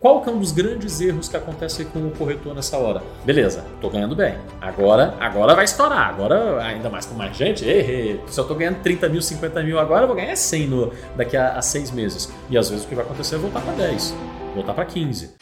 Qual 0.00 0.22
que 0.22 0.30
é 0.30 0.32
um 0.32 0.38
dos 0.38 0.52
grandes 0.52 1.00
erros 1.00 1.28
que 1.28 1.36
acontece 1.36 1.84
com 1.86 2.06
o 2.06 2.12
corretor 2.12 2.54
nessa 2.54 2.78
hora? 2.78 3.02
Beleza, 3.24 3.64
tô 3.80 3.90
ganhando 3.90 4.14
bem. 4.14 4.38
Agora, 4.60 5.16
agora 5.18 5.56
vai 5.56 5.64
estourar. 5.64 6.08
Agora, 6.08 6.62
ainda 6.62 6.88
mais 6.88 7.04
com 7.04 7.16
mais 7.16 7.36
gente, 7.36 7.64
errei. 7.64 8.22
Se 8.28 8.38
eu 8.38 8.46
tô 8.46 8.54
ganhando 8.54 8.80
30 8.80 9.08
mil, 9.08 9.20
50 9.20 9.60
mil 9.64 9.76
agora, 9.76 10.04
eu 10.04 10.06
vou 10.06 10.14
ganhar 10.14 10.36
100 10.36 10.68
no, 10.68 10.92
daqui 11.16 11.36
a, 11.36 11.54
a 11.54 11.62
seis 11.62 11.90
meses. 11.90 12.32
E 12.48 12.56
às 12.56 12.70
vezes 12.70 12.84
o 12.84 12.88
que 12.88 12.94
vai 12.94 13.04
acontecer 13.04 13.34
é 13.34 13.38
voltar 13.38 13.60
para 13.60 13.72
10, 13.72 14.14
voltar 14.54 14.72
para 14.72 14.84
15. 14.84 15.34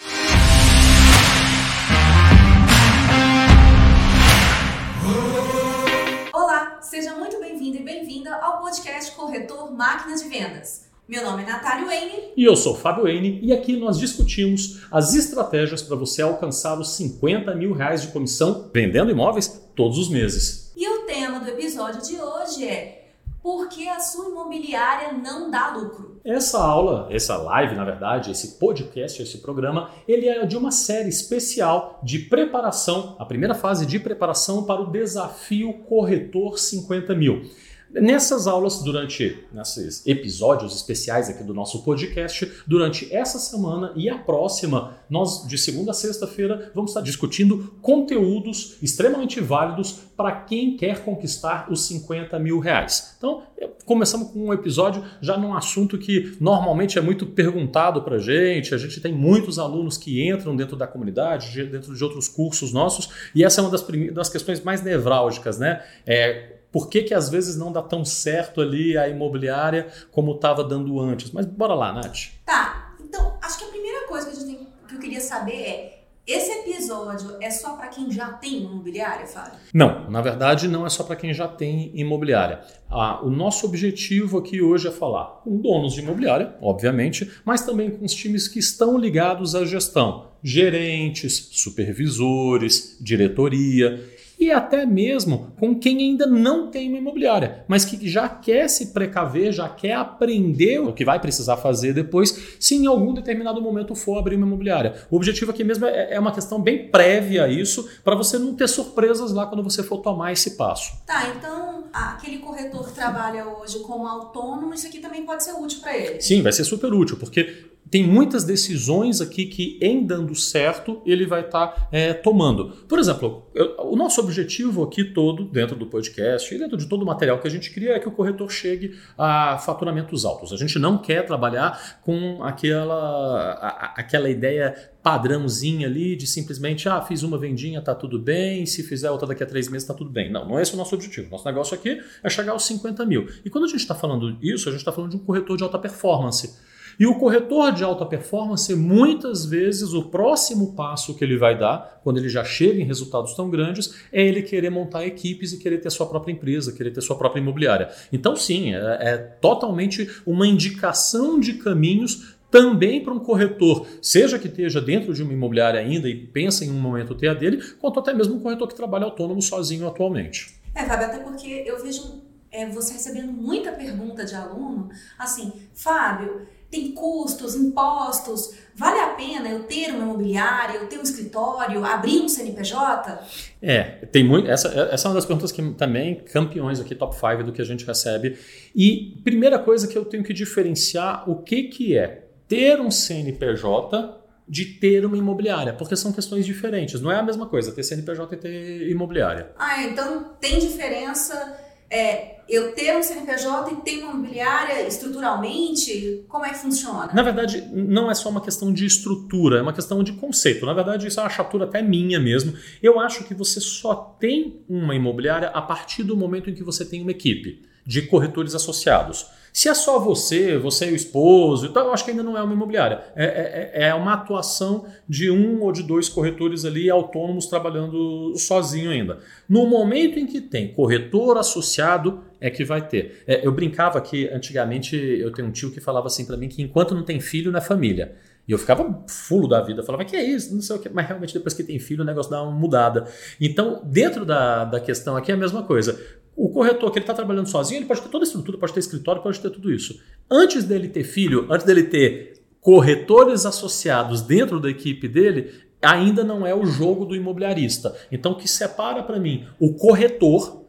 Olá, 6.32 6.78
seja 6.80 7.14
muito 7.14 7.38
bem-vindo 7.38 7.76
e 7.76 7.82
bem-vinda 7.82 8.34
ao 8.36 8.60
podcast 8.60 9.14
Corretor 9.14 9.70
Máquinas 9.70 10.22
de 10.22 10.30
Vendas. 10.30 10.85
Meu 11.08 11.22
nome 11.22 11.44
é 11.44 11.46
Natália 11.46 11.86
Wayne. 11.86 12.32
E 12.36 12.42
eu 12.42 12.56
sou 12.56 12.74
Fábio 12.74 13.04
Wayne 13.04 13.38
e 13.40 13.52
aqui 13.52 13.76
nós 13.76 13.96
discutimos 13.96 14.84
as 14.90 15.14
estratégias 15.14 15.80
para 15.80 15.94
você 15.94 16.20
alcançar 16.20 16.76
os 16.80 16.96
50 16.96 17.54
mil 17.54 17.72
reais 17.72 18.02
de 18.02 18.08
comissão 18.08 18.68
vendendo 18.74 19.12
imóveis 19.12 19.46
todos 19.76 19.98
os 19.98 20.08
meses. 20.08 20.72
E 20.76 20.84
o 20.88 21.06
tema 21.06 21.38
do 21.38 21.48
episódio 21.48 22.02
de 22.02 22.20
hoje 22.20 22.66
é 22.66 23.04
por 23.40 23.68
que 23.68 23.88
a 23.88 24.00
sua 24.00 24.30
imobiliária 24.30 25.12
não 25.12 25.48
dá 25.48 25.76
lucro? 25.76 26.20
Essa 26.24 26.58
aula, 26.58 27.06
essa 27.12 27.36
live, 27.36 27.76
na 27.76 27.84
verdade, 27.84 28.32
esse 28.32 28.58
podcast, 28.58 29.22
esse 29.22 29.38
programa, 29.38 29.90
ele 30.08 30.28
é 30.28 30.44
de 30.44 30.56
uma 30.56 30.72
série 30.72 31.08
especial 31.08 32.00
de 32.02 32.18
preparação, 32.18 33.14
a 33.16 33.24
primeira 33.24 33.54
fase 33.54 33.86
de 33.86 34.00
preparação 34.00 34.64
para 34.64 34.80
o 34.80 34.90
desafio 34.90 35.72
Corretor 35.88 36.58
50 36.58 37.14
mil. 37.14 37.48
Nessas 37.90 38.46
aulas, 38.46 38.82
durante 38.82 39.44
nesses 39.52 40.04
episódios 40.06 40.74
especiais 40.74 41.30
aqui 41.30 41.42
do 41.44 41.54
nosso 41.54 41.82
podcast, 41.82 42.50
durante 42.66 43.14
essa 43.14 43.38
semana 43.38 43.92
e 43.94 44.10
a 44.10 44.18
próxima, 44.18 44.96
nós 45.08 45.46
de 45.46 45.56
segunda 45.56 45.92
a 45.92 45.94
sexta-feira 45.94 46.70
vamos 46.74 46.90
estar 46.90 47.00
discutindo 47.00 47.74
conteúdos 47.80 48.76
extremamente 48.82 49.40
válidos 49.40 49.92
para 50.16 50.32
quem 50.32 50.76
quer 50.76 51.04
conquistar 51.04 51.70
os 51.70 51.86
50 51.86 52.38
mil 52.38 52.58
reais. 52.58 53.14
Então, 53.18 53.44
começamos 53.84 54.30
com 54.30 54.46
um 54.46 54.52
episódio 54.52 55.04
já 55.20 55.36
num 55.36 55.54
assunto 55.54 55.96
que 55.96 56.36
normalmente 56.40 56.98
é 56.98 57.00
muito 57.00 57.24
perguntado 57.24 58.02
para 58.02 58.18
gente. 58.18 58.74
A 58.74 58.78
gente 58.78 59.00
tem 59.00 59.12
muitos 59.12 59.58
alunos 59.58 59.96
que 59.96 60.28
entram 60.28 60.56
dentro 60.56 60.76
da 60.76 60.86
comunidade, 60.86 61.64
dentro 61.64 61.94
de 61.94 62.02
outros 62.02 62.26
cursos 62.26 62.72
nossos, 62.72 63.08
e 63.34 63.44
essa 63.44 63.60
é 63.60 63.64
uma 63.64 63.70
das, 63.70 63.86
das 64.12 64.28
questões 64.28 64.60
mais 64.62 64.82
nevrálgicas, 64.82 65.58
né? 65.58 65.82
É, 66.04 66.55
por 66.76 66.90
que, 66.90 67.04
que 67.04 67.14
às 67.14 67.30
vezes 67.30 67.56
não 67.56 67.72
dá 67.72 67.80
tão 67.80 68.04
certo 68.04 68.60
ali 68.60 68.98
a 68.98 69.08
imobiliária 69.08 69.88
como 70.12 70.32
estava 70.32 70.62
dando 70.62 71.00
antes? 71.00 71.30
Mas 71.30 71.46
bora 71.46 71.72
lá, 71.72 71.90
Nath. 71.90 72.32
Tá, 72.44 72.94
então 73.02 73.38
acho 73.40 73.56
que 73.56 73.64
a 73.64 73.68
primeira 73.68 74.06
coisa 74.06 74.26
que, 74.26 74.36
a 74.36 74.38
gente 74.38 74.46
tem, 74.46 74.68
que 74.86 74.94
eu 74.94 74.98
queria 74.98 75.20
saber 75.22 75.54
é 75.54 76.02
esse 76.26 76.50
episódio 76.50 77.38
é 77.40 77.50
só 77.50 77.76
para 77.76 77.88
quem 77.88 78.10
já 78.10 78.30
tem 78.30 78.64
imobiliária, 78.64 79.26
Fábio? 79.26 79.58
Não, 79.72 80.10
na 80.10 80.20
verdade 80.20 80.68
não 80.68 80.84
é 80.84 80.90
só 80.90 81.02
para 81.02 81.16
quem 81.16 81.32
já 81.32 81.48
tem 81.48 81.92
imobiliária. 81.94 82.60
Ah, 82.90 83.24
o 83.24 83.30
nosso 83.30 83.64
objetivo 83.64 84.36
aqui 84.36 84.60
hoje 84.60 84.86
é 84.86 84.90
falar 84.90 85.40
com 85.44 85.56
donos 85.56 85.94
de 85.94 86.02
imobiliária, 86.02 86.56
obviamente, 86.60 87.40
mas 87.42 87.64
também 87.64 87.90
com 87.90 88.04
os 88.04 88.12
times 88.12 88.48
que 88.48 88.58
estão 88.58 88.98
ligados 88.98 89.54
à 89.54 89.64
gestão, 89.64 90.26
gerentes, 90.42 91.48
supervisores, 91.52 92.98
diretoria 93.00 94.14
e 94.38 94.50
até 94.50 94.84
mesmo 94.84 95.52
com 95.58 95.74
quem 95.78 95.98
ainda 95.98 96.26
não 96.26 96.70
tem 96.70 96.88
uma 96.88 96.98
imobiliária, 96.98 97.64
mas 97.66 97.84
que 97.84 98.08
já 98.08 98.28
quer 98.28 98.68
se 98.68 98.92
precaver, 98.92 99.52
já 99.52 99.68
quer 99.68 99.94
aprender 99.94 100.80
o 100.80 100.92
que 100.92 101.04
vai 101.04 101.18
precisar 101.18 101.56
fazer 101.56 101.92
depois, 101.92 102.56
se 102.60 102.76
em 102.76 102.86
algum 102.86 103.14
determinado 103.14 103.60
momento 103.60 103.94
for 103.94 104.18
abrir 104.18 104.36
uma 104.36 104.46
imobiliária. 104.46 104.94
O 105.10 105.16
objetivo 105.16 105.50
aqui 105.50 105.64
mesmo 105.64 105.86
é, 105.86 106.14
é 106.14 106.20
uma 106.20 106.32
questão 106.32 106.60
bem 106.60 106.88
prévia 106.88 107.44
a 107.44 107.48
isso, 107.48 107.88
para 108.04 108.14
você 108.14 108.38
não 108.38 108.54
ter 108.54 108.68
surpresas 108.68 109.32
lá 109.32 109.46
quando 109.46 109.62
você 109.62 109.82
for 109.82 109.98
tomar 109.98 110.32
esse 110.32 110.56
passo. 110.56 110.92
Tá, 111.06 111.32
então 111.36 111.84
aquele 111.92 112.38
corretor 112.38 112.86
que 112.86 112.94
trabalha 112.94 113.46
hoje 113.46 113.78
como 113.80 114.06
autônomo, 114.06 114.74
isso 114.74 114.86
aqui 114.86 114.98
também 114.98 115.24
pode 115.24 115.42
ser 115.42 115.52
útil 115.52 115.80
para 115.80 115.96
ele. 115.96 116.20
Sim, 116.20 116.42
vai 116.42 116.52
ser 116.52 116.64
super 116.64 116.92
útil, 116.92 117.16
porque 117.16 117.70
tem 117.90 118.04
muitas 118.04 118.44
decisões 118.44 119.20
aqui 119.20 119.46
que, 119.46 119.78
em 119.80 120.04
dando 120.04 120.34
certo, 120.34 121.00
ele 121.06 121.24
vai 121.24 121.42
estar 121.42 121.68
tá, 121.68 121.88
é, 121.92 122.12
tomando. 122.12 122.70
Por 122.88 122.98
exemplo, 122.98 123.46
eu, 123.54 123.76
o 123.78 123.96
nosso 123.96 124.20
objetivo 124.20 124.82
aqui 124.82 125.04
todo, 125.04 125.44
dentro 125.44 125.76
do 125.76 125.86
podcast 125.86 126.52
e 126.52 126.58
dentro 126.58 126.76
de 126.76 126.86
todo 126.86 127.02
o 127.02 127.06
material 127.06 127.38
que 127.38 127.46
a 127.46 127.50
gente 127.50 127.72
cria, 127.72 127.92
é 127.92 128.00
que 128.00 128.08
o 128.08 128.12
corretor 128.12 128.50
chegue 128.50 128.96
a 129.16 129.58
faturamentos 129.58 130.24
altos. 130.24 130.52
A 130.52 130.56
gente 130.56 130.78
não 130.78 130.98
quer 130.98 131.24
trabalhar 131.24 132.00
com 132.02 132.42
aquela, 132.42 133.52
a, 133.52 133.94
aquela 133.96 134.28
ideia 134.28 134.74
padrãozinha 135.02 135.86
ali 135.86 136.16
de 136.16 136.26
simplesmente, 136.26 136.88
ah, 136.88 137.00
fiz 137.00 137.22
uma 137.22 137.38
vendinha, 137.38 137.80
tá 137.80 137.94
tudo 137.94 138.18
bem, 138.18 138.66
se 138.66 138.82
fizer 138.82 139.08
outra 139.08 139.28
daqui 139.28 139.44
a 139.44 139.46
três 139.46 139.68
meses, 139.68 139.86
tá 139.86 139.94
tudo 139.94 140.10
bem. 140.10 140.32
Não, 140.32 140.48
não 140.48 140.58
é 140.58 140.62
esse 140.62 140.74
o 140.74 140.76
nosso 140.76 140.96
objetivo. 140.96 141.30
Nosso 141.30 141.44
negócio 141.44 141.76
aqui 141.76 142.00
é 142.24 142.28
chegar 142.28 142.50
aos 142.50 142.64
50 142.64 143.06
mil. 143.06 143.28
E 143.44 143.48
quando 143.48 143.64
a 143.64 143.68
gente 143.68 143.80
está 143.80 143.94
falando 143.94 144.36
isso, 144.42 144.68
a 144.68 144.72
gente 144.72 144.80
está 144.80 144.90
falando 144.90 145.12
de 145.12 145.16
um 145.16 145.20
corretor 145.20 145.56
de 145.56 145.62
alta 145.62 145.78
performance. 145.78 146.58
E 146.98 147.06
o 147.06 147.18
corretor 147.18 147.72
de 147.72 147.84
alta 147.84 148.06
performance, 148.06 148.74
muitas 148.74 149.44
vezes, 149.44 149.92
o 149.92 150.04
próximo 150.04 150.72
passo 150.74 151.14
que 151.14 151.22
ele 151.22 151.36
vai 151.36 151.58
dar, 151.58 152.00
quando 152.02 152.18
ele 152.18 152.28
já 152.28 152.42
chega 152.42 152.80
em 152.80 152.84
resultados 152.84 153.34
tão 153.34 153.50
grandes, 153.50 153.94
é 154.12 154.26
ele 154.26 154.42
querer 154.42 154.70
montar 154.70 155.06
equipes 155.06 155.52
e 155.52 155.58
querer 155.58 155.78
ter 155.78 155.90
sua 155.90 156.06
própria 156.06 156.32
empresa, 156.32 156.72
querer 156.72 156.90
ter 156.90 157.02
sua 157.02 157.16
própria 157.16 157.40
imobiliária. 157.40 157.90
Então, 158.12 158.34
sim, 158.34 158.74
é, 158.74 158.98
é 159.00 159.16
totalmente 159.16 160.08
uma 160.24 160.46
indicação 160.46 161.38
de 161.38 161.54
caminhos 161.54 162.36
também 162.50 163.02
para 163.02 163.12
um 163.12 163.18
corretor, 163.18 163.86
seja 164.00 164.38
que 164.38 164.48
esteja 164.48 164.80
dentro 164.80 165.12
de 165.12 165.22
uma 165.22 165.32
imobiliária 165.32 165.80
ainda 165.80 166.08
e 166.08 166.14
pensa 166.14 166.64
em 166.64 166.70
um 166.70 166.80
momento 166.80 167.14
ter 167.14 167.28
a 167.28 167.34
dele, 167.34 167.62
quanto 167.78 168.00
até 168.00 168.14
mesmo 168.14 168.36
um 168.36 168.40
corretor 168.40 168.68
que 168.68 168.74
trabalha 168.74 169.04
autônomo 169.04 169.42
sozinho 169.42 169.86
atualmente. 169.86 170.58
É, 170.74 170.84
Fábio, 170.84 171.06
até 171.06 171.18
porque 171.18 171.64
eu 171.66 171.82
vejo 171.82 172.22
é, 172.50 172.66
você 172.66 172.94
recebendo 172.94 173.32
muita 173.32 173.72
pergunta 173.72 174.24
de 174.24 174.34
aluno, 174.34 174.88
assim, 175.18 175.52
Fábio, 175.74 176.46
tem 176.76 176.92
custos, 176.92 177.54
impostos. 177.54 178.54
Vale 178.74 179.00
a 179.00 179.08
pena 179.08 179.48
eu 179.48 179.64
ter 179.64 179.90
uma 179.90 180.04
imobiliária, 180.04 180.78
eu 180.78 180.86
ter 180.86 180.98
um 180.98 181.02
escritório, 181.02 181.82
abrir 181.82 182.20
um 182.20 182.28
CNPJ? 182.28 183.18
É, 183.62 183.82
tem 184.12 184.22
muito. 184.22 184.50
Essa, 184.50 184.68
essa 184.92 185.06
é 185.06 185.08
uma 185.08 185.14
das 185.14 185.24
perguntas 185.24 185.50
que 185.50 185.62
também 185.72 186.16
campeões 186.16 186.78
aqui, 186.78 186.94
top 186.94 187.14
5 187.14 187.44
do 187.44 187.52
que 187.52 187.62
a 187.62 187.64
gente 187.64 187.86
recebe. 187.86 188.38
E 188.74 189.18
primeira 189.24 189.58
coisa 189.58 189.88
que 189.88 189.96
eu 189.96 190.04
tenho 190.04 190.22
que 190.22 190.34
diferenciar 190.34 191.28
o 191.28 191.36
que, 191.36 191.64
que 191.64 191.96
é 191.96 192.26
ter 192.46 192.80
um 192.80 192.90
CNPJ 192.90 194.24
de 194.48 194.64
ter 194.64 195.04
uma 195.04 195.16
imobiliária, 195.16 195.72
porque 195.72 195.96
são 195.96 196.12
questões 196.12 196.44
diferentes. 196.46 197.00
Não 197.00 197.10
é 197.10 197.16
a 197.16 197.22
mesma 197.22 197.46
coisa 197.46 197.72
ter 197.72 197.82
CNPJ 197.82 198.34
e 198.34 198.38
ter 198.38 198.90
imobiliária. 198.90 199.50
Ah, 199.58 199.82
então 199.82 200.36
tem 200.38 200.58
diferença 200.58 201.58
é, 201.90 202.35
eu 202.48 202.72
ter 202.72 202.96
um 202.96 203.02
CNPJ 203.02 203.72
e 203.72 203.76
ter 203.76 203.98
imobiliária 203.98 204.86
estruturalmente? 204.86 206.24
Como 206.28 206.44
é 206.44 206.50
que 206.50 206.58
funciona? 206.58 207.10
Na 207.12 207.22
verdade, 207.22 207.68
não 207.72 208.10
é 208.10 208.14
só 208.14 208.28
uma 208.28 208.40
questão 208.40 208.72
de 208.72 208.86
estrutura, 208.86 209.58
é 209.58 209.62
uma 209.62 209.72
questão 209.72 210.02
de 210.02 210.12
conceito. 210.12 210.64
Na 210.64 210.72
verdade, 210.72 211.06
isso 211.08 211.18
é 211.18 211.22
uma 211.22 211.30
chatura 211.30 211.64
até 211.64 211.82
minha 211.82 212.20
mesmo. 212.20 212.54
Eu 212.82 213.00
acho 213.00 213.24
que 213.24 213.34
você 213.34 213.60
só 213.60 213.94
tem 214.18 214.60
uma 214.68 214.94
imobiliária 214.94 215.48
a 215.48 215.60
partir 215.60 216.02
do 216.02 216.16
momento 216.16 216.48
em 216.48 216.54
que 216.54 216.62
você 216.62 216.84
tem 216.84 217.02
uma 217.02 217.10
equipe 217.10 217.62
de 217.84 218.02
corretores 218.02 218.54
associados. 218.54 219.26
Se 219.56 219.70
é 219.70 219.74
só 219.74 219.98
você, 219.98 220.58
você 220.58 220.90
e 220.90 220.92
o 220.92 220.94
esposo, 220.94 221.64
então 221.64 221.86
eu 221.86 221.90
acho 221.94 222.04
que 222.04 222.10
ainda 222.10 222.22
não 222.22 222.36
é 222.36 222.42
uma 222.42 222.52
imobiliária. 222.52 223.00
É, 223.16 223.24
é, 223.24 223.70
é, 223.84 223.88
é 223.88 223.94
uma 223.94 224.12
atuação 224.12 224.84
de 225.08 225.30
um 225.30 225.62
ou 225.62 225.72
de 225.72 225.82
dois 225.82 226.10
corretores 226.10 226.66
ali 226.66 226.90
autônomos 226.90 227.46
trabalhando 227.46 228.36
sozinho 228.36 228.90
ainda. 228.90 229.18
No 229.48 229.66
momento 229.66 230.18
em 230.18 230.26
que 230.26 230.42
tem 230.42 230.74
corretor 230.74 231.38
associado, 231.38 232.20
é 232.38 232.50
que 232.50 232.66
vai 232.66 232.86
ter. 232.86 233.24
É, 233.26 233.46
eu 233.46 233.50
brincava 233.50 233.98
que 233.98 234.28
antigamente 234.28 234.94
eu 234.94 235.32
tenho 235.32 235.48
um 235.48 235.52
tio 235.52 235.70
que 235.70 235.80
falava 235.80 236.08
assim 236.08 236.26
para 236.26 236.36
mim 236.36 236.48
que 236.48 236.60
enquanto 236.60 236.94
não 236.94 237.02
tem 237.02 237.18
filho, 237.18 237.50
não 237.50 237.58
é 237.58 237.62
família. 237.62 238.14
E 238.46 238.52
eu 238.52 238.58
ficava 238.58 239.04
fulo 239.08 239.48
da 239.48 239.62
vida, 239.62 239.82
falava, 239.82 240.04
que 240.04 240.14
é 240.14 240.22
isso? 240.22 240.54
Não 240.54 240.60
sei 240.60 240.76
o 240.76 240.78
que. 240.78 240.90
Mas 240.90 241.06
realmente, 241.06 241.32
depois 241.32 241.54
que 241.54 241.64
tem 241.64 241.78
filho, 241.78 242.02
o 242.02 242.06
negócio 242.06 242.30
dá 242.30 242.42
uma 242.42 242.52
mudada. 242.52 243.08
Então, 243.40 243.80
dentro 243.84 244.26
da, 244.26 244.64
da 244.64 244.78
questão 244.78 245.16
aqui 245.16 245.32
é 245.32 245.34
a 245.34 245.38
mesma 245.38 245.62
coisa. 245.62 245.98
O 246.36 246.50
corretor 246.50 246.90
que 246.90 246.98
ele 246.98 247.04
está 247.04 247.14
trabalhando 247.14 247.48
sozinho, 247.48 247.78
ele 247.78 247.86
pode 247.86 248.02
ter 248.02 248.08
toda 248.10 248.24
a 248.24 248.26
estrutura, 248.26 248.58
pode 248.58 248.74
ter 248.74 248.80
escritório, 248.80 249.22
pode 249.22 249.40
ter 249.40 249.50
tudo 249.50 249.72
isso. 249.72 249.98
Antes 250.30 250.64
dele 250.64 250.88
ter 250.88 251.02
filho, 251.02 251.46
antes 251.50 251.64
dele 251.64 251.84
ter 251.84 252.34
corretores 252.60 253.46
associados 253.46 254.20
dentro 254.20 254.60
da 254.60 254.68
equipe 254.68 255.08
dele, 255.08 255.50
ainda 255.80 256.22
não 256.22 256.46
é 256.46 256.54
o 256.54 256.66
jogo 256.66 257.04
do 257.06 257.16
imobiliarista. 257.16 257.96
Então, 258.10 258.32
o 258.32 258.36
que 258.36 258.48
separa 258.48 259.02
para 259.02 259.18
mim 259.18 259.46
o 259.58 259.74
corretor 259.74 260.64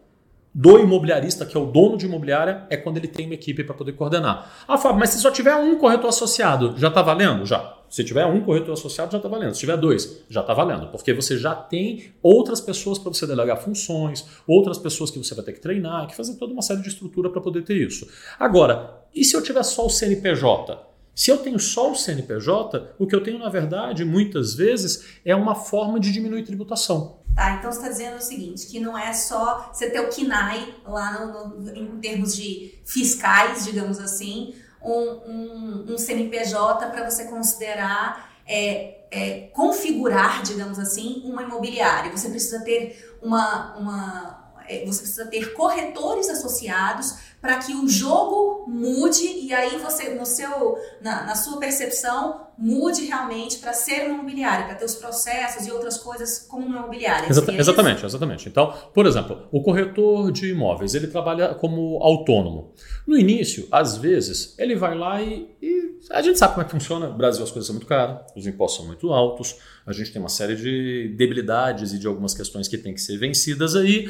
do 0.54 0.80
imobiliarista, 0.80 1.46
que 1.46 1.56
é 1.56 1.60
o 1.60 1.66
dono 1.66 1.98
de 1.98 2.06
imobiliária, 2.06 2.66
é 2.70 2.78
quando 2.78 2.98
ele 2.98 3.08
tem 3.08 3.26
uma 3.26 3.36
equipe 3.36 3.64
para 3.64 3.76
poder 3.76 3.92
coordenar. 3.94 4.52
Ah, 4.68 4.78
Fábio, 4.78 5.00
mas 5.00 5.12
se 5.12 5.20
só 5.20 5.30
tiver 5.30 5.56
um 5.56 5.78
corretor 5.78 6.08
associado, 6.08 6.76
já 6.78 6.88
está 6.88 7.02
valendo? 7.02 7.46
Já. 7.46 7.77
Se 7.90 8.04
tiver 8.04 8.26
um 8.26 8.42
corretor 8.42 8.74
associado, 8.74 9.12
já 9.12 9.18
está 9.18 9.30
valendo. 9.30 9.54
Se 9.54 9.62
tiver 9.62 9.78
dois, 9.78 10.24
já 10.30 10.42
está 10.42 10.54
valendo. 10.54 10.88
Porque 10.88 11.14
você 11.14 11.38
já 11.38 11.56
tem 11.56 12.12
outras 12.22 12.60
pessoas 12.60 13.00
para 13.00 13.14
você 13.14 13.26
delegar 13.26 13.58
funções, 13.58 14.26
outras 14.46 14.78
pessoas 14.78 15.10
que 15.10 15.18
você 15.18 15.34
vai 15.34 15.46
ter 15.46 15.54
que 15.54 15.62
treinar, 15.62 16.08
que 16.08 16.16
fazer 16.16 16.36
toda 16.36 16.54
uma 16.54 16.62
série 16.62 16.82
de 16.82 16.90
estrutura 16.90 17.30
para 17.30 17.42
poder 17.42 17.64
ter 17.64 17.76
isso. 17.76 18.08
Agora, 18.40 19.04
e 19.16 19.24
se 19.24 19.36
eu 19.36 19.42
tiver 19.42 19.64
só 19.64 19.86
o 19.86 19.90
CNPJ? 19.90 20.88
Se 21.16 21.32
eu 21.32 21.38
tenho 21.40 21.58
só 21.58 21.92
o 21.92 21.96
CNPJ, 21.96 22.94
o 23.00 23.08
que 23.08 23.16
eu 23.16 23.24
tenho, 23.24 23.40
na 23.40 23.50
verdade, 23.50 24.06
muitas 24.06 24.54
vezes, 24.54 25.20
é 25.26 25.36
uma 25.36 25.56
forma 25.56 26.00
de 26.00 26.12
diminuir 26.12 26.44
tributação. 26.44 27.18
Tá, 27.36 27.56
então 27.56 27.72
você 27.72 27.78
está 27.78 27.90
dizendo 27.90 28.18
o 28.18 28.22
seguinte, 28.22 28.68
que 28.68 28.80
não 28.80 28.98
é 28.98 29.14
só 29.14 29.70
você 29.72 29.90
ter 29.90 30.00
o 30.00 30.10
KINAI 30.10 30.76
lá 30.86 31.26
no, 31.26 31.60
no, 31.60 31.76
em 31.76 32.00
termos 32.00 32.36
de 32.36 32.80
fiscais, 32.84 33.66
digamos 33.66 34.00
assim, 34.00 34.56
um, 34.82 35.02
um, 35.02 35.86
um 35.90 35.98
CNPJ 35.98 36.88
para 36.88 37.10
você 37.10 37.26
considerar 37.26 38.32
é, 38.48 38.98
é, 39.12 39.40
configurar, 39.54 40.42
digamos 40.44 40.80
assim, 40.80 41.22
uma 41.26 41.44
imobiliária. 41.44 42.12
Você 42.12 42.30
precisa 42.30 42.64
ter 42.64 43.18
uma, 43.22 43.76
uma 43.78 44.47
você 44.86 45.02
precisa 45.02 45.26
ter 45.28 45.54
corretores 45.54 46.30
associados 46.30 47.16
para 47.42 47.58
que 47.60 47.74
o 47.74 47.88
jogo 47.88 48.66
mude 48.68 49.24
e 49.24 49.54
aí 49.54 49.78
você, 49.78 50.16
no 50.16 50.26
seu, 50.26 50.78
na, 51.02 51.24
na 51.24 51.36
sua 51.36 51.60
percepção, 51.60 52.48
mude 52.58 53.06
realmente 53.06 53.60
para 53.60 53.72
ser 53.72 54.06
uma 54.06 54.16
imobiliária, 54.16 54.66
para 54.66 54.76
ter 54.76 54.86
os 54.86 54.96
processos 54.96 55.68
e 55.68 55.72
outras 55.72 55.98
coisas 55.98 56.40
como 56.40 56.66
uma 56.66 56.80
imobiliária. 56.80 57.30
Exata, 57.30 57.54
exatamente, 57.54 58.06
exatamente. 58.06 58.50
Então, 58.50 58.74
por 58.94 59.06
exemplo, 59.06 59.48
o 59.52 59.62
corretor 59.62 60.32
de 60.32 60.50
imóveis, 60.50 60.96
ele 60.96 61.08
trabalha 61.08 61.54
como 61.54 62.02
autônomo. 62.02 62.74
No 63.06 63.16
início, 63.16 63.68
às 63.72 63.98
vezes, 63.98 64.56
ele 64.58 64.76
vai 64.76 64.98
lá 64.98 65.22
e, 65.22 65.56
e 65.62 66.00
a 66.10 66.22
gente 66.22 66.40
sabe 66.40 66.56
como 66.56 66.64
é 66.64 66.66
que 66.66 66.72
funciona. 66.72 67.08
No 67.08 67.18
Brasil 67.18 67.44
as 67.44 67.52
coisas 67.52 67.68
são 67.68 67.76
muito 67.76 67.88
caras, 67.88 68.22
os 68.36 68.48
impostos 68.48 68.80
são 68.80 68.88
muito 68.88 69.14
altos, 69.14 69.56
a 69.86 69.94
gente 69.94 70.12
tem 70.12 70.20
uma 70.20 70.30
série 70.30 70.56
de 70.56 71.14
debilidades 71.16 71.94
e 71.94 72.00
de 72.00 72.08
algumas 72.08 72.34
questões 72.34 72.68
que 72.68 72.78
têm 72.78 72.94
que 72.94 73.02
ser 73.02 73.18
vencidas 73.18 73.76
aí. 73.76 74.10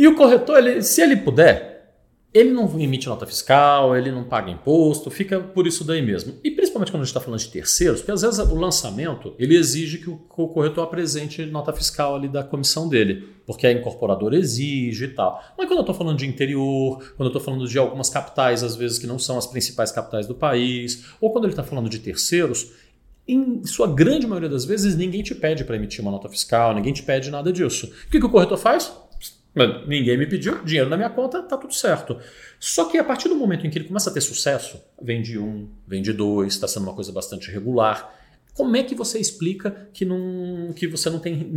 E 0.00 0.08
o 0.08 0.16
corretor, 0.16 0.56
ele, 0.56 0.82
se 0.82 1.02
ele 1.02 1.14
puder, 1.14 1.92
ele 2.32 2.52
não 2.52 2.64
emite 2.80 3.06
nota 3.06 3.26
fiscal, 3.26 3.94
ele 3.94 4.10
não 4.10 4.24
paga 4.24 4.50
imposto, 4.50 5.10
fica 5.10 5.38
por 5.38 5.66
isso 5.66 5.84
daí 5.84 6.00
mesmo. 6.00 6.36
E 6.42 6.50
principalmente 6.50 6.90
quando 6.90 7.02
a 7.02 7.04
gente 7.04 7.10
está 7.10 7.20
falando 7.20 7.38
de 7.38 7.50
terceiros, 7.50 8.00
porque 8.00 8.10
às 8.10 8.22
vezes 8.22 8.38
o 8.38 8.54
lançamento 8.54 9.34
ele 9.38 9.54
exige 9.54 9.98
que 9.98 10.08
o 10.08 10.16
corretor 10.16 10.84
apresente 10.84 11.44
nota 11.44 11.70
fiscal 11.74 12.14
ali 12.14 12.28
da 12.28 12.42
comissão 12.42 12.88
dele, 12.88 13.28
porque 13.44 13.66
a 13.66 13.72
incorporadora 13.72 14.38
exige 14.38 15.04
e 15.04 15.08
tal. 15.08 15.38
Mas 15.58 15.66
quando 15.66 15.80
eu 15.80 15.82
estou 15.82 15.94
falando 15.94 16.16
de 16.16 16.26
interior, 16.26 16.96
quando 17.18 17.24
eu 17.24 17.36
estou 17.36 17.42
falando 17.42 17.68
de 17.68 17.78
algumas 17.78 18.08
capitais, 18.08 18.62
às 18.64 18.74
vezes 18.74 18.98
que 18.98 19.06
não 19.06 19.18
são 19.18 19.36
as 19.36 19.46
principais 19.46 19.92
capitais 19.92 20.26
do 20.26 20.34
país, 20.34 21.08
ou 21.20 21.30
quando 21.30 21.44
ele 21.44 21.52
está 21.52 21.62
falando 21.62 21.90
de 21.90 21.98
terceiros, 21.98 22.72
em 23.28 23.62
sua 23.66 23.86
grande 23.86 24.26
maioria 24.26 24.48
das 24.48 24.64
vezes 24.64 24.96
ninguém 24.96 25.22
te 25.22 25.34
pede 25.34 25.62
para 25.62 25.76
emitir 25.76 26.00
uma 26.00 26.10
nota 26.10 26.26
fiscal, 26.30 26.74
ninguém 26.74 26.94
te 26.94 27.02
pede 27.02 27.30
nada 27.30 27.52
disso. 27.52 27.92
O 28.06 28.10
que, 28.10 28.18
que 28.18 28.24
o 28.24 28.30
corretor 28.30 28.56
faz? 28.56 28.90
Ninguém 29.86 30.16
me 30.16 30.26
pediu, 30.26 30.62
dinheiro 30.64 30.88
na 30.88 30.96
minha 30.96 31.10
conta, 31.10 31.42
tá 31.42 31.56
tudo 31.56 31.74
certo. 31.74 32.18
Só 32.58 32.84
que 32.84 32.98
a 32.98 33.04
partir 33.04 33.28
do 33.28 33.34
momento 33.34 33.66
em 33.66 33.70
que 33.70 33.78
ele 33.78 33.88
começa 33.88 34.10
a 34.10 34.12
ter 34.12 34.20
sucesso, 34.20 34.80
vende 35.02 35.38
um, 35.38 35.68
vende 35.86 36.12
dois, 36.12 36.54
está 36.54 36.68
sendo 36.68 36.84
uma 36.84 36.94
coisa 36.94 37.10
bastante 37.10 37.50
regular, 37.50 38.19
como 38.60 38.76
é 38.76 38.82
que 38.82 38.94
você 38.94 39.18
explica 39.18 39.88
que, 39.90 40.04
não, 40.04 40.70
que 40.76 40.86
você 40.86 41.08
não 41.08 41.18
tem, 41.18 41.50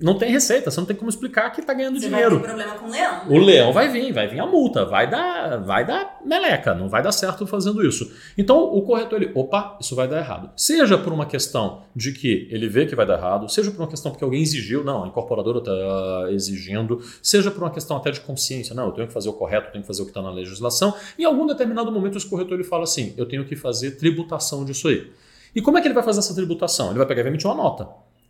não 0.00 0.16
tem 0.16 0.30
receita? 0.30 0.70
Você 0.70 0.78
não 0.78 0.86
tem 0.86 0.94
como 0.94 1.10
explicar 1.10 1.50
que 1.50 1.60
está 1.60 1.74
ganhando 1.74 1.98
você 1.98 2.08
dinheiro. 2.08 2.38
Vai 2.38 2.42
ter 2.42 2.54
problema 2.54 2.78
com 2.78 2.86
o 2.86 2.90
leão. 2.90 3.22
O 3.28 3.38
leão 3.38 3.72
vai 3.72 3.88
vir, 3.88 4.12
vai 4.12 4.28
vir 4.28 4.38
a 4.38 4.46
multa, 4.46 4.84
vai 4.84 5.10
dar, 5.10 5.56
vai 5.64 5.84
dar 5.84 6.20
meleca, 6.24 6.72
não 6.72 6.88
vai 6.88 7.02
dar 7.02 7.10
certo 7.10 7.44
fazendo 7.44 7.84
isso. 7.84 8.08
Então 8.38 8.56
o 8.72 8.82
corretor 8.82 9.20
ele, 9.20 9.32
opa, 9.34 9.76
isso 9.80 9.96
vai 9.96 10.06
dar 10.06 10.18
errado. 10.18 10.52
Seja 10.56 10.96
por 10.96 11.12
uma 11.12 11.26
questão 11.26 11.82
de 11.94 12.12
que 12.12 12.46
ele 12.52 12.68
vê 12.68 12.86
que 12.86 12.94
vai 12.94 13.04
dar 13.04 13.18
errado, 13.18 13.48
seja 13.48 13.72
por 13.72 13.80
uma 13.80 13.88
questão 13.88 14.12
porque 14.12 14.22
alguém 14.22 14.40
exigiu, 14.40 14.84
não, 14.84 15.02
a 15.02 15.08
incorporadora 15.08 15.58
está 15.58 16.30
exigindo, 16.30 17.02
seja 17.20 17.50
por 17.50 17.64
uma 17.64 17.70
questão 17.72 17.96
até 17.96 18.12
de 18.12 18.20
consciência, 18.20 18.76
não, 18.76 18.86
eu 18.86 18.92
tenho 18.92 19.08
que 19.08 19.12
fazer 19.12 19.28
o 19.28 19.32
correto, 19.32 19.66
eu 19.66 19.72
tenho 19.72 19.82
que 19.82 19.88
fazer 19.88 20.02
o 20.02 20.04
que 20.04 20.12
está 20.12 20.22
na 20.22 20.30
legislação. 20.30 20.94
Em 21.18 21.24
algum 21.24 21.48
determinado 21.48 21.90
momento 21.90 22.16
esse 22.16 22.30
corretor 22.30 22.54
ele 22.54 22.62
fala 22.62 22.84
assim, 22.84 23.12
eu 23.16 23.26
tenho 23.26 23.44
que 23.44 23.56
fazer 23.56 23.96
tributação 23.96 24.64
disso 24.64 24.86
aí. 24.86 25.10
E 25.54 25.62
como 25.62 25.78
é 25.78 25.80
que 25.80 25.86
ele 25.86 25.94
vai 25.94 26.02
fazer 26.02 26.18
essa 26.18 26.34
tributação? 26.34 26.88
Ele 26.88 26.98
vai 26.98 27.06
pegar 27.06 27.20
e 27.20 27.24
vai 27.24 27.30
emitir 27.32 27.48
uma 27.48 27.56
nota. 27.56 27.88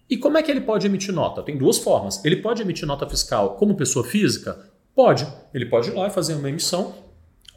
E 0.08 0.16
como 0.16 0.36
é 0.36 0.42
que 0.42 0.50
ele 0.50 0.60
pode 0.60 0.86
emitir 0.86 1.14
nota? 1.14 1.42
Tem 1.42 1.56
duas 1.56 1.78
formas. 1.78 2.22
Ele 2.24 2.36
pode 2.36 2.60
emitir 2.60 2.86
nota 2.86 3.08
fiscal 3.08 3.56
como 3.56 3.74
pessoa 3.74 4.04
física? 4.04 4.58
Pode. 4.94 5.26
Ele 5.52 5.66
pode 5.66 5.90
ir 5.90 5.94
lá 5.94 6.08
e 6.08 6.10
fazer 6.10 6.34
uma 6.34 6.48
emissão. 6.48 6.94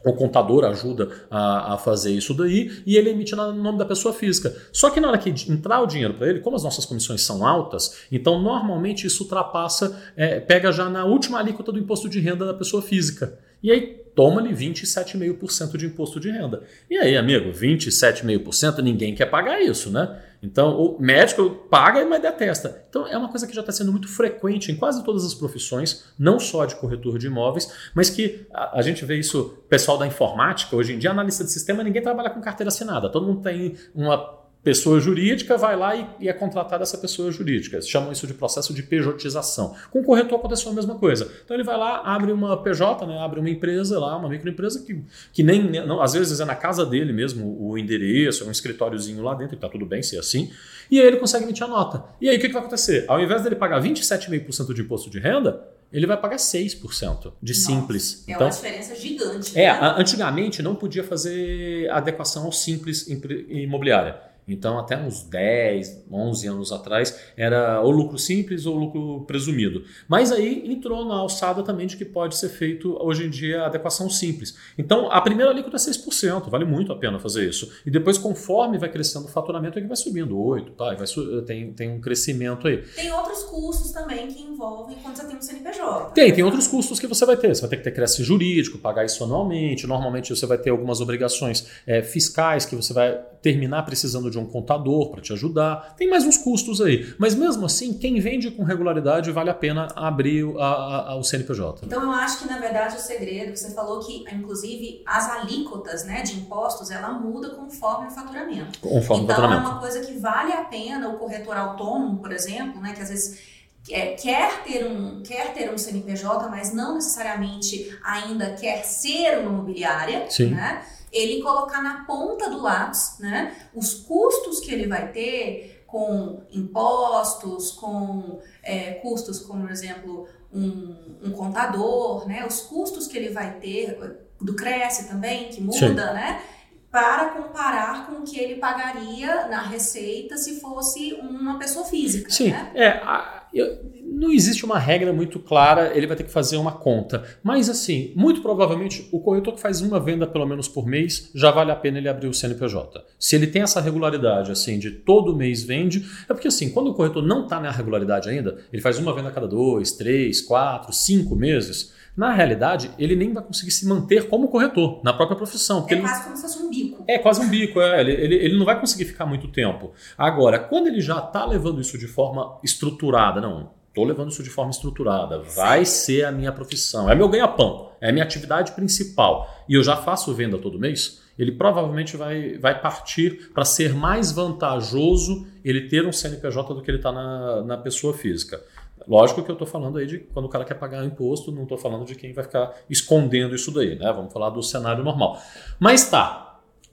O 0.04 0.12
contador 0.12 0.64
ajuda 0.64 1.10
a, 1.30 1.74
a 1.74 1.78
fazer 1.78 2.12
isso 2.12 2.32
daí 2.32 2.82
e 2.86 2.96
ele 2.96 3.10
emite 3.10 3.34
no 3.34 3.52
nome 3.52 3.78
da 3.78 3.84
pessoa 3.84 4.14
física. 4.14 4.54
Só 4.72 4.90
que 4.90 5.00
na 5.00 5.08
hora 5.08 5.18
que 5.18 5.28
entrar 5.28 5.82
o 5.82 5.86
dinheiro 5.86 6.14
para 6.14 6.28
ele, 6.28 6.40
como 6.40 6.54
as 6.54 6.62
nossas 6.62 6.86
comissões 6.86 7.22
são 7.22 7.46
altas, 7.46 8.06
então 8.10 8.40
normalmente 8.40 9.06
isso 9.06 9.24
ultrapassa, 9.24 10.00
é, 10.16 10.38
pega 10.38 10.70
já 10.70 10.88
na 10.88 11.04
última 11.04 11.38
alíquota 11.38 11.72
do 11.72 11.80
imposto 11.80 12.08
de 12.08 12.20
renda 12.20 12.46
da 12.46 12.54
pessoa 12.54 12.80
física. 12.80 13.38
E 13.62 13.70
aí 13.70 13.98
toma-lhe 14.18 14.52
27,5% 14.52 15.76
de 15.76 15.86
imposto 15.86 16.18
de 16.18 16.28
renda. 16.28 16.64
E 16.90 16.98
aí, 16.98 17.16
amigo, 17.16 17.52
27,5%, 17.52 18.80
ninguém 18.80 19.14
quer 19.14 19.26
pagar 19.26 19.60
isso, 19.60 19.92
né? 19.92 20.20
Então, 20.42 20.76
o 20.76 21.00
médico 21.00 21.50
paga, 21.70 22.04
mas 22.04 22.20
detesta. 22.20 22.84
Então, 22.88 23.06
é 23.06 23.16
uma 23.16 23.28
coisa 23.28 23.46
que 23.46 23.54
já 23.54 23.60
está 23.60 23.72
sendo 23.72 23.92
muito 23.92 24.08
frequente 24.08 24.72
em 24.72 24.76
quase 24.76 25.04
todas 25.04 25.24
as 25.24 25.34
profissões, 25.34 26.04
não 26.18 26.40
só 26.40 26.64
de 26.64 26.74
corretor 26.76 27.16
de 27.16 27.28
imóveis, 27.28 27.72
mas 27.94 28.10
que 28.10 28.46
a, 28.52 28.78
a 28.78 28.82
gente 28.82 29.04
vê 29.04 29.16
isso, 29.16 29.56
pessoal 29.68 29.96
da 29.96 30.06
informática, 30.06 30.74
hoje 30.74 30.94
em 30.94 30.98
dia, 30.98 31.12
analista 31.12 31.44
de 31.44 31.52
sistema, 31.52 31.84
ninguém 31.84 32.02
trabalha 32.02 32.30
com 32.30 32.40
carteira 32.40 32.68
assinada. 32.68 33.08
Todo 33.08 33.26
mundo 33.26 33.42
tem 33.42 33.76
uma 33.94 34.37
pessoa 34.68 35.00
jurídica 35.00 35.56
vai 35.56 35.74
lá 35.74 35.96
e, 35.96 36.06
e, 36.20 36.28
é 36.28 36.32
contratada 36.34 36.82
essa 36.82 36.98
pessoa 36.98 37.32
jurídica. 37.32 37.80
Chamam 37.80 38.12
isso 38.12 38.26
de 38.26 38.34
processo 38.34 38.74
de 38.74 38.82
pejotização. 38.82 39.74
Com 39.90 40.00
o 40.00 40.04
corretor 40.04 40.38
aconteceu 40.38 40.70
a 40.70 40.74
mesma 40.74 40.96
coisa. 40.96 41.26
Então 41.42 41.56
ele 41.56 41.64
vai 41.64 41.78
lá, 41.78 42.02
abre 42.04 42.32
uma 42.32 42.54
PJ, 42.62 43.06
né, 43.06 43.18
abre 43.18 43.40
uma 43.40 43.48
empresa 43.48 43.98
lá, 43.98 44.14
uma 44.18 44.28
microempresa 44.28 44.84
que, 44.84 45.02
que 45.32 45.42
nem, 45.42 45.62
não, 45.86 46.02
às 46.02 46.12
vezes 46.12 46.38
é 46.38 46.44
na 46.44 46.54
casa 46.54 46.84
dele 46.84 47.14
mesmo 47.14 47.56
o 47.58 47.78
endereço, 47.78 48.44
é 48.44 48.46
um 48.46 48.50
escritóriozinho 48.50 49.22
lá 49.22 49.34
dentro, 49.34 49.54
e 49.54 49.56
está 49.56 49.70
tudo 49.70 49.86
bem 49.86 50.02
ser 50.02 50.18
assim. 50.18 50.50
E 50.90 51.00
aí 51.00 51.06
ele 51.06 51.16
consegue 51.16 51.44
emitir 51.44 51.64
a 51.64 51.68
nota. 51.68 52.04
E 52.20 52.28
aí 52.28 52.36
o 52.36 52.40
que, 52.40 52.48
que 52.48 52.52
vai 52.52 52.60
acontecer? 52.60 53.06
Ao 53.08 53.18
invés 53.18 53.42
dele 53.42 53.56
pagar 53.56 53.82
27,5% 53.82 54.74
de 54.74 54.82
imposto 54.82 55.08
de 55.08 55.18
renda, 55.18 55.66
ele 55.90 56.06
vai 56.06 56.18
pagar 56.18 56.36
6% 56.36 57.32
de 57.42 57.52
Nossa, 57.52 57.64
simples. 57.66 58.24
É 58.28 58.32
então, 58.32 58.46
uma 58.46 58.52
diferença 58.52 58.94
gigante. 58.94 59.58
É, 59.58 59.72
né? 59.72 59.94
antigamente 59.96 60.62
não 60.62 60.74
podia 60.74 61.02
fazer 61.02 61.88
adequação 61.90 62.44
ao 62.44 62.52
simples 62.52 63.08
imobiliária. 63.48 64.27
Então, 64.48 64.78
até 64.78 64.96
uns 64.96 65.22
10, 65.22 66.06
11 66.10 66.46
anos 66.48 66.72
atrás, 66.72 67.18
era 67.36 67.80
ou 67.80 67.90
lucro 67.90 68.18
simples 68.18 68.66
ou 68.66 68.76
lucro 68.76 69.24
presumido. 69.26 69.84
Mas 70.08 70.32
aí 70.32 70.70
entrou 70.70 71.04
na 71.04 71.14
alçada 71.14 71.62
também 71.62 71.86
de 71.86 71.96
que 71.96 72.04
pode 72.04 72.36
ser 72.36 72.48
feito 72.48 72.96
hoje 73.00 73.26
em 73.26 73.30
dia 73.30 73.64
adequação 73.64 74.08
simples. 74.08 74.56
Então, 74.76 75.10
a 75.10 75.20
primeira 75.20 75.50
alíquota 75.50 75.76
é 75.76 75.80
6%, 75.80 76.48
vale 76.48 76.64
muito 76.64 76.92
a 76.92 76.96
pena 76.96 77.18
fazer 77.18 77.48
isso. 77.48 77.70
E 77.84 77.90
depois, 77.90 78.18
conforme 78.18 78.78
vai 78.78 78.90
crescendo 78.90 79.26
o 79.26 79.28
faturamento, 79.28 79.78
é 79.78 79.82
que 79.82 79.88
vai 79.88 79.96
subindo 79.96 80.36
8%, 80.36 80.70
tá? 80.76 80.94
vai, 80.94 81.42
tem, 81.44 81.72
tem 81.72 81.90
um 81.90 82.00
crescimento 82.00 82.66
aí. 82.66 82.78
Tem 82.78 83.12
outros 83.12 83.42
custos 83.44 83.90
também 83.92 84.28
que 84.28 84.42
envolvem 84.42 84.96
quando 85.02 85.16
você 85.16 85.26
tem 85.26 85.36
um 85.36 85.42
CNPJ. 85.42 86.12
Tem, 86.12 86.32
tem 86.32 86.44
outros 86.44 86.66
custos 86.66 86.98
que 86.98 87.06
você 87.06 87.24
vai 87.26 87.36
ter. 87.36 87.54
Você 87.54 87.60
vai 87.60 87.70
ter 87.70 87.76
que 87.76 87.84
ter 87.84 87.92
crédito 87.92 88.22
jurídico, 88.24 88.78
pagar 88.78 89.04
isso 89.04 89.22
anualmente. 89.24 89.86
Normalmente 89.86 90.34
você 90.34 90.46
vai 90.46 90.58
ter 90.58 90.70
algumas 90.70 91.00
obrigações 91.00 91.66
é, 91.86 92.02
fiscais 92.02 92.64
que 92.64 92.74
você 92.74 92.92
vai 92.92 93.18
terminar 93.42 93.82
precisando 93.84 94.30
de 94.30 94.37
um 94.38 94.46
contador 94.46 95.10
para 95.10 95.20
te 95.20 95.32
ajudar. 95.32 95.94
Tem 95.96 96.08
mais 96.08 96.24
uns 96.24 96.36
custos 96.36 96.80
aí. 96.80 97.12
Mas 97.18 97.34
mesmo 97.34 97.66
assim, 97.66 97.98
quem 97.98 98.20
vende 98.20 98.50
com 98.50 98.62
regularidade 98.62 99.30
vale 99.30 99.50
a 99.50 99.54
pena 99.54 99.88
abrir 99.94 100.44
a, 100.58 100.64
a, 100.64 101.12
a, 101.12 101.16
o 101.16 101.22
CNPJ. 101.22 101.86
Então 101.86 102.02
eu 102.02 102.10
acho 102.10 102.40
que 102.40 102.48
na 102.48 102.58
verdade 102.58 102.96
o 102.96 103.00
segredo, 103.00 103.56
você 103.56 103.70
falou 103.74 104.00
que 104.00 104.24
inclusive 104.32 105.02
as 105.06 105.30
alíquotas 105.30 106.04
né, 106.04 106.22
de 106.22 106.38
impostos 106.38 106.90
ela 106.90 107.10
muda 107.10 107.50
conforme 107.50 108.08
o 108.08 108.10
faturamento. 108.10 108.78
Conforme 108.80 109.24
então 109.24 109.36
o 109.36 109.40
faturamento. 109.40 109.66
é 109.66 109.70
uma 109.70 109.80
coisa 109.80 110.00
que 110.00 110.18
vale 110.18 110.52
a 110.52 110.64
pena 110.64 111.08
o 111.08 111.18
corretor 111.18 111.56
autônomo, 111.56 112.18
por 112.18 112.32
exemplo, 112.32 112.80
né, 112.80 112.92
que 112.92 113.02
às 113.02 113.08
vezes 113.08 113.58
é, 113.90 114.08
quer, 114.14 114.62
ter 114.64 114.86
um, 114.86 115.22
quer 115.22 115.52
ter 115.52 115.72
um 115.72 115.78
CNPJ, 115.78 116.48
mas 116.48 116.74
não 116.74 116.94
necessariamente 116.94 117.96
ainda 118.02 118.52
quer 118.52 118.84
ser 118.84 119.38
uma 119.38 119.50
imobiliária, 119.50 120.30
Sim. 120.30 120.50
né? 120.50 120.82
Ele 121.12 121.42
colocar 121.42 121.82
na 121.82 122.04
ponta 122.04 122.50
do 122.50 122.60
lápis 122.60 123.16
né, 123.18 123.56
os 123.74 123.94
custos 123.94 124.60
que 124.60 124.72
ele 124.72 124.86
vai 124.86 125.10
ter 125.12 125.84
com 125.86 126.42
impostos, 126.50 127.70
com 127.72 128.40
é, 128.62 128.92
custos 128.94 129.40
como, 129.40 129.62
por 129.62 129.70
exemplo, 129.70 130.28
um, 130.52 131.18
um, 131.24 131.32
contador, 131.32 132.28
né, 132.28 132.44
os 132.46 132.60
custos 132.60 133.06
que 133.06 133.16
ele 133.16 133.30
vai 133.30 133.58
ter, 133.58 133.98
do 134.40 134.54
Cresce 134.54 135.08
também, 135.08 135.48
que 135.48 135.60
muda, 135.60 135.78
Sim. 135.78 135.94
né? 135.94 136.42
Para 136.90 137.30
comparar 137.30 138.06
com 138.06 138.16
o 138.16 138.22
que 138.22 138.38
ele 138.38 138.56
pagaria 138.56 139.46
na 139.48 139.62
receita 139.62 140.36
se 140.36 140.60
fosse 140.60 141.14
uma 141.14 141.58
pessoa 141.58 141.84
física. 141.84 142.30
Sim, 142.30 142.50
né? 142.50 142.72
é. 142.74 143.38
Eu, 143.52 143.78
Não 144.18 144.32
existe 144.32 144.64
uma 144.64 144.80
regra 144.80 145.12
muito 145.12 145.38
clara, 145.38 145.96
ele 145.96 146.04
vai 146.04 146.16
ter 146.16 146.24
que 146.24 146.32
fazer 146.32 146.56
uma 146.56 146.72
conta. 146.72 147.22
Mas 147.40 147.68
assim, 147.68 148.12
muito 148.16 148.42
provavelmente 148.42 149.08
o 149.12 149.20
corretor 149.20 149.54
que 149.54 149.60
faz 149.60 149.80
uma 149.80 150.00
venda 150.00 150.26
pelo 150.26 150.44
menos 150.44 150.66
por 150.66 150.84
mês, 150.84 151.30
já 151.32 151.52
vale 151.52 151.70
a 151.70 151.76
pena 151.76 151.98
ele 151.98 152.08
abrir 152.08 152.26
o 152.26 152.34
CNPJ. 152.34 153.04
Se 153.16 153.36
ele 153.36 153.46
tem 153.46 153.62
essa 153.62 153.80
regularidade 153.80 154.50
assim 154.50 154.76
de 154.76 154.90
todo 154.90 155.36
mês 155.36 155.62
vende, 155.62 156.04
é 156.28 156.34
porque 156.34 156.48
assim, 156.48 156.70
quando 156.70 156.88
o 156.90 156.94
corretor 156.94 157.24
não 157.24 157.44
está 157.44 157.60
na 157.60 157.70
regularidade 157.70 158.28
ainda, 158.28 158.58
ele 158.72 158.82
faz 158.82 158.98
uma 158.98 159.14
venda 159.14 159.28
a 159.28 159.32
cada 159.32 159.46
dois, 159.46 159.92
três, 159.92 160.40
quatro, 160.40 160.92
cinco 160.92 161.36
meses, 161.36 161.94
na 162.16 162.32
realidade, 162.32 162.90
ele 162.98 163.14
nem 163.14 163.32
vai 163.32 163.44
conseguir 163.44 163.70
se 163.70 163.86
manter 163.86 164.26
como 164.26 164.48
corretor 164.48 165.00
na 165.04 165.12
própria 165.12 165.36
profissão. 165.36 165.86
é 165.88 165.92
ele... 165.92 166.00
quase 166.00 166.24
como 166.24 166.36
se 166.36 166.42
fosse 166.42 166.58
um 166.58 166.68
bico. 166.68 167.04
É 167.06 167.18
quase 167.18 167.40
um 167.40 167.48
bico, 167.48 167.80
é. 167.80 168.00
Ele, 168.00 168.10
ele, 168.10 168.34
ele 168.34 168.58
não 168.58 168.66
vai 168.66 168.80
conseguir 168.80 169.04
ficar 169.04 169.24
muito 169.24 169.46
tempo. 169.46 169.92
Agora, 170.16 170.58
quando 170.58 170.88
ele 170.88 171.00
já 171.00 171.20
está 171.20 171.46
levando 171.46 171.80
isso 171.80 171.96
de 171.96 172.08
forma 172.08 172.58
estruturada, 172.64 173.40
não, 173.40 173.77
estou 173.98 174.04
levando 174.04 174.30
isso 174.30 174.42
de 174.42 174.50
forma 174.50 174.70
estruturada, 174.70 175.40
vai 175.40 175.84
ser 175.84 176.24
a 176.24 176.32
minha 176.32 176.52
profissão, 176.52 177.10
é 177.10 177.14
meu 177.14 177.28
ganha-pão, 177.28 177.90
é 178.00 178.10
a 178.10 178.12
minha 178.12 178.24
atividade 178.24 178.72
principal, 178.72 179.64
e 179.68 179.74
eu 179.74 179.82
já 179.82 179.96
faço 179.96 180.32
venda 180.32 180.56
todo 180.56 180.78
mês, 180.78 181.20
ele 181.36 181.52
provavelmente 181.52 182.16
vai, 182.16 182.58
vai 182.58 182.80
partir 182.80 183.50
para 183.52 183.64
ser 183.64 183.94
mais 183.94 184.32
vantajoso 184.32 185.46
ele 185.64 185.88
ter 185.88 186.06
um 186.06 186.12
CNPJ 186.12 186.74
do 186.74 186.82
que 186.82 186.90
ele 186.90 186.98
está 186.98 187.12
na, 187.12 187.62
na 187.62 187.76
pessoa 187.76 188.12
física. 188.12 188.60
Lógico 189.06 189.42
que 189.42 189.50
eu 189.50 189.54
estou 189.54 189.66
falando 189.66 189.98
aí 189.98 190.06
de 190.06 190.18
quando 190.18 190.46
o 190.46 190.48
cara 190.48 190.64
quer 190.64 190.74
pagar 190.74 191.04
imposto, 191.04 191.52
não 191.52 191.62
estou 191.62 191.78
falando 191.78 192.04
de 192.04 192.14
quem 192.14 192.32
vai 192.32 192.44
ficar 192.44 192.74
escondendo 192.90 193.54
isso 193.54 193.70
daí, 193.72 193.96
né? 193.96 194.12
Vamos 194.12 194.32
falar 194.32 194.50
do 194.50 194.62
cenário 194.62 195.04
normal. 195.04 195.40
Mas 195.78 196.10
tá, 196.10 196.47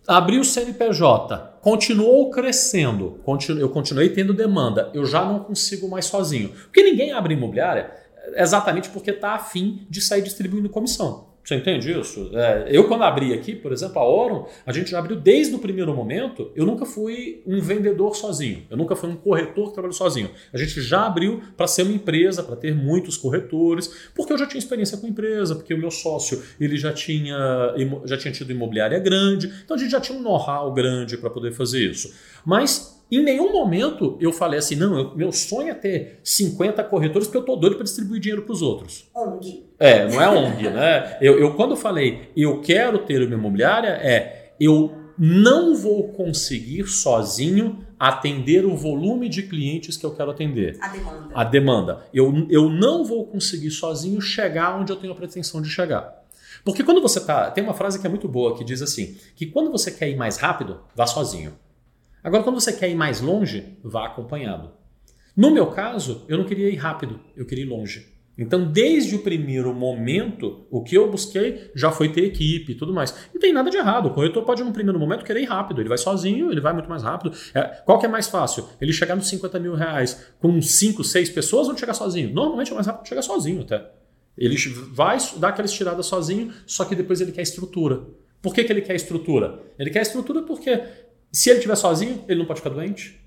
abriu 0.07 0.41
o 0.41 0.45
CNPJ, 0.45 1.59
continuou 1.62 2.29
crescendo, 2.29 3.19
continu, 3.24 3.59
eu 3.59 3.69
continuei 3.69 4.09
tendo 4.09 4.33
demanda, 4.33 4.91
eu 4.93 5.05
já 5.05 5.25
não 5.25 5.39
consigo 5.39 5.88
mais 5.89 6.05
sozinho. 6.05 6.50
Porque 6.50 6.83
ninguém 6.83 7.12
abre 7.12 7.33
imobiliária 7.33 7.91
exatamente 8.35 8.89
porque 8.89 9.12
está 9.12 9.33
afim 9.33 9.85
de 9.89 10.01
sair 10.01 10.21
distribuindo 10.21 10.69
comissão. 10.69 11.35
Você 11.45 11.55
entende 11.55 11.91
isso? 11.91 12.31
É, 12.33 12.69
eu, 12.71 12.87
quando 12.87 13.03
abri 13.03 13.31
aqui, 13.31 13.55
por 13.55 13.71
exemplo, 13.71 13.99
a 13.99 14.09
Oron, 14.09 14.47
a 14.65 14.73
gente 14.73 14.89
já 14.89 14.97
abriu 14.97 15.15
desde 15.15 15.53
o 15.53 15.59
primeiro 15.59 15.93
momento. 15.95 16.51
Eu 16.55 16.65
nunca 16.65 16.87
fui 16.87 17.43
um 17.45 17.61
vendedor 17.61 18.15
sozinho. 18.15 18.63
Eu 18.67 18.75
nunca 18.75 18.95
fui 18.95 19.11
um 19.11 19.15
corretor 19.15 19.67
que 19.67 19.73
trabalhou 19.73 19.93
sozinho. 19.93 20.31
A 20.51 20.57
gente 20.57 20.81
já 20.81 21.05
abriu 21.05 21.43
para 21.55 21.67
ser 21.67 21.83
uma 21.83 21.93
empresa, 21.93 22.41
para 22.41 22.55
ter 22.55 22.73
muitos 22.73 23.15
corretores, 23.15 24.09
porque 24.15 24.33
eu 24.33 24.39
já 24.39 24.47
tinha 24.47 24.57
experiência 24.57 24.97
com 24.97 25.05
empresa, 25.05 25.53
porque 25.53 25.71
o 25.71 25.77
meu 25.77 25.91
sócio 25.91 26.41
ele 26.59 26.77
já 26.77 26.91
tinha, 26.91 27.37
já 28.05 28.17
tinha 28.17 28.31
tido 28.33 28.51
imobiliária 28.51 28.97
grande. 28.97 29.53
Então 29.63 29.77
a 29.77 29.79
gente 29.79 29.91
já 29.91 30.01
tinha 30.01 30.17
um 30.17 30.23
know-how 30.23 30.73
grande 30.73 31.15
para 31.15 31.29
poder 31.29 31.51
fazer 31.51 31.91
isso. 31.91 32.11
Mas 32.43 32.94
em 33.12 33.24
nenhum 33.24 33.51
momento 33.51 34.17
eu 34.19 34.31
falei 34.31 34.59
assim, 34.59 34.75
não, 34.75 34.97
eu, 34.97 35.15
meu 35.15 35.31
sonho 35.31 35.69
é 35.69 35.74
ter 35.74 36.19
50 36.24 36.83
corretores 36.85 37.27
porque 37.27 37.38
eu 37.38 37.45
tô 37.45 37.55
doido 37.55 37.75
para 37.75 37.83
distribuir 37.83 38.19
dinheiro 38.19 38.43
para 38.43 38.53
os 38.53 38.62
outros. 38.62 39.09
ONG. 39.15 39.65
É, 39.79 40.07
não 40.07 40.21
é 40.21 40.29
ONG, 40.29 40.69
né? 40.69 41.17
Eu, 41.21 41.39
eu 41.39 41.53
quando 41.53 41.75
falei 41.75 42.29
eu 42.35 42.62
quero 42.62 43.00
ter 43.00 43.21
uma 43.21 43.35
imobiliária, 43.35 43.89
é 43.89 44.53
eu 44.59 44.91
não 45.17 45.75
vou 45.75 46.09
conseguir 46.09 46.85
sozinho 46.88 47.85
atender 48.00 48.65
o 48.65 48.75
volume 48.75 49.29
de 49.29 49.43
clientes 49.43 49.95
que 49.95 50.05
eu 50.05 50.13
quero 50.13 50.31
atender. 50.31 50.77
A 50.81 50.88
demanda. 50.89 51.29
A 51.33 51.43
demanda. 51.43 52.05
Eu, 52.13 52.47
eu 52.50 52.69
não 52.69 53.05
vou 53.05 53.25
conseguir 53.25 53.71
sozinho 53.71 54.19
chegar 54.19 54.77
onde 54.77 54.91
eu 54.91 54.95
tenho 54.97 55.13
a 55.13 55.15
pretensão 55.15 55.62
de 55.62 55.69
chegar. 55.69 56.24
Porque 56.63 56.83
quando 56.83 57.01
você 57.01 57.19
tá. 57.21 57.51
Tem 57.51 57.63
uma 57.63 57.74
frase 57.74 58.00
que 58.00 58.07
é 58.07 58.09
muito 58.09 58.27
boa 58.27 58.57
que 58.57 58.63
diz 58.63 58.81
assim: 58.81 59.15
que 59.35 59.45
quando 59.45 59.71
você 59.71 59.91
quer 59.91 60.09
ir 60.09 60.15
mais 60.15 60.38
rápido, 60.38 60.81
vá 60.95 61.05
sozinho. 61.05 61.53
Agora, 62.25 62.41
quando 62.41 62.60
você 62.60 62.74
quer 62.74 62.89
ir 62.89 62.96
mais 62.96 63.22
longe, 63.22 63.77
vá 63.84 64.08
acompanhado. 64.08 64.72
No 65.38 65.51
meu 65.51 65.67
caso, 65.67 66.25
eu 66.27 66.39
não 66.39 66.46
queria 66.46 66.72
ir 66.72 66.75
rápido, 66.75 67.20
eu 67.36 67.46
queria 67.46 67.63
ir 67.63 67.67
longe. 67.67 68.15
Então, 68.36 68.65
desde 68.65 69.15
o 69.15 69.20
primeiro 69.20 69.72
momento, 69.75 70.65
o 70.72 70.82
que 70.82 70.98
eu 70.98 71.12
busquei 71.12 71.70
já 71.75 71.91
foi 71.91 72.10
ter 72.12 72.24
equipe 72.24 72.72
e 72.72 72.75
tudo 72.75 72.91
mais. 72.91 73.29
Não 73.32 73.39
tem 73.39 73.53
nada 73.53 73.70
de 73.70 73.77
errado. 73.77 74.08
O 74.08 74.10
corretor 74.10 74.44
pode, 74.44 74.63
no 74.63 74.74
primeiro 74.74 75.00
momento, 75.00 75.24
querer 75.24 75.41
ir 75.41 75.46
rápido. 75.46 75.79
Ele 75.79 75.88
vai 75.88 76.00
sozinho, 76.00 76.51
ele 76.51 76.60
vai 76.60 76.74
muito 76.74 76.89
mais 76.89 77.03
rápido. 77.03 77.32
É, 77.53 77.62
qual 77.86 78.00
que 78.00 78.08
é 78.08 78.10
mais 78.10 78.27
fácil? 78.27 78.67
Ele 78.82 78.91
chegar 78.91 79.15
nos 79.15 79.29
50 79.29 79.60
mil 79.60 79.75
reais 79.75 80.34
com 80.39 80.60
5, 80.60 81.03
6 81.03 81.29
pessoas 81.29 81.67
ou 81.67 81.77
chegar 81.77 81.94
sozinho? 81.94 82.34
Normalmente 82.34 82.72
é 82.72 82.74
mais 82.74 82.88
rápido 82.88 83.08
chegar 83.08 83.22
sozinho 83.22 83.62
até. 83.62 83.88
Ele 84.36 84.58
vai 84.91 85.20
dar 85.38 85.50
aquela 85.50 85.67
estirada 85.67 86.01
sozinho, 86.01 86.51
só 86.65 86.86
que 86.86 86.96
depois 86.96 87.22
ele 87.22 87.32
quer 87.32 87.44
estrutura. 87.44 88.01
Por 88.41 88.53
que, 88.53 88.63
que 88.63 88.72
ele 88.72 88.82
quer 88.82 88.96
estrutura? 88.96 89.60
Ele 89.79 89.89
quer 89.89 90.01
estrutura 90.01 90.44
porque 90.44 90.84
se 91.36 91.50
ele 91.50 91.58
estiver 91.58 91.75
sozinho, 91.75 92.24
ele 92.27 92.39
não 92.39 92.46
pode 92.46 92.62
ficar 92.62 92.70
doente. 92.70 93.22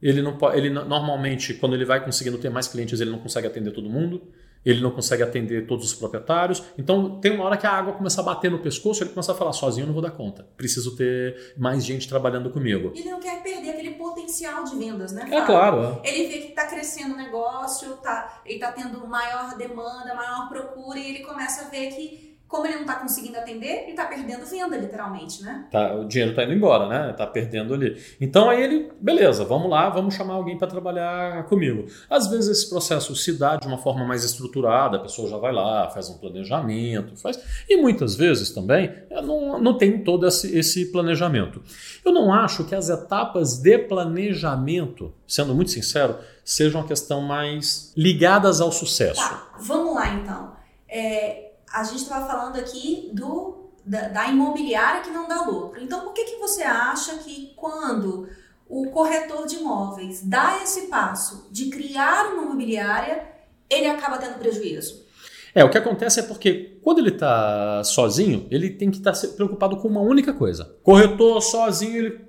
Ele 0.00 0.22
não 0.22 0.36
pode, 0.36 0.58
ele 0.58 0.70
normalmente, 0.70 1.54
quando 1.54 1.74
ele 1.74 1.84
vai 1.84 2.04
conseguindo 2.04 2.38
ter 2.38 2.50
mais 2.50 2.68
clientes, 2.68 3.00
ele 3.00 3.10
não 3.10 3.18
consegue 3.18 3.46
atender 3.46 3.72
todo 3.72 3.88
mundo. 3.88 4.22
Ele 4.64 4.80
não 4.80 4.90
consegue 4.90 5.22
atender 5.22 5.66
todos 5.66 5.86
os 5.86 5.94
proprietários. 5.94 6.62
Então, 6.76 7.20
tem 7.20 7.32
uma 7.32 7.44
hora 7.44 7.56
que 7.56 7.66
a 7.66 7.70
água 7.70 7.94
começa 7.94 8.20
a 8.20 8.24
bater 8.24 8.50
no 8.50 8.58
pescoço, 8.58 9.02
ele 9.02 9.10
começa 9.10 9.32
a 9.32 9.34
falar: 9.34 9.52
sozinho 9.52 9.84
eu 9.84 9.86
não 9.86 9.94
vou 9.94 10.02
dar 10.02 10.10
conta. 10.10 10.46
Preciso 10.56 10.94
ter 10.96 11.54
mais 11.56 11.84
gente 11.84 12.08
trabalhando 12.08 12.50
comigo. 12.50 12.92
Ele 12.94 13.08
não 13.10 13.20
quer 13.20 13.42
perder 13.42 13.70
aquele 13.70 13.92
potencial 13.92 14.64
de 14.64 14.76
vendas, 14.76 15.12
né? 15.12 15.26
É 15.30 15.40
claro. 15.46 16.00
É. 16.02 16.08
Ele 16.10 16.28
vê 16.28 16.38
que 16.40 16.48
está 16.48 16.66
crescendo 16.66 17.14
o 17.14 17.16
negócio, 17.16 17.96
tá, 17.96 18.42
ele 18.44 18.56
está 18.56 18.72
tendo 18.72 19.06
maior 19.06 19.56
demanda, 19.56 20.14
maior 20.14 20.48
procura, 20.48 20.98
e 20.98 21.08
ele 21.08 21.24
começa 21.24 21.66
a 21.66 21.68
ver 21.70 21.92
que 21.92 22.27
como 22.48 22.66
ele 22.66 22.76
não 22.76 22.82
está 22.82 22.94
conseguindo 22.94 23.36
atender, 23.36 23.82
ele 23.82 23.90
está 23.90 24.06
perdendo 24.06 24.46
venda, 24.46 24.74
literalmente, 24.74 25.42
né? 25.42 25.66
Tá, 25.70 25.94
o 25.94 26.06
dinheiro 26.06 26.30
está 26.30 26.44
indo 26.44 26.54
embora, 26.54 26.88
né? 26.88 27.10
Está 27.10 27.26
perdendo 27.26 27.74
ali. 27.74 28.02
Então 28.18 28.48
aí 28.48 28.62
ele, 28.62 28.90
beleza, 28.98 29.44
vamos 29.44 29.68
lá, 29.68 29.90
vamos 29.90 30.14
chamar 30.14 30.34
alguém 30.34 30.56
para 30.56 30.66
trabalhar 30.66 31.44
comigo. 31.44 31.84
Às 32.08 32.26
vezes 32.26 32.48
esse 32.48 32.70
processo 32.70 33.14
se 33.14 33.38
dá 33.38 33.56
de 33.56 33.66
uma 33.66 33.76
forma 33.76 34.02
mais 34.06 34.24
estruturada, 34.24 34.96
a 34.96 35.00
pessoa 35.00 35.28
já 35.28 35.36
vai 35.36 35.52
lá, 35.52 35.90
faz 35.90 36.08
um 36.08 36.16
planejamento, 36.16 37.14
faz. 37.16 37.38
E 37.68 37.76
muitas 37.76 38.16
vezes 38.16 38.50
também 38.50 38.94
não, 39.10 39.60
não 39.60 39.76
tem 39.76 40.02
todo 40.02 40.26
esse, 40.26 40.56
esse 40.56 40.90
planejamento. 40.90 41.62
Eu 42.02 42.12
não 42.12 42.32
acho 42.32 42.64
que 42.64 42.74
as 42.74 42.88
etapas 42.88 43.58
de 43.58 43.76
planejamento, 43.76 45.12
sendo 45.26 45.54
muito 45.54 45.70
sincero, 45.70 46.16
sejam 46.42 46.80
uma 46.80 46.88
questão 46.88 47.20
mais 47.20 47.92
ligadas 47.94 48.62
ao 48.62 48.72
sucesso. 48.72 49.20
Tá, 49.20 49.48
vamos 49.60 49.94
lá 49.94 50.14
então. 50.14 50.56
É, 50.88 51.47
a 51.72 51.84
gente 51.84 52.02
estava 52.02 52.26
falando 52.26 52.56
aqui 52.56 53.10
do, 53.12 53.70
da, 53.84 54.08
da, 54.08 54.26
imobiliária 54.28 55.02
que 55.02 55.10
não 55.10 55.28
dá 55.28 55.42
lucro. 55.42 55.82
Então, 55.82 56.00
por 56.00 56.12
que, 56.12 56.24
que 56.24 56.36
você 56.36 56.62
acha 56.62 57.18
que 57.18 57.52
quando 57.56 58.28
o 58.68 58.90
corretor 58.90 59.46
de 59.46 59.56
imóveis 59.56 60.22
dá 60.22 60.62
esse 60.62 60.88
passo 60.88 61.48
de 61.50 61.70
criar 61.70 62.32
uma 62.32 62.44
imobiliária, 62.44 63.26
ele 63.68 63.86
acaba 63.86 64.18
tendo 64.18 64.38
prejuízo? 64.38 65.06
É, 65.54 65.64
o 65.64 65.70
que 65.70 65.78
acontece 65.78 66.20
é 66.20 66.22
porque 66.22 66.78
quando 66.82 66.98
ele 66.98 67.08
está 67.10 67.82
sozinho, 67.82 68.46
ele 68.50 68.70
tem 68.70 68.90
que 68.90 68.98
estar 68.98 69.12
tá 69.12 69.28
preocupado 69.28 69.76
com 69.78 69.88
uma 69.88 70.00
única 70.00 70.32
coisa. 70.32 70.76
Corretor 70.82 71.40
sozinho, 71.40 71.96
ele 71.96 72.28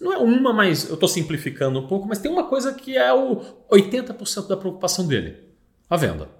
não 0.00 0.12
é 0.12 0.18
uma, 0.18 0.52
mas 0.52 0.88
eu 0.88 0.94
estou 0.94 1.08
simplificando 1.08 1.78
um 1.78 1.86
pouco, 1.86 2.06
mas 2.06 2.18
tem 2.18 2.30
uma 2.30 2.44
coisa 2.44 2.72
que 2.72 2.96
é 2.96 3.12
o 3.12 3.40
80% 3.70 4.46
da 4.46 4.56
preocupação 4.56 5.06
dele: 5.06 5.36
a 5.88 5.96
venda. 5.96 6.35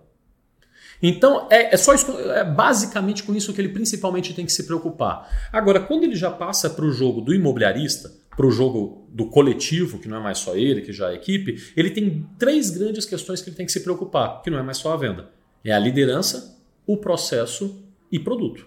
Então, 1.03 1.47
é, 1.51 1.75
é 1.75 1.77
só 1.77 1.95
isso, 1.95 2.11
é 2.31 2.45
basicamente 2.45 3.23
com 3.23 3.35
isso 3.35 3.53
que 3.53 3.61
ele 3.61 3.69
principalmente 3.69 4.35
tem 4.35 4.47
que 4.47 4.53
se 4.53 4.65
preocupar. 4.65 5.29
Agora, 5.53 5.81
quando 5.81 6.05
ele 6.05 6.17
já 6.17 6.31
passa 6.31 6.71
para 6.71 6.85
o 6.85 6.93
jogo 6.93 7.21
do 7.21 7.35
imobiliarista, 7.35 8.13
para 8.37 8.47
o 8.47 8.51
jogo 8.51 9.07
do 9.11 9.27
coletivo, 9.27 9.99
que 9.99 10.09
não 10.09 10.19
é 10.19 10.21
mais 10.21 10.39
só 10.39 10.55
ele, 10.57 10.83
que 10.83 10.93
já 10.93 11.11
é 11.11 11.15
equipe, 11.15 11.73
ele 11.77 11.91
tem 11.91 12.27
três 12.39 12.71
grandes 12.71 13.05
questões 13.05 13.41
que 13.41 13.49
ele 13.49 13.57
tem 13.57 13.67
que 13.67 13.73
se 13.73 13.81
preocupar, 13.81 14.43
que 14.43 14.51
não 14.51 14.59
é 14.59 14.63
mais 14.63 14.77
só 14.77 14.93
a 14.93 14.97
venda. 14.97 15.31
É 15.65 15.73
a 15.73 15.79
liderança, 15.79 16.59
o 16.87 16.97
processo 16.97 17.83
e 18.13 18.19
produto. 18.19 18.67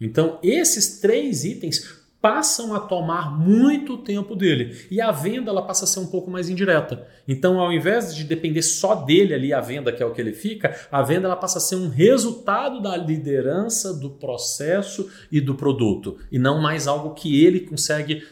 Então, 0.00 0.38
esses 0.42 1.00
três 1.00 1.44
itens 1.44 1.97
passam 2.20 2.74
a 2.74 2.80
tomar 2.80 3.38
muito 3.38 3.96
tempo 3.98 4.34
dele. 4.34 4.86
E 4.90 5.00
a 5.00 5.12
venda 5.12 5.50
ela 5.50 5.62
passa 5.62 5.84
a 5.84 5.86
ser 5.86 6.00
um 6.00 6.06
pouco 6.06 6.30
mais 6.30 6.48
indireta. 6.48 7.06
Então, 7.26 7.60
ao 7.60 7.72
invés 7.72 8.14
de 8.14 8.24
depender 8.24 8.62
só 8.62 8.94
dele 8.94 9.34
ali 9.34 9.52
a 9.52 9.60
venda, 9.60 9.92
que 9.92 10.02
é 10.02 10.06
o 10.06 10.12
que 10.12 10.20
ele 10.20 10.32
fica, 10.32 10.74
a 10.90 11.02
venda 11.02 11.26
ela 11.26 11.36
passa 11.36 11.58
a 11.58 11.60
ser 11.60 11.76
um 11.76 11.88
resultado 11.88 12.80
da 12.82 12.96
liderança, 12.96 13.94
do 13.94 14.10
processo 14.10 15.08
e 15.30 15.40
do 15.40 15.54
produto, 15.54 16.18
e 16.30 16.38
não 16.38 16.60
mais 16.60 16.88
algo 16.88 17.14
que 17.14 17.44
ele 17.44 17.60
consegue 17.60 18.24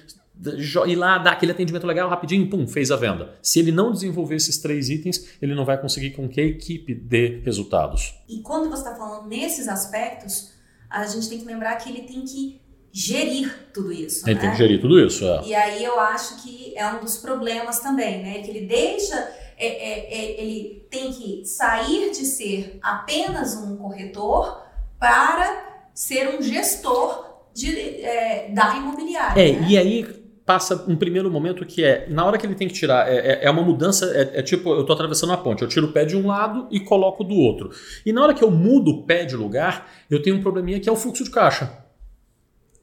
ir 0.87 0.97
lá, 0.97 1.19
dar 1.19 1.33
aquele 1.33 1.53
atendimento 1.53 1.87
legal 1.87 2.09
rapidinho, 2.11 2.49
pum, 2.51 2.67
fez 2.67 2.91
a 2.91 2.97
venda. 2.97 3.35
Se 3.41 3.59
ele 3.59 3.73
não 3.73 3.93
desenvolver 3.93 4.37
esses 4.37 4.59
três 4.59 4.91
itens, 4.91 5.37
ele 5.41 5.55
não 5.55 5.65
vai 5.65 5.81
conseguir 5.81 6.11
com 6.11 6.29
que 6.29 6.41
a 6.41 6.45
equipe 6.45 6.95
dê 6.95 7.41
resultados. 7.45 8.15
E 8.29 8.41
quando 8.41 8.69
você 8.69 8.83
está 8.83 8.95
falando 8.95 9.29
nesses 9.29 9.69
aspectos, 9.69 10.53
a 10.91 11.07
gente 11.07 11.29
tem 11.29 11.39
que 11.39 11.47
lembrar 11.47 11.77
que 11.77 11.89
ele 11.89 12.03
tem 12.03 12.25
que 12.25 12.61
gerir 12.97 13.69
tudo 13.75 13.93
isso. 13.93 14.27
Ele 14.27 14.37
né? 14.37 14.41
tem 14.41 14.51
que 14.51 14.57
gerir 14.57 14.81
tudo 14.81 14.99
isso, 14.99 15.23
é. 15.27 15.43
E 15.45 15.55
aí 15.55 15.85
eu 15.85 16.01
acho 16.01 16.43
que 16.43 16.73
é 16.75 16.87
um 16.93 17.01
dos 17.01 17.19
problemas 17.19 17.79
também, 17.81 18.23
né? 18.23 18.41
Que 18.41 18.51
ele 18.51 18.67
deixa, 18.67 19.15
é, 19.59 19.67
é, 19.67 20.15
é, 20.15 20.41
ele 20.41 20.87
tem 20.91 21.13
que 21.13 21.45
sair 21.45 22.11
de 22.11 22.25
ser 22.25 22.79
apenas 22.83 23.55
um 23.55 23.77
corretor 23.77 24.63
para 24.99 25.91
ser 25.93 26.39
um 26.39 26.41
gestor 26.41 27.45
de, 27.55 28.01
é, 28.03 28.49
da 28.51 28.77
imobiliária. 28.77 29.43
É, 29.43 29.53
né? 29.53 29.67
e 29.69 29.77
aí 29.77 30.27
passa 30.47 30.83
um 30.89 30.97
primeiro 30.97 31.31
momento 31.31 31.67
que 31.67 31.85
é, 31.85 32.07
na 32.09 32.25
hora 32.25 32.39
que 32.39 32.47
ele 32.47 32.55
tem 32.55 32.67
que 32.67 32.73
tirar, 32.73 33.13
é, 33.13 33.17
é, 33.17 33.45
é 33.45 33.51
uma 33.51 33.63
mudança, 33.63 34.07
é, 34.07 34.39
é, 34.39 34.43
tipo, 34.43 34.71
eu 34.71 34.81
estou 34.81 34.95
atravessando 34.95 35.35
a 35.35 35.37
ponte, 35.37 35.61
eu 35.61 35.69
tiro 35.69 35.89
o 35.89 35.93
pé 35.93 36.07
de 36.07 36.17
um 36.17 36.29
lado 36.29 36.67
e 36.71 36.81
coloco 36.81 37.23
do 37.23 37.35
outro. 37.35 37.71
E 38.07 38.13
na 38.13 38.23
hora 38.23 38.33
que 38.33 38.43
eu 38.43 38.51
mudo 38.51 38.91
o 38.91 39.03
pé 39.03 39.27
de 39.27 39.37
lugar, 39.37 39.87
eu 40.09 40.23
tenho 40.23 40.37
um 40.37 40.41
probleminha 40.41 40.81
que 40.81 40.89
é 40.89 40.93
o 40.93 40.97
fluxo 40.97 41.23
de 41.23 41.31
caixa. 41.31 41.85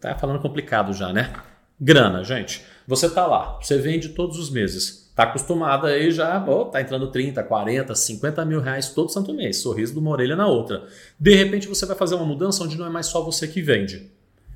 Tá 0.04 0.16
falando 0.16 0.42
complicado 0.42 0.92
já, 0.92 1.14
né? 1.14 1.32
Grana, 1.80 2.26
gente. 2.26 2.62
Você 2.86 3.10
tá 3.10 3.26
lá, 3.26 3.58
você 3.62 3.78
vende 3.78 4.10
todos 4.10 4.38
os 4.38 4.50
meses. 4.50 5.10
Tá 5.16 5.24
acostumado 5.24 5.88
aí 5.88 6.12
já, 6.12 6.44
oh, 6.46 6.66
tá 6.66 6.82
entrando 6.82 7.10
30, 7.10 7.42
40, 7.42 7.96
50 7.96 8.44
mil 8.44 8.60
reais 8.60 8.90
todo 8.90 9.10
santo 9.10 9.34
mês, 9.34 9.62
sorriso 9.62 9.94
de 9.94 10.00
uma 10.00 10.12
orelha 10.12 10.36
na 10.36 10.46
outra. 10.46 10.86
De 11.18 11.34
repente 11.34 11.70
você 11.70 11.86
vai 11.86 11.96
fazer 11.96 12.16
uma 12.16 12.26
mudança 12.26 12.66
onde 12.66 12.78
não 12.78 12.86
é 12.86 12.90
mais 12.90 13.06
só 13.06 13.24
você 13.24 13.48
que 13.48 13.62
vende. 13.62 14.12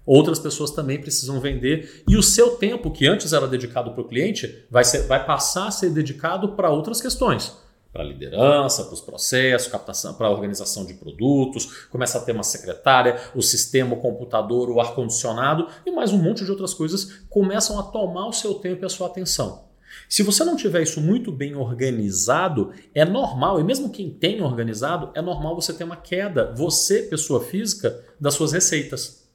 Outras 0.06 0.38
pessoas 0.38 0.72
também 0.72 1.00
precisam 1.00 1.39
vender 1.39 2.04
e 2.06 2.18
o 2.18 2.24
seu 2.24 2.58
tempo, 2.58 2.92
que 2.92 3.08
antes 3.08 3.32
era 3.32 3.48
dedicado 3.48 3.92
para 3.92 4.01
o 4.01 4.08
cliente, 4.08 4.66
vai, 4.70 4.84
ser, 4.84 5.04
vai 5.04 5.25
passar 5.25 5.68
a 5.68 5.72
ser 5.72 5.92
dedicado 5.92 6.50
para 6.50 6.70
outras 6.70 7.00
questões. 7.00 7.56
Para 7.98 8.06
liderança, 8.06 8.84
para 8.84 8.94
os 8.94 9.01
processos, 9.01 9.72
captação, 9.72 10.13
para 10.13 10.27
a 10.27 10.30
organização 10.30 10.86
de 10.86 10.94
produtos, 10.94 11.88
começa 11.88 12.20
a 12.20 12.22
ter 12.22 12.32
uma 12.32 12.44
secretária, 12.44 13.20
o 13.34 13.42
sistema, 13.42 13.96
o 13.96 14.00
computador, 14.00 14.70
o 14.70 14.80
ar-condicionado 14.80 15.68
e 15.84 15.89
mais 15.89 16.13
um 16.13 16.20
monte 16.20 16.46
de 16.46 16.51
outras 16.51 16.75
coisas 16.75 17.24
começam 17.27 17.80
a 17.80 17.82
tomar 17.82 18.27
o 18.27 18.34
seu 18.34 18.54
tempo 18.54 18.84
e 18.84 18.86
a 18.86 18.89
sua 18.89 19.08
atenção. 19.08 19.63
Se 20.08 20.22
você 20.22 20.44
não 20.44 20.56
tiver 20.56 20.84
isso 20.84 21.01
muito 21.01 21.32
bem 21.32 21.56
organizado, 21.56 22.72
é 22.94 23.04
normal, 23.04 23.60
e 23.60 23.63
mesmo 23.63 23.89
quem 23.89 24.12
tem 24.12 24.44
organizado, 24.44 25.10
é 25.16 25.22
normal 25.22 25.56
você 25.56 25.74
ter 25.74 25.84
uma 25.84 25.98
queda, 25.98 26.54
você, 26.56 27.01
pessoa 27.01 27.44
física, 27.44 28.00
das 28.20 28.36
suas 28.36 28.51
receitas. 28.51 29.26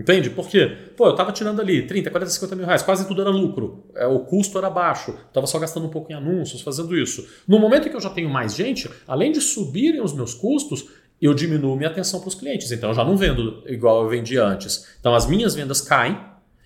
Entende? 0.00 0.30
Por 0.30 0.48
quê? 0.48 0.66
Pô, 0.96 1.06
eu 1.06 1.10
estava 1.10 1.30
tirando 1.30 1.60
ali 1.60 1.86
30, 1.86 2.10
40, 2.10 2.30
50 2.32 2.56
mil 2.56 2.64
reais, 2.64 2.82
quase 2.82 3.06
tudo 3.06 3.20
era 3.20 3.28
lucro. 3.28 3.84
É, 3.94 4.06
o 4.06 4.20
custo 4.20 4.56
era 4.56 4.70
baixo, 4.70 5.14
estava 5.28 5.46
só 5.46 5.58
gastando 5.58 5.86
um 5.86 5.90
pouco 5.90 6.10
em 6.10 6.14
anúncios, 6.14 6.62
fazendo 6.62 6.96
isso. 6.96 7.28
No 7.46 7.58
momento 7.58 7.86
em 7.86 7.90
que 7.90 7.96
eu 7.96 8.00
já 8.00 8.08
tenho 8.08 8.30
mais 8.30 8.54
gente, 8.54 8.90
além 9.06 9.30
de 9.30 9.42
subirem 9.42 10.00
os 10.00 10.14
meus 10.14 10.32
custos, 10.32 10.88
eu 11.20 11.34
diminuo 11.34 11.76
minha 11.76 11.90
atenção 11.90 12.18
para 12.18 12.28
os 12.28 12.34
clientes. 12.34 12.72
Então 12.72 12.90
eu 12.90 12.94
já 12.94 13.04
não 13.04 13.14
vendo 13.14 13.62
igual 13.66 14.02
eu 14.02 14.08
vendia 14.08 14.42
antes. 14.42 14.86
Então 14.98 15.14
as 15.14 15.26
minhas 15.26 15.54
vendas 15.54 15.82
caem 15.82 16.18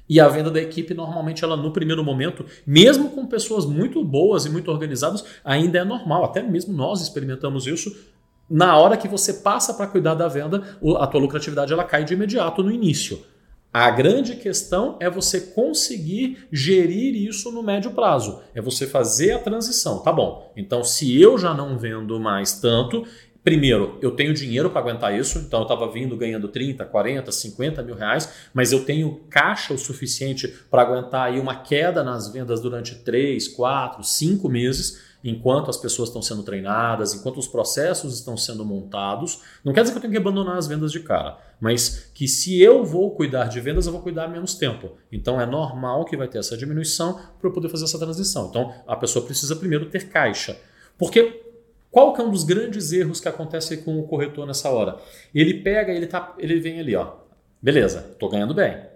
e 0.09 0.21
a 0.21 0.29
venda 0.29 0.49
da 0.49 0.61
equipe 0.61 0.95
normalmente 0.95 1.43
ela 1.43 1.57
no 1.57 1.73
primeiro 1.73 2.05
momento, 2.05 2.47
mesmo 2.65 3.11
com 3.11 3.27
pessoas 3.27 3.67
muito 3.67 4.05
boas 4.05 4.47
e 4.47 4.51
muito 4.51 4.71
organizadas, 4.71 5.25
ainda 5.45 5.79
é 5.79 5.85
normal. 5.85 6.25
Até 6.25 6.41
mesmo 6.41 6.73
nós 6.73 7.03
experimentamos 7.03 7.67
isso 7.67 8.14
na 8.49 8.77
hora 8.77 8.97
que 8.97 9.09
você 9.09 9.35
passa 9.35 9.75
para 9.75 9.87
cuidar 9.87 10.15
da 10.15 10.29
venda, 10.29 10.63
a 10.99 11.07
tua 11.07 11.21
lucratividade 11.21 11.73
ela 11.73 11.85
cai 11.85 12.05
de 12.05 12.15
imediato 12.15 12.63
no 12.63 12.71
início. 12.71 13.25
A 13.73 13.91
grande 13.91 14.37
questão 14.37 14.97
é 15.01 15.11
você 15.11 15.41
conseguir 15.41 16.47
gerir 16.53 17.17
isso 17.17 17.51
no 17.51 17.61
médio 17.61 17.91
prazo. 17.91 18.41
É 18.55 18.63
você 18.63 18.87
fazer 18.87 19.33
a 19.33 19.39
transição. 19.41 19.99
Tá 19.99 20.13
bom. 20.13 20.53
Então, 20.57 20.85
se 20.85 21.21
eu 21.21 21.37
já 21.37 21.53
não 21.53 21.77
vendo 21.77 22.21
mais 22.21 22.61
tanto, 22.61 23.05
primeiro, 23.43 23.99
eu 24.01 24.13
tenho 24.13 24.33
dinheiro 24.33 24.71
para 24.71 24.81
aguentar 24.81 25.19
isso. 25.19 25.41
Então, 25.41 25.59
eu 25.59 25.65
estava 25.65 25.91
vindo 25.91 26.17
ganhando 26.17 26.47
30, 26.47 26.85
40, 26.85 27.33
50 27.33 27.83
mil 27.83 27.97
reais, 27.97 28.33
mas 28.55 28.71
eu 28.71 28.85
tenho 28.85 29.23
caixa 29.29 29.75
o 29.75 29.79
suficiente 29.79 30.47
para 30.71 30.83
aguentar 30.83 31.27
aí 31.27 31.41
uma 31.41 31.57
queda 31.57 32.05
nas 32.05 32.33
vendas 32.33 32.61
durante 32.61 32.95
3, 32.95 33.49
4, 33.49 34.05
5 34.05 34.49
meses 34.49 35.14
enquanto 35.25 35.71
as 35.71 35.79
pessoas 35.79 36.11
estão 36.11 36.21
sendo 36.21 36.43
treinadas, 36.43 37.15
enquanto 37.15 37.39
os 37.39 37.49
processos 37.49 38.15
estão 38.15 38.37
sendo 38.37 38.65
montados. 38.65 39.41
Não 39.65 39.73
quer 39.73 39.81
dizer 39.81 39.93
que 39.93 39.99
eu 39.99 40.03
tenho 40.03 40.13
que 40.13 40.19
abandonar 40.19 40.59
as 40.59 40.67
vendas 40.67 40.93
de 40.93 41.01
cara, 41.01 41.39
mas 41.59 42.11
que 42.13 42.29
se 42.29 42.61
eu 42.61 42.85
vou 42.85 43.13
cuidar 43.13 43.47
de 43.47 43.59
vendas, 43.61 43.87
eu 43.87 43.93
vou 43.93 44.03
cuidar 44.03 44.29
menos 44.29 44.55
tempo. 44.55 44.93
Então 45.11 45.41
é 45.41 45.47
normal 45.47 46.05
que 46.05 46.17
vai 46.17 46.29
ter 46.29 46.39
essa 46.39 46.57
diminuição 46.57 47.15
para 47.15 47.49
eu 47.49 47.53
poder 47.53 47.71
fazer 47.71 47.85
essa 47.85 47.99
transição. 47.99 48.49
Então 48.51 48.75
a 48.87 48.95
pessoa 48.95 49.25
precisa 49.25 49.57
primeiro 49.57 49.87
ter 49.87 50.11
caixa. 50.11 50.59
Porque 50.99 51.43
qual 51.91 52.13
que 52.13 52.21
é 52.21 52.25
um 52.25 52.31
dos 52.31 52.45
grandes 52.45 52.93
erros 52.93 53.21
que 53.21 53.29
acontece 53.29 53.79
com 53.79 53.99
o 53.99 54.07
corretor 54.07 54.47
nessa 54.47 54.69
hora? 54.69 54.99
Ele 55.35 55.55
pega, 55.55 55.93
ele 55.93 56.07
tá, 56.07 56.35
ele 56.39 56.61
vem 56.61 56.81
ali, 56.81 56.95
ó. 56.95 57.15
Beleza, 57.63 58.11
estou 58.13 58.29
ganhando 58.29 58.53
bem. 58.53 58.94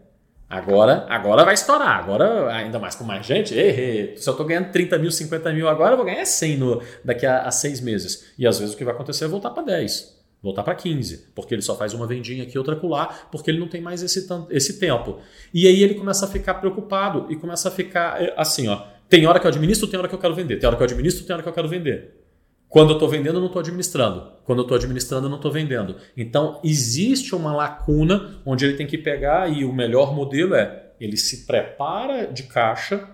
Agora, 0.49 1.05
agora 1.11 1.45
vai 1.45 1.53
estourar. 1.53 1.99
Agora, 1.99 2.51
ainda 2.55 2.79
mais 2.79 2.95
com 2.95 3.05
mais 3.05 3.27
gente, 3.27 3.55
errei. 3.55 4.17
Se 4.17 4.29
eu 4.29 4.33
estou 4.33 4.47
ganhando 4.47 4.73
30 4.73 4.99
mil, 4.99 5.11
50 5.11 5.53
mil 5.53 5.69
agora, 5.69 5.93
eu 5.93 5.97
vou 5.97 6.07
ganhar 6.07 6.25
100 6.25 6.57
no, 6.57 6.83
daqui 7.05 7.27
a, 7.27 7.43
a 7.43 7.51
seis 7.51 7.81
meses. 7.81 8.33
E 8.39 8.47
às 8.47 8.59
vezes 8.59 8.75
o 8.75 8.79
que 8.79 8.85
vai 8.85 8.95
acontecer 8.95 9.27
é 9.27 9.29
voltar 9.29 9.51
para 9.51 9.63
10, 9.63 10.17
voltar 10.43 10.63
para 10.63 10.75
15, 10.75 11.33
porque 11.35 11.55
ele 11.55 11.61
só 11.61 11.77
faz 11.77 11.93
uma 11.93 12.07
vendinha 12.07 12.45
aqui, 12.45 12.57
outra 12.57 12.77
colar, 12.77 13.29
porque 13.31 13.51
ele 13.51 13.59
não 13.59 13.69
tem 13.69 13.83
mais 13.83 14.03
esse, 14.03 14.27
esse 14.49 14.81
tempo. 14.81 15.19
E 15.53 15.67
aí 15.67 15.83
ele 15.83 15.95
começa 15.95 16.25
a 16.25 16.29
ficar 16.29 16.55
preocupado 16.55 17.27
e 17.31 17.37
começa 17.37 17.69
a 17.69 17.71
ficar 17.71 18.23
é, 18.23 18.33
assim, 18.35 18.69
ó. 18.69 18.87
Tem 19.07 19.27
hora 19.27 19.39
que 19.39 19.47
eu 19.47 19.51
administro, 19.51 19.87
tem 19.87 19.99
hora 19.99 20.09
que 20.09 20.15
eu 20.15 20.19
quero 20.19 20.35
vender. 20.35 20.57
Tem 20.57 20.67
hora 20.67 20.77
que 20.77 20.83
eu 20.83 20.87
administro, 20.87 21.27
tem 21.27 21.35
hora 21.35 21.43
que 21.43 21.49
eu 21.49 21.53
quero 21.53 21.69
vender. 21.69 22.28
Quando 22.69 22.91
eu 22.91 22.95
estou 22.95 23.09
vendendo, 23.09 23.37
eu 23.37 23.41
não 23.41 23.47
estou 23.47 23.61
administrando. 23.61 24.33
Quando 24.45 24.59
eu 24.59 24.63
estou 24.63 24.77
administrando, 24.77 25.27
eu 25.27 25.31
não 25.31 25.37
estou 25.37 25.51
vendendo. 25.51 25.97
Então, 26.17 26.61
existe 26.63 27.35
uma 27.35 27.55
lacuna 27.55 28.37
onde 28.45 28.65
ele 28.65 28.77
tem 28.77 28.87
que 28.87 28.99
pegar 28.99 29.51
e 29.51 29.65
o 29.65 29.73
melhor 29.73 30.15
modelo 30.15 30.55
é 30.55 30.89
ele 31.01 31.17
se 31.17 31.47
prepara 31.47 32.27
de 32.27 32.45
caixa 32.45 33.09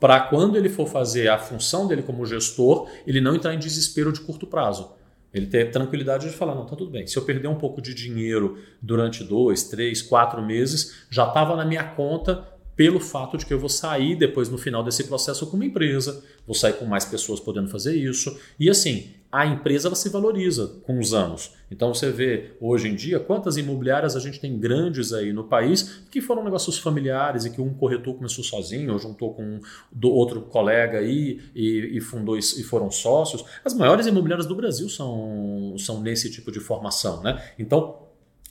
para 0.00 0.20
quando 0.20 0.56
ele 0.56 0.68
for 0.68 0.86
fazer 0.86 1.28
a 1.28 1.38
função 1.38 1.86
dele 1.86 2.02
como 2.02 2.24
gestor, 2.24 2.88
ele 3.06 3.20
não 3.20 3.34
entrar 3.34 3.54
em 3.54 3.58
desespero 3.58 4.12
de 4.12 4.20
curto 4.20 4.46
prazo. 4.46 4.92
Ele 5.32 5.46
ter 5.46 5.70
tranquilidade 5.70 6.28
de 6.28 6.36
falar, 6.36 6.54
não, 6.54 6.64
tá 6.64 6.74
tudo 6.74 6.90
bem. 6.90 7.06
Se 7.06 7.16
eu 7.16 7.24
perder 7.24 7.48
um 7.48 7.56
pouco 7.56 7.82
de 7.82 7.92
dinheiro 7.92 8.58
durante 8.80 9.22
dois, 9.22 9.64
três, 9.64 10.00
quatro 10.00 10.40
meses, 10.40 11.04
já 11.10 11.26
estava 11.26 11.54
na 11.54 11.64
minha 11.64 11.84
conta, 11.84 12.46
pelo 12.78 13.00
fato 13.00 13.36
de 13.36 13.44
que 13.44 13.52
eu 13.52 13.58
vou 13.58 13.68
sair 13.68 14.14
depois 14.14 14.48
no 14.48 14.56
final 14.56 14.84
desse 14.84 15.02
processo 15.02 15.44
com 15.48 15.56
uma 15.56 15.66
empresa, 15.66 16.22
vou 16.46 16.54
sair 16.54 16.74
com 16.74 16.84
mais 16.84 17.04
pessoas 17.04 17.40
podendo 17.40 17.68
fazer 17.68 17.96
isso. 17.96 18.38
E 18.56 18.70
assim, 18.70 19.14
a 19.32 19.44
empresa 19.44 19.88
ela 19.88 19.96
se 19.96 20.08
valoriza 20.08 20.78
com 20.86 21.00
os 21.00 21.12
anos. 21.12 21.50
Então 21.72 21.92
você 21.92 22.12
vê 22.12 22.52
hoje 22.60 22.86
em 22.86 22.94
dia 22.94 23.18
quantas 23.18 23.56
imobiliárias 23.56 24.14
a 24.14 24.20
gente 24.20 24.38
tem 24.38 24.56
grandes 24.56 25.12
aí 25.12 25.32
no 25.32 25.42
país 25.42 26.04
que 26.08 26.20
foram 26.20 26.44
negócios 26.44 26.78
familiares 26.78 27.44
e 27.44 27.50
que 27.50 27.60
um 27.60 27.74
corretor 27.74 28.14
começou 28.14 28.44
sozinho 28.44 28.92
ou 28.92 28.98
juntou 29.00 29.34
com 29.34 29.58
do 29.90 30.12
outro 30.12 30.42
colega 30.42 31.00
aí 31.00 31.40
e, 31.56 31.96
e 31.96 32.00
fundou 32.00 32.38
e 32.38 32.62
foram 32.62 32.92
sócios. 32.92 33.44
As 33.64 33.74
maiores 33.74 34.06
imobiliárias 34.06 34.46
do 34.46 34.54
Brasil 34.54 34.88
são, 34.88 35.74
são 35.78 36.00
nesse 36.00 36.30
tipo 36.30 36.52
de 36.52 36.60
formação, 36.60 37.24
né? 37.24 37.42
Então 37.58 38.06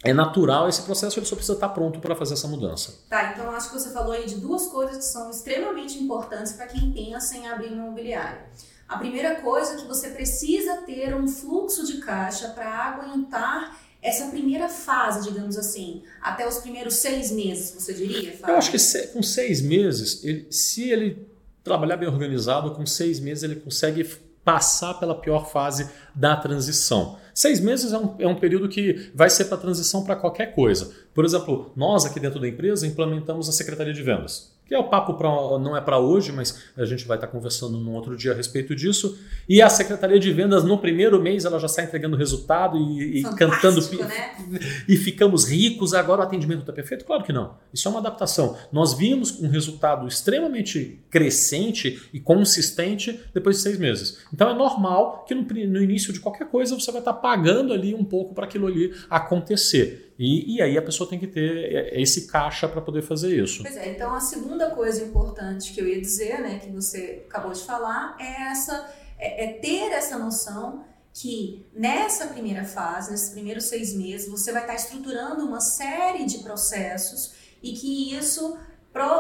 é 0.09 0.13
natural 0.13 0.69
esse 0.69 0.81
processo, 0.83 1.19
ele 1.19 1.25
só 1.25 1.35
precisa 1.35 1.57
estar 1.57 1.69
pronto 1.69 1.99
para 1.99 2.15
fazer 2.15 2.33
essa 2.33 2.47
mudança. 2.47 2.99
Tá, 3.09 3.33
então 3.33 3.51
acho 3.51 3.69
que 3.69 3.79
você 3.79 3.89
falou 3.89 4.13
aí 4.13 4.25
de 4.25 4.35
duas 4.35 4.67
coisas 4.67 4.97
que 4.97 5.03
são 5.03 5.29
extremamente 5.29 5.97
importantes 5.97 6.53
para 6.53 6.67
quem 6.67 6.91
pensa 6.91 7.35
em 7.35 7.47
abrir 7.47 7.71
um 7.71 7.77
imobiliário. 7.77 8.39
A 8.87 8.97
primeira 8.97 9.35
coisa 9.41 9.73
é 9.73 9.75
que 9.75 9.85
você 9.85 10.09
precisa 10.09 10.77
ter 10.83 11.13
um 11.13 11.27
fluxo 11.27 11.85
de 11.85 11.97
caixa 11.97 12.49
para 12.49 12.69
aguentar 12.69 13.77
essa 14.01 14.27
primeira 14.27 14.69
fase, 14.69 15.27
digamos 15.27 15.57
assim, 15.57 16.03
até 16.21 16.47
os 16.47 16.59
primeiros 16.59 16.95
seis 16.95 17.29
meses, 17.29 17.71
você 17.71 17.93
diria? 17.93 18.37
Fábio? 18.37 18.53
Eu 18.53 18.57
acho 18.57 18.71
que 18.71 19.07
com 19.07 19.21
seis 19.21 19.59
meses, 19.59 20.23
ele, 20.23 20.47
se 20.49 20.89
ele 20.89 21.27
trabalhar 21.63 21.97
bem 21.97 22.07
organizado, 22.07 22.71
com 22.71 22.85
seis 22.85 23.19
meses 23.19 23.43
ele 23.43 23.57
consegue 23.57 24.05
passar 24.45 24.93
pela 24.93 25.13
pior 25.13 25.51
fase 25.51 25.89
da 26.15 26.37
transição. 26.37 27.19
Seis 27.37 27.59
meses 27.59 27.93
é 27.93 27.97
um, 27.99 28.15
é 28.17 28.27
um 28.27 28.33
período 28.33 28.67
que 28.67 29.11
vai 29.13 29.29
ser 29.29 29.45
para 29.45 29.59
transição 29.59 30.03
para 30.03 30.15
qualquer 30.15 30.55
coisa. 30.55 30.91
Por 31.13 31.23
exemplo, 31.23 31.71
nós 31.75 32.03
aqui 32.03 32.19
dentro 32.19 32.39
da 32.39 32.47
empresa 32.47 32.87
implementamos 32.87 33.47
a 33.47 33.51
Secretaria 33.51 33.93
de 33.93 34.01
Vendas 34.01 34.56
que 34.67 34.75
é 34.75 34.79
o 34.79 34.85
papo 34.85 35.13
pra, 35.13 35.29
não 35.59 35.75
é 35.75 35.81
para 35.81 35.97
hoje, 35.97 36.31
mas 36.31 36.63
a 36.75 36.85
gente 36.85 37.05
vai 37.05 37.17
estar 37.17 37.27
tá 37.27 37.33
conversando 37.33 37.77
num 37.77 37.93
outro 37.93 38.17
dia 38.17 38.33
a 38.33 38.35
respeito 38.35 38.75
disso. 38.75 39.17
E 39.47 39.61
a 39.61 39.69
Secretaria 39.69 40.19
de 40.19 40.31
Vendas, 40.31 40.63
no 40.63 40.77
primeiro 40.77 41.21
mês, 41.21 41.45
ela 41.45 41.57
já 41.57 41.67
está 41.67 41.83
entregando 41.83 42.17
resultado 42.17 42.77
e, 42.77 43.19
e 43.19 43.23
cantando. 43.35 43.81
Né? 43.97 44.35
E 44.87 44.95
ficamos 44.95 45.45
ricos, 45.49 45.93
agora 45.93 46.21
o 46.21 46.23
atendimento 46.23 46.61
está 46.61 46.73
perfeito? 46.73 47.05
Claro 47.05 47.23
que 47.23 47.33
não. 47.33 47.55
Isso 47.73 47.87
é 47.87 47.91
uma 47.91 47.99
adaptação. 47.99 48.57
Nós 48.71 48.93
vimos 48.93 49.39
um 49.41 49.49
resultado 49.49 50.07
extremamente 50.07 51.01
crescente 51.09 52.01
e 52.13 52.19
consistente 52.19 53.19
depois 53.33 53.57
de 53.57 53.61
seis 53.63 53.77
meses. 53.77 54.19
Então 54.33 54.49
é 54.49 54.53
normal 54.53 55.25
que 55.27 55.35
no, 55.35 55.43
no 55.43 55.81
início 55.81 56.13
de 56.13 56.19
qualquer 56.19 56.47
coisa 56.47 56.75
você 56.75 56.91
vai 56.91 57.01
estar 57.01 57.13
tá 57.13 57.19
pagando 57.19 57.73
ali 57.73 57.93
um 57.93 58.03
pouco 58.03 58.33
para 58.33 58.45
aquilo 58.45 58.67
ali 58.67 58.93
acontecer. 59.09 60.06
E, 60.19 60.55
e, 60.55 60.61
aí 60.61 60.77
a 60.77 60.81
pessoa 60.81 61.07
tem 61.07 61.19
que 61.19 61.27
ter 61.27 61.93
esse 61.93 62.25
caixa 62.25 62.67
para 62.67 62.81
poder 62.81 63.03
fazer 63.03 63.41
isso. 63.41 63.61
Pois 63.61 63.77
é, 63.77 63.91
então 63.91 64.13
a 64.15 64.19
segunda 64.19 64.71
coisa 64.71 65.03
importante 65.03 65.71
que 65.71 65.79
eu 65.79 65.87
ia 65.87 66.01
dizer, 66.01 66.41
né, 66.41 66.59
que 66.59 66.71
você 66.71 67.23
acabou 67.29 67.51
de 67.51 67.63
falar, 67.63 68.17
é 68.19 68.49
essa 68.49 68.89
é, 69.19 69.45
é 69.45 69.53
ter 69.53 69.91
essa 69.91 70.17
noção 70.17 70.83
que 71.13 71.65
nessa 71.73 72.27
primeira 72.27 72.63
fase, 72.63 73.11
nesses 73.11 73.29
primeiros 73.29 73.65
seis 73.65 73.93
meses, 73.93 74.29
você 74.29 74.51
vai 74.51 74.61
estar 74.61 74.75
estruturando 74.75 75.45
uma 75.45 75.59
série 75.59 76.25
de 76.25 76.39
processos 76.39 77.33
e 77.61 77.73
que 77.73 78.15
isso 78.15 78.57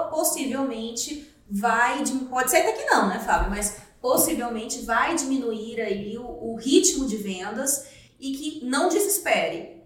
possivelmente 0.09 1.31
vai, 1.49 2.03
pode 2.29 2.49
ser 2.49 2.57
até 2.57 2.71
que 2.71 2.85
não, 2.85 3.07
né, 3.07 3.19
Fábio, 3.19 3.49
mas 3.49 3.77
possivelmente 4.01 4.79
vai 4.79 5.15
diminuir 5.15 5.79
aí 5.81 6.17
o, 6.17 6.23
o 6.23 6.55
ritmo 6.55 7.07
de 7.07 7.17
vendas 7.17 7.87
e 8.19 8.31
que 8.31 8.65
não 8.65 8.89
desespere 8.89 9.76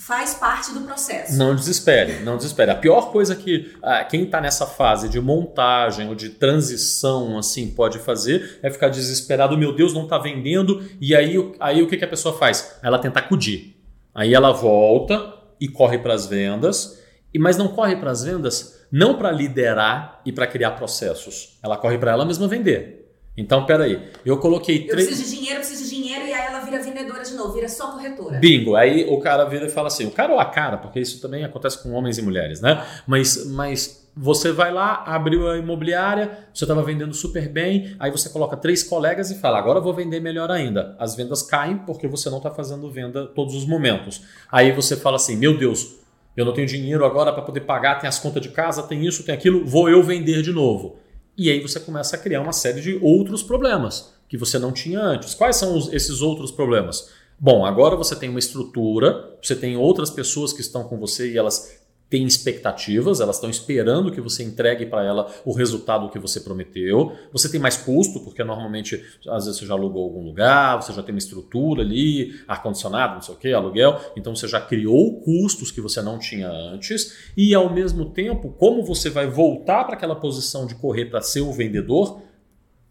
faz 0.00 0.32
parte 0.34 0.72
do 0.72 0.80
processo. 0.80 1.36
Não 1.36 1.54
desespere, 1.54 2.20
não 2.24 2.36
desespere. 2.36 2.70
A 2.70 2.74
pior 2.74 3.12
coisa 3.12 3.36
que 3.36 3.72
ah, 3.82 4.02
quem 4.02 4.24
está 4.24 4.40
nessa 4.40 4.66
fase 4.66 5.08
de 5.08 5.20
montagem 5.20 6.08
ou 6.08 6.14
de 6.14 6.30
transição 6.30 7.36
assim 7.36 7.70
pode 7.70 7.98
fazer 7.98 8.58
é 8.62 8.70
ficar 8.70 8.88
desesperado. 8.88 9.58
Meu 9.58 9.74
Deus, 9.74 9.92
não 9.92 10.04
está 10.04 10.16
vendendo. 10.16 10.82
E 11.00 11.14
aí, 11.14 11.36
aí 11.60 11.82
o 11.82 11.86
que, 11.86 11.98
que 11.98 12.04
a 12.04 12.08
pessoa 12.08 12.36
faz? 12.36 12.78
Ela 12.82 12.98
tenta 12.98 13.18
acudir. 13.18 13.76
Aí 14.14 14.32
ela 14.32 14.52
volta 14.52 15.34
e 15.60 15.68
corre 15.68 15.98
para 15.98 16.14
as 16.14 16.26
vendas. 16.26 16.98
E 17.32 17.38
mas 17.38 17.58
não 17.58 17.68
corre 17.68 17.96
para 17.96 18.10
as 18.10 18.24
vendas 18.24 18.80
não 18.90 19.16
para 19.16 19.30
liderar 19.30 20.20
e 20.24 20.32
para 20.32 20.46
criar 20.46 20.72
processos. 20.72 21.58
Ela 21.62 21.76
corre 21.76 21.98
para 21.98 22.10
ela 22.10 22.24
mesma 22.24 22.48
vender. 22.48 22.99
Então, 23.40 23.64
peraí, 23.64 23.98
eu 24.24 24.36
coloquei 24.36 24.86
três. 24.86 25.06
Eu 25.06 25.06
preciso 25.06 25.30
de 25.30 25.36
dinheiro, 25.36 25.58
preciso 25.60 25.84
de 25.84 25.90
dinheiro, 25.90 26.26
e 26.26 26.32
aí 26.32 26.46
ela 26.46 26.60
vira 26.60 26.82
vendedora 26.82 27.22
de 27.22 27.32
novo, 27.34 27.54
vira 27.54 27.68
só 27.68 27.92
corretora. 27.92 28.38
Bingo. 28.38 28.76
Aí 28.76 29.06
o 29.08 29.18
cara 29.18 29.44
vira 29.44 29.64
e 29.64 29.70
fala 29.70 29.88
assim: 29.88 30.06
o 30.06 30.10
cara 30.10 30.32
ou 30.32 30.38
a 30.38 30.44
cara, 30.44 30.76
porque 30.76 31.00
isso 31.00 31.20
também 31.22 31.42
acontece 31.42 31.82
com 31.82 31.92
homens 31.92 32.18
e 32.18 32.22
mulheres, 32.22 32.60
né? 32.60 32.86
Mas, 33.06 33.46
mas 33.46 34.06
você 34.14 34.52
vai 34.52 34.70
lá, 34.70 35.02
abriu 35.06 35.48
a 35.48 35.56
imobiliária, 35.56 36.46
você 36.52 36.64
estava 36.64 36.82
vendendo 36.82 37.14
super 37.14 37.48
bem, 37.48 37.96
aí 37.98 38.10
você 38.10 38.28
coloca 38.28 38.56
três 38.58 38.82
colegas 38.82 39.30
e 39.30 39.38
fala: 39.38 39.58
agora 39.58 39.78
eu 39.78 39.82
vou 39.82 39.94
vender 39.94 40.20
melhor 40.20 40.50
ainda. 40.50 40.94
As 40.98 41.16
vendas 41.16 41.42
caem 41.42 41.78
porque 41.78 42.06
você 42.06 42.28
não 42.28 42.36
está 42.36 42.50
fazendo 42.50 42.90
venda 42.90 43.26
todos 43.26 43.54
os 43.54 43.64
momentos. 43.64 44.22
Aí 44.52 44.70
você 44.70 44.96
fala 44.96 45.16
assim: 45.16 45.36
meu 45.36 45.56
Deus, 45.56 45.94
eu 46.36 46.44
não 46.44 46.52
tenho 46.52 46.66
dinheiro 46.66 47.06
agora 47.06 47.32
para 47.32 47.42
poder 47.42 47.60
pagar, 47.60 47.98
tem 47.98 48.08
as 48.08 48.18
contas 48.18 48.42
de 48.42 48.50
casa, 48.50 48.82
tem 48.82 49.06
isso, 49.06 49.24
tem 49.24 49.34
aquilo, 49.34 49.64
vou 49.64 49.88
eu 49.88 50.02
vender 50.02 50.42
de 50.42 50.52
novo. 50.52 50.98
E 51.42 51.50
aí 51.50 51.58
você 51.58 51.80
começa 51.80 52.16
a 52.16 52.18
criar 52.18 52.42
uma 52.42 52.52
série 52.52 52.82
de 52.82 52.98
outros 53.00 53.42
problemas 53.42 54.12
que 54.28 54.36
você 54.36 54.58
não 54.58 54.72
tinha 54.72 55.00
antes. 55.00 55.32
Quais 55.32 55.56
são 55.56 55.74
os, 55.74 55.90
esses 55.90 56.20
outros 56.20 56.50
problemas? 56.50 57.08
Bom, 57.38 57.64
agora 57.64 57.96
você 57.96 58.14
tem 58.14 58.28
uma 58.28 58.38
estrutura, 58.38 59.38
você 59.42 59.56
tem 59.56 59.74
outras 59.74 60.10
pessoas 60.10 60.52
que 60.52 60.60
estão 60.60 60.84
com 60.84 60.98
você 60.98 61.32
e 61.32 61.38
elas 61.38 61.79
têm 62.10 62.26
expectativas, 62.26 63.20
elas 63.20 63.36
estão 63.36 63.48
esperando 63.48 64.10
que 64.10 64.20
você 64.20 64.42
entregue 64.42 64.84
para 64.84 65.04
ela 65.04 65.32
o 65.44 65.52
resultado 65.52 66.10
que 66.10 66.18
você 66.18 66.40
prometeu. 66.40 67.16
Você 67.32 67.48
tem 67.48 67.60
mais 67.60 67.76
custo, 67.76 68.18
porque 68.18 68.42
normalmente, 68.42 68.96
às 69.28 69.44
vezes, 69.44 69.60
você 69.60 69.66
já 69.66 69.74
alugou 69.74 70.02
algum 70.02 70.24
lugar, 70.24 70.82
você 70.82 70.92
já 70.92 71.04
tem 71.04 71.14
uma 71.14 71.20
estrutura 71.20 71.82
ali, 71.82 72.34
ar-condicionado, 72.48 73.14
não 73.14 73.22
sei 73.22 73.34
o 73.34 73.38
que, 73.38 73.52
aluguel. 73.52 74.00
Então, 74.16 74.34
você 74.34 74.48
já 74.48 74.60
criou 74.60 75.20
custos 75.20 75.70
que 75.70 75.80
você 75.80 76.02
não 76.02 76.18
tinha 76.18 76.50
antes. 76.50 77.30
E, 77.36 77.54
ao 77.54 77.72
mesmo 77.72 78.06
tempo, 78.06 78.50
como 78.58 78.84
você 78.84 79.08
vai 79.08 79.28
voltar 79.28 79.84
para 79.84 79.94
aquela 79.94 80.16
posição 80.16 80.66
de 80.66 80.74
correr 80.74 81.04
para 81.04 81.22
ser 81.22 81.42
o 81.42 81.52
vendedor, 81.52 82.20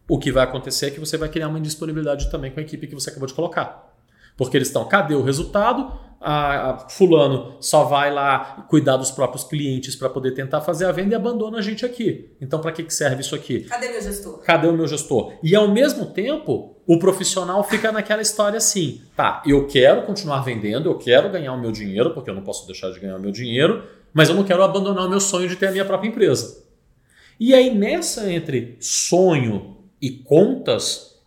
o 0.08 0.18
que 0.18 0.32
vai 0.32 0.46
acontecer 0.46 0.86
é 0.86 0.92
que 0.92 1.00
você 1.00 1.18
vai 1.18 1.28
criar 1.28 1.50
uma 1.50 1.60
indisponibilidade 1.60 2.32
também 2.32 2.52
com 2.52 2.62
a 2.62 2.64
equipe 2.64 2.88
que 2.88 2.96
você 2.96 3.10
acabou 3.10 3.28
de 3.28 3.34
colocar. 3.34 3.94
Porque 4.38 4.56
eles 4.56 4.70
estão, 4.70 4.88
cadê 4.88 5.14
o 5.14 5.22
resultado? 5.22 6.08
A, 6.22 6.72
a, 6.72 6.90
fulano 6.90 7.56
só 7.62 7.86
vai 7.86 8.14
lá 8.14 8.66
cuidar 8.70 8.98
dos 8.98 9.10
próprios 9.10 9.44
clientes 9.44 9.96
para 9.96 10.10
poder 10.10 10.32
tentar 10.32 10.62
fazer 10.62 10.86
a 10.86 10.92
venda 10.92 11.14
e 11.14 11.16
abandona 11.16 11.60
a 11.60 11.62
gente 11.62 11.86
aqui. 11.86 12.30
Então, 12.42 12.60
para 12.60 12.72
que, 12.72 12.84
que 12.84 12.94
serve 12.94 13.22
isso 13.22 13.34
aqui? 13.34 13.62
Cadê 13.62 13.90
meu 13.90 14.02
gestor? 14.02 14.40
Cadê 14.40 14.68
o 14.68 14.74
meu 14.74 14.88
gestor? 14.88 15.34
E 15.42 15.56
ao 15.56 15.70
mesmo 15.70 16.08
tempo, 16.08 16.76
o 16.86 17.00
profissional 17.00 17.64
fica 17.64 17.92
naquela 17.92 18.22
história 18.22 18.58
assim: 18.58 19.02
tá, 19.16 19.42
eu 19.46 19.68
quero 19.68 20.04
continuar 20.04 20.42
vendendo, 20.42 20.90
eu 20.90 20.98
quero 20.98 21.30
ganhar 21.30 21.54
o 21.54 21.60
meu 21.60 21.72
dinheiro, 21.72 22.14
porque 22.14 22.30
eu 22.30 22.36
não 22.36 22.44
posso 22.44 22.66
deixar 22.68 22.92
de 22.92 23.00
ganhar 23.00 23.16
o 23.16 23.22
meu 23.22 23.32
dinheiro, 23.32 23.84
mas 24.14 24.28
eu 24.28 24.36
não 24.36 24.44
quero 24.44 24.64
abandonar 24.64 25.06
o 25.06 25.10
meu 25.10 25.20
sonho 25.20 25.48
de 25.48 25.56
ter 25.56 25.68
a 25.68 25.72
minha 25.72 25.86
própria 25.86 26.10
empresa. 26.10 26.66
E 27.40 27.54
aí, 27.54 27.74
nessa 27.74 28.30
entre 28.30 28.76
sonho 28.82 29.78
e 30.02 30.10
contas, 30.10 31.18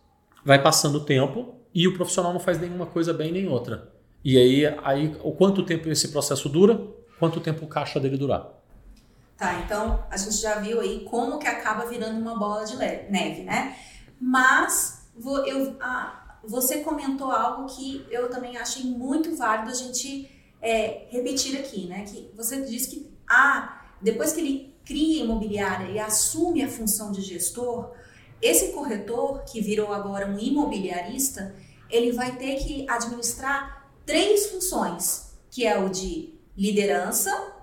vai 0.45 0.61
passando 0.61 0.97
o 0.97 1.05
tempo 1.05 1.55
e 1.73 1.87
o 1.87 1.95
profissional 1.95 2.31
não 2.31 2.39
faz 2.39 2.59
nenhuma 2.59 2.85
coisa 2.85 3.11
bem 3.11 3.31
nem 3.31 3.47
outra. 3.47 3.92
E 4.23 4.37
aí, 4.37 4.65
aí, 4.83 5.17
o 5.21 5.33
quanto 5.33 5.65
tempo 5.65 5.89
esse 5.89 6.07
processo 6.07 6.47
dura? 6.47 6.81
Quanto 7.19 7.41
tempo 7.41 7.65
o 7.65 7.67
caixa 7.67 7.99
dele 7.99 8.17
durar? 8.17 8.49
Tá, 9.37 9.61
então 9.65 10.05
a 10.09 10.15
gente 10.15 10.37
já 10.37 10.59
viu 10.59 10.79
aí 10.79 11.01
como 11.09 11.39
que 11.39 11.47
acaba 11.47 11.85
virando 11.85 12.19
uma 12.19 12.37
bola 12.37 12.63
de 12.63 12.77
neve, 12.77 13.43
né? 13.43 13.75
Mas 14.19 15.09
eu, 15.45 15.75
ah, 15.81 16.37
você 16.43 16.79
comentou 16.79 17.31
algo 17.31 17.65
que 17.65 18.05
eu 18.09 18.29
também 18.29 18.55
achei 18.55 18.85
muito 18.85 19.35
válido 19.35 19.71
a 19.71 19.73
gente 19.73 20.29
é, 20.61 21.07
repetir 21.09 21.59
aqui, 21.59 21.87
né? 21.87 22.05
Que 22.05 22.31
você 22.35 22.61
disse 22.61 22.89
que 22.89 23.13
ah, 23.27 23.81
depois 24.01 24.31
que 24.31 24.39
ele 24.39 24.75
cria 24.85 25.23
imobiliária 25.23 25.91
e 25.91 25.99
assume 25.99 26.63
a 26.63 26.69
função 26.69 27.11
de 27.11 27.21
gestor, 27.21 27.91
esse 28.41 28.71
corretor 28.71 29.43
que 29.43 29.61
virou 29.61 29.91
agora 29.93 30.27
um 30.27 30.39
imobiliarista, 30.39 31.53
ele 31.89 32.13
vai 32.13 32.37
ter 32.37 32.55
que 32.57 32.85
administrar 32.89 33.82
três 34.05 34.47
funções, 34.47 35.33
que 35.49 35.65
é 35.65 35.77
o 35.77 35.89
de 35.89 36.33
liderança, 36.57 37.53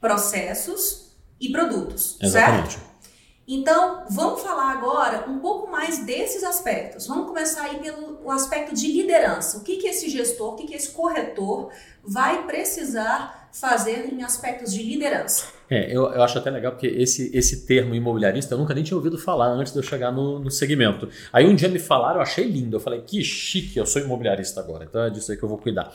processos 0.00 1.16
e 1.40 1.50
produtos, 1.50 2.18
Exatamente. 2.20 2.74
certo? 2.74 2.86
Então, 3.48 4.04
vamos 4.10 4.42
falar 4.42 4.72
agora 4.72 5.30
um 5.30 5.38
pouco 5.38 5.70
mais 5.70 6.04
desses 6.04 6.42
aspectos. 6.42 7.06
Vamos 7.06 7.28
começar 7.28 7.62
aí 7.62 7.78
pelo 7.78 8.28
aspecto 8.30 8.74
de 8.74 8.90
liderança. 8.90 9.58
O 9.58 9.60
que, 9.60 9.76
que 9.76 9.86
esse 9.86 10.08
gestor, 10.08 10.54
o 10.54 10.56
que, 10.56 10.66
que 10.66 10.74
esse 10.74 10.90
corretor 10.90 11.70
vai 12.02 12.44
precisar 12.44 13.48
fazer 13.52 14.12
em 14.12 14.24
aspectos 14.24 14.72
de 14.72 14.82
liderança? 14.82 15.55
É, 15.68 15.86
eu, 15.90 16.04
eu 16.04 16.22
acho 16.22 16.38
até 16.38 16.48
legal 16.50 16.72
porque 16.72 16.86
esse, 16.86 17.36
esse 17.36 17.66
termo 17.66 17.94
imobiliarista 17.94 18.54
eu 18.54 18.58
nunca 18.58 18.72
nem 18.72 18.84
tinha 18.84 18.96
ouvido 18.96 19.18
falar 19.18 19.48
antes 19.48 19.72
de 19.72 19.78
eu 19.78 19.82
chegar 19.82 20.12
no, 20.12 20.38
no 20.38 20.50
segmento. 20.50 21.08
Aí 21.32 21.46
um 21.46 21.54
dia 21.54 21.68
me 21.68 21.78
falaram, 21.78 22.16
eu 22.16 22.22
achei 22.22 22.46
lindo. 22.46 22.76
Eu 22.76 22.80
falei, 22.80 23.00
que 23.00 23.22
chique, 23.22 23.76
eu 23.76 23.86
sou 23.86 24.00
imobiliarista 24.00 24.60
agora, 24.60 24.84
então 24.84 25.02
é 25.02 25.10
disso 25.10 25.32
aí 25.32 25.36
que 25.36 25.42
eu 25.42 25.48
vou 25.48 25.58
cuidar. 25.58 25.92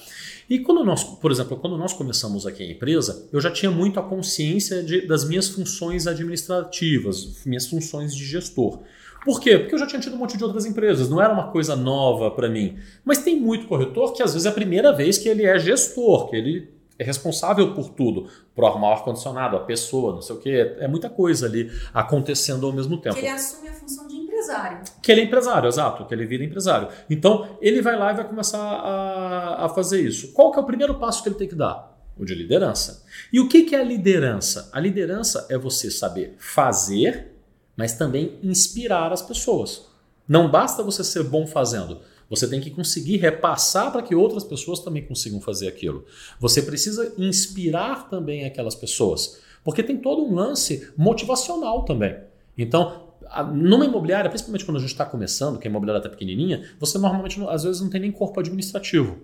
E 0.49 0.59
quando 0.59 0.83
nós, 0.83 1.03
por 1.03 1.31
exemplo, 1.31 1.57
quando 1.57 1.77
nós 1.77 1.93
começamos 1.93 2.45
aqui 2.45 2.63
a 2.63 2.71
empresa, 2.71 3.27
eu 3.31 3.39
já 3.39 3.49
tinha 3.49 3.71
muito 3.71 3.99
a 3.99 4.03
consciência 4.03 4.83
de, 4.83 5.07
das 5.07 5.23
minhas 5.23 5.47
funções 5.47 6.05
administrativas, 6.05 7.43
minhas 7.45 7.67
funções 7.67 8.13
de 8.13 8.25
gestor. 8.25 8.79
Por 9.23 9.39
quê? 9.39 9.57
Porque 9.57 9.75
eu 9.75 9.79
já 9.79 9.85
tinha 9.85 10.01
tido 10.01 10.15
um 10.15 10.17
monte 10.17 10.35
de 10.35 10.43
outras 10.43 10.65
empresas, 10.65 11.07
não 11.07 11.21
era 11.21 11.31
uma 11.31 11.51
coisa 11.51 11.75
nova 11.75 12.31
para 12.31 12.49
mim. 12.49 12.77
Mas 13.05 13.19
tem 13.19 13.39
muito 13.39 13.67
corretor 13.67 14.13
que 14.13 14.23
às 14.23 14.33
vezes 14.33 14.47
é 14.47 14.49
a 14.49 14.53
primeira 14.53 14.91
vez 14.91 15.17
que 15.17 15.29
ele 15.29 15.45
é 15.45 15.57
gestor, 15.59 16.27
que 16.27 16.35
ele 16.35 16.80
é 17.01 17.03
responsável 17.03 17.73
por 17.73 17.89
tudo, 17.89 18.29
por 18.53 18.63
arrumar 18.63 18.89
o 18.89 18.91
ar-condicionado, 18.91 19.57
a 19.57 19.61
pessoa, 19.61 20.13
não 20.13 20.21
sei 20.21 20.35
o 20.35 20.39
quê. 20.39 20.75
É 20.77 20.87
muita 20.87 21.09
coisa 21.09 21.47
ali 21.47 21.71
acontecendo 21.91 22.67
ao 22.67 22.71
mesmo 22.71 23.01
tempo. 23.01 23.15
Que 23.15 23.21
ele 23.21 23.29
assume 23.29 23.69
a 23.69 23.73
função 23.73 24.07
de 24.07 24.17
empresário. 24.17 24.81
Que 25.01 25.11
ele 25.11 25.21
é 25.21 25.23
empresário, 25.23 25.67
exato, 25.67 26.05
que 26.05 26.13
ele 26.13 26.27
vira 26.27 26.43
empresário. 26.43 26.89
Então, 27.09 27.57
ele 27.59 27.81
vai 27.81 27.97
lá 27.97 28.11
e 28.11 28.17
vai 28.17 28.27
começar 28.27 28.61
a, 28.61 29.65
a 29.65 29.69
fazer 29.69 29.99
isso. 29.99 30.31
Qual 30.31 30.51
que 30.51 30.59
é 30.59 30.61
o 30.61 30.65
primeiro 30.65 30.93
passo 30.99 31.23
que 31.23 31.29
ele 31.29 31.35
tem 31.35 31.47
que 31.47 31.55
dar? 31.55 31.91
O 32.15 32.23
de 32.23 32.35
liderança. 32.35 33.03
E 33.33 33.39
o 33.39 33.49
que, 33.49 33.63
que 33.63 33.75
é 33.75 33.79
a 33.79 33.83
liderança? 33.83 34.69
A 34.71 34.79
liderança 34.79 35.47
é 35.49 35.57
você 35.57 35.89
saber 35.89 36.35
fazer, 36.37 37.33
mas 37.75 37.93
também 37.93 38.37
inspirar 38.43 39.11
as 39.11 39.23
pessoas. 39.23 39.87
Não 40.27 40.51
basta 40.51 40.83
você 40.83 41.03
ser 41.03 41.23
bom 41.23 41.47
fazendo. 41.47 41.99
Você 42.31 42.47
tem 42.47 42.61
que 42.61 42.71
conseguir 42.71 43.17
repassar 43.17 43.91
para 43.91 44.01
que 44.01 44.15
outras 44.15 44.45
pessoas 44.45 44.79
também 44.79 45.05
consigam 45.05 45.41
fazer 45.41 45.67
aquilo. 45.67 46.05
Você 46.39 46.61
precisa 46.61 47.13
inspirar 47.17 48.09
também 48.09 48.45
aquelas 48.45 48.73
pessoas, 48.73 49.41
porque 49.65 49.83
tem 49.83 49.97
todo 49.97 50.23
um 50.23 50.33
lance 50.33 50.89
motivacional 50.97 51.83
também. 51.83 52.15
Então, 52.57 53.09
numa 53.53 53.85
imobiliária, 53.85 54.29
principalmente 54.29 54.63
quando 54.63 54.77
a 54.77 54.79
gente 54.79 54.91
está 54.91 55.05
começando, 55.05 55.59
que 55.59 55.67
a 55.67 55.69
imobiliária 55.69 55.99
está 55.99 56.09
pequenininha, 56.09 56.63
você 56.79 56.97
normalmente 56.97 57.37
às 57.49 57.63
vezes 57.63 57.81
não 57.81 57.89
tem 57.89 57.99
nem 57.99 58.11
corpo 58.13 58.39
administrativo. 58.39 59.19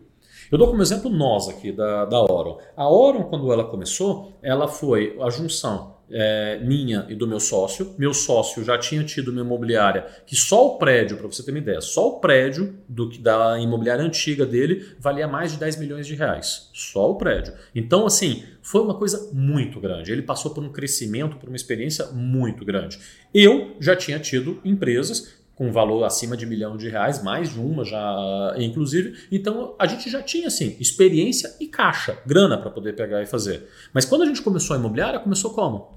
Eu 0.52 0.58
dou 0.58 0.68
como 0.68 0.82
exemplo 0.82 1.10
nós 1.10 1.48
aqui 1.48 1.72
da, 1.72 2.04
da 2.04 2.22
Oron. 2.22 2.60
A 2.76 2.90
Oron, 2.90 3.24
quando 3.24 3.52
ela 3.54 3.64
começou, 3.64 4.34
ela 4.42 4.68
foi 4.68 5.18
a 5.22 5.30
junção 5.30 5.97
é, 6.10 6.60
minha 6.60 7.06
e 7.10 7.16
do 7.16 7.28
meu 7.28 7.40
sócio. 7.40 7.96
Meu 7.98 8.14
sócio 8.14 8.64
já 8.64 8.78
tinha 8.78 9.04
tido 9.04 9.30
uma 9.30 9.42
imobiliária 9.42 10.06
que 10.26 10.36
só 10.36 10.66
o 10.66 10.78
prédio, 10.78 11.18
para 11.18 11.28
você 11.28 11.44
ter 11.44 11.52
uma 11.52 11.60
ideia, 11.60 11.82
só 11.82 12.08
o 12.08 12.20
prédio 12.20 12.76
do, 12.88 13.10
da 13.20 13.60
imobiliária 13.60 14.04
antiga 14.04 14.46
dele 14.46 14.96
valia 15.00 15.28
mais 15.28 15.52
de 15.52 15.60
10 15.60 15.78
milhões 15.78 16.08
de 16.08 16.16
reais. 16.16 16.70
Só 16.74 17.12
o 17.12 17.16
prédio. 17.16 17.54
Então, 17.74 18.06
assim, 18.06 18.44
foi 18.62 18.82
uma 18.82 18.96
coisa 18.96 19.30
muito 19.34 19.80
grande. 19.80 20.12
Ele 20.12 20.22
passou 20.22 20.54
por 20.54 20.64
um 20.64 20.72
crescimento, 20.72 21.38
por 21.38 21.50
uma 21.50 21.56
experiência 21.56 22.08
muito 22.08 22.66
grande. 22.66 23.00
Eu 23.34 23.76
já 23.80 23.96
tinha 23.96 24.20
tido 24.20 24.60
empresas 24.64 25.38
com 25.58 25.72
valor 25.72 26.04
acima 26.04 26.38
de 26.38 26.46
milhão 26.46 26.78
de 26.78 26.88
reais, 26.88 27.24
mais 27.24 27.52
de 27.52 27.60
uma 27.60 27.84
já, 27.84 28.54
inclusive. 28.58 29.18
Então 29.32 29.76
a 29.80 29.88
gente 29.88 30.08
já 30.08 30.22
tinha 30.22 30.48
assim 30.48 30.78
experiência 30.80 31.56
e 31.60 31.68
caixa, 31.68 32.16
grana 32.28 32.60
para 32.60 32.70
poder 32.70 32.94
pegar 32.96 33.24
e 33.24 33.26
fazer. 33.26 33.68
Mas 33.92 34.06
quando 34.06 34.22
a 34.22 34.26
gente 34.28 34.44
começou 34.44 34.76
a 34.76 34.80
imobiliária, 34.80 35.20
começou 35.20 35.52
como? 35.52 35.97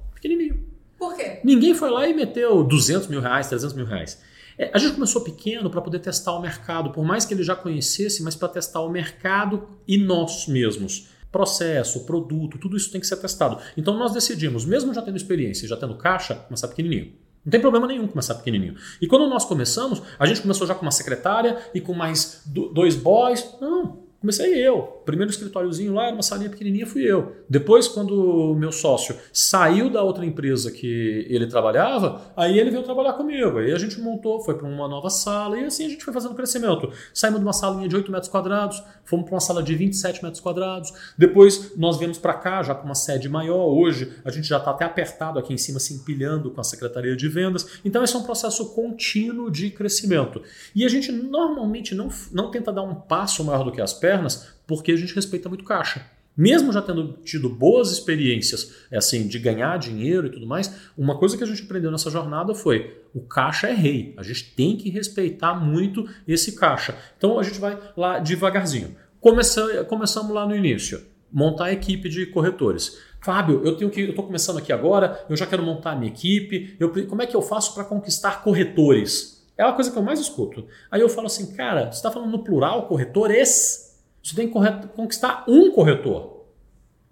Por 1.00 1.16
quê? 1.16 1.40
Ninguém 1.42 1.74
foi 1.74 1.88
lá 1.88 2.06
e 2.06 2.12
meteu 2.12 2.62
200 2.62 3.08
mil 3.08 3.22
reais, 3.22 3.48
300 3.48 3.74
mil 3.74 3.86
reais. 3.86 4.20
É, 4.58 4.70
a 4.74 4.76
gente 4.76 4.92
começou 4.92 5.22
pequeno 5.22 5.70
para 5.70 5.80
poder 5.80 5.98
testar 5.98 6.34
o 6.34 6.42
mercado, 6.42 6.90
por 6.90 7.02
mais 7.02 7.24
que 7.24 7.32
ele 7.32 7.42
já 7.42 7.56
conhecesse, 7.56 8.22
mas 8.22 8.36
para 8.36 8.48
testar 8.48 8.82
o 8.82 8.90
mercado 8.90 9.66
e 9.88 9.96
nós 9.96 10.46
mesmos. 10.46 11.08
Processo, 11.32 12.04
produto, 12.04 12.58
tudo 12.58 12.76
isso 12.76 12.92
tem 12.92 13.00
que 13.00 13.06
ser 13.06 13.16
testado. 13.16 13.58
Então 13.78 13.96
nós 13.96 14.12
decidimos, 14.12 14.66
mesmo 14.66 14.92
já 14.92 15.00
tendo 15.00 15.16
experiência 15.16 15.66
já 15.66 15.76
tendo 15.76 15.94
caixa, 15.94 16.34
começar 16.34 16.68
pequenininho. 16.68 17.14
Não 17.42 17.50
tem 17.50 17.60
problema 17.60 17.86
nenhum 17.86 18.06
começar 18.06 18.34
pequenininho. 18.34 18.74
E 19.00 19.06
quando 19.06 19.26
nós 19.26 19.46
começamos, 19.46 20.02
a 20.18 20.26
gente 20.26 20.42
começou 20.42 20.66
já 20.66 20.74
com 20.74 20.82
uma 20.82 20.90
secretária 20.90 21.56
e 21.72 21.80
com 21.80 21.94
mais 21.94 22.42
dois 22.44 22.94
boys. 22.94 23.56
Não, 23.58 24.00
comecei 24.20 24.54
eu. 24.54 24.99
Primeiro 25.10 25.30
escritóriozinho 25.30 25.92
lá 25.92 26.06
era 26.06 26.14
uma 26.14 26.22
salinha 26.22 26.48
pequenininha, 26.48 26.86
fui 26.86 27.02
eu. 27.02 27.36
Depois, 27.48 27.88
quando 27.88 28.52
o 28.52 28.54
meu 28.54 28.70
sócio 28.70 29.16
saiu 29.32 29.90
da 29.90 30.02
outra 30.02 30.24
empresa 30.24 30.70
que 30.70 31.26
ele 31.28 31.46
trabalhava, 31.46 32.32
aí 32.36 32.58
ele 32.58 32.70
veio 32.70 32.82
trabalhar 32.82 33.14
comigo. 33.14 33.58
Aí 33.58 33.72
a 33.72 33.78
gente 33.78 34.00
montou, 34.00 34.40
foi 34.40 34.54
para 34.54 34.68
uma 34.68 34.86
nova 34.86 35.10
sala 35.10 35.58
e 35.58 35.64
assim 35.64 35.86
a 35.86 35.88
gente 35.88 36.04
foi 36.04 36.14
fazendo 36.14 36.34
crescimento. 36.34 36.90
Saímos 37.12 37.40
de 37.40 37.44
uma 37.44 37.52
salinha 37.52 37.88
de 37.88 37.96
8 37.96 38.10
metros 38.12 38.30
quadrados, 38.30 38.82
fomos 39.04 39.26
para 39.26 39.34
uma 39.34 39.40
sala 39.40 39.62
de 39.62 39.74
27 39.74 40.22
metros 40.22 40.40
quadrados. 40.40 40.92
Depois 41.18 41.76
nós 41.76 41.98
viemos 41.98 42.18
para 42.18 42.34
cá, 42.34 42.62
já 42.62 42.74
com 42.74 42.84
uma 42.84 42.94
sede 42.94 43.28
maior. 43.28 43.66
Hoje 43.66 44.12
a 44.24 44.30
gente 44.30 44.46
já 44.46 44.58
está 44.58 44.70
até 44.70 44.84
apertado 44.84 45.38
aqui 45.38 45.52
em 45.52 45.58
cima, 45.58 45.80
se 45.80 45.92
empilhando 45.92 46.50
com 46.50 46.60
a 46.60 46.64
Secretaria 46.64 47.16
de 47.16 47.28
Vendas. 47.28 47.80
Então 47.84 48.04
esse 48.04 48.14
é 48.14 48.18
um 48.18 48.22
processo 48.22 48.74
contínuo 48.74 49.50
de 49.50 49.70
crescimento. 49.70 50.40
E 50.74 50.84
a 50.84 50.88
gente 50.88 51.10
normalmente 51.10 51.94
não, 51.94 52.08
não 52.30 52.50
tenta 52.50 52.72
dar 52.72 52.82
um 52.82 52.94
passo 52.94 53.42
maior 53.42 53.64
do 53.64 53.72
que 53.72 53.80
as 53.80 53.92
pernas, 53.92 54.59
porque 54.70 54.92
a 54.92 54.96
gente 54.96 55.12
respeita 55.12 55.48
muito 55.48 55.64
caixa. 55.64 56.06
Mesmo 56.36 56.72
já 56.72 56.80
tendo 56.80 57.14
tido 57.24 57.48
boas 57.48 57.90
experiências 57.90 58.76
é 58.88 58.96
assim 58.96 59.26
de 59.26 59.36
ganhar 59.36 59.76
dinheiro 59.80 60.28
e 60.28 60.30
tudo 60.30 60.46
mais, 60.46 60.72
uma 60.96 61.18
coisa 61.18 61.36
que 61.36 61.42
a 61.42 61.46
gente 61.46 61.64
aprendeu 61.64 61.90
nessa 61.90 62.08
jornada 62.08 62.54
foi 62.54 63.02
o 63.12 63.20
caixa 63.20 63.66
é 63.66 63.74
rei. 63.74 64.14
A 64.16 64.22
gente 64.22 64.54
tem 64.54 64.76
que 64.76 64.88
respeitar 64.88 65.54
muito 65.54 66.08
esse 66.26 66.52
caixa. 66.54 66.96
Então 67.18 67.36
a 67.36 67.42
gente 67.42 67.58
vai 67.58 67.76
lá 67.96 68.20
devagarzinho. 68.20 68.94
Começa, 69.20 69.84
começamos 69.84 70.32
lá 70.32 70.46
no 70.46 70.54
início, 70.54 71.02
montar 71.32 71.64
a 71.64 71.72
equipe 71.72 72.08
de 72.08 72.26
corretores. 72.26 72.96
Fábio, 73.20 73.62
eu 73.64 73.76
tenho 73.76 73.90
que, 73.90 74.00
eu 74.00 74.10
estou 74.10 74.24
começando 74.24 74.58
aqui 74.58 74.72
agora, 74.72 75.26
eu 75.28 75.36
já 75.36 75.46
quero 75.46 75.64
montar 75.64 75.90
a 75.90 75.96
minha 75.96 76.12
equipe. 76.12 76.76
Eu, 76.78 76.92
como 77.08 77.22
é 77.22 77.26
que 77.26 77.34
eu 77.34 77.42
faço 77.42 77.74
para 77.74 77.82
conquistar 77.82 78.44
corretores? 78.44 79.44
É 79.58 79.64
a 79.64 79.72
coisa 79.72 79.90
que 79.90 79.98
eu 79.98 80.02
mais 80.02 80.20
escuto. 80.20 80.64
Aí 80.92 81.00
eu 81.00 81.08
falo 81.08 81.26
assim, 81.26 81.54
cara, 81.54 81.86
você 81.86 81.96
está 81.96 82.10
falando 82.10 82.30
no 82.30 82.44
plural, 82.44 82.86
corretores? 82.86 83.89
Você 84.22 84.36
tem 84.36 84.48
que 84.48 84.54
conquistar 84.94 85.44
um 85.48 85.70
corretor. 85.70 86.40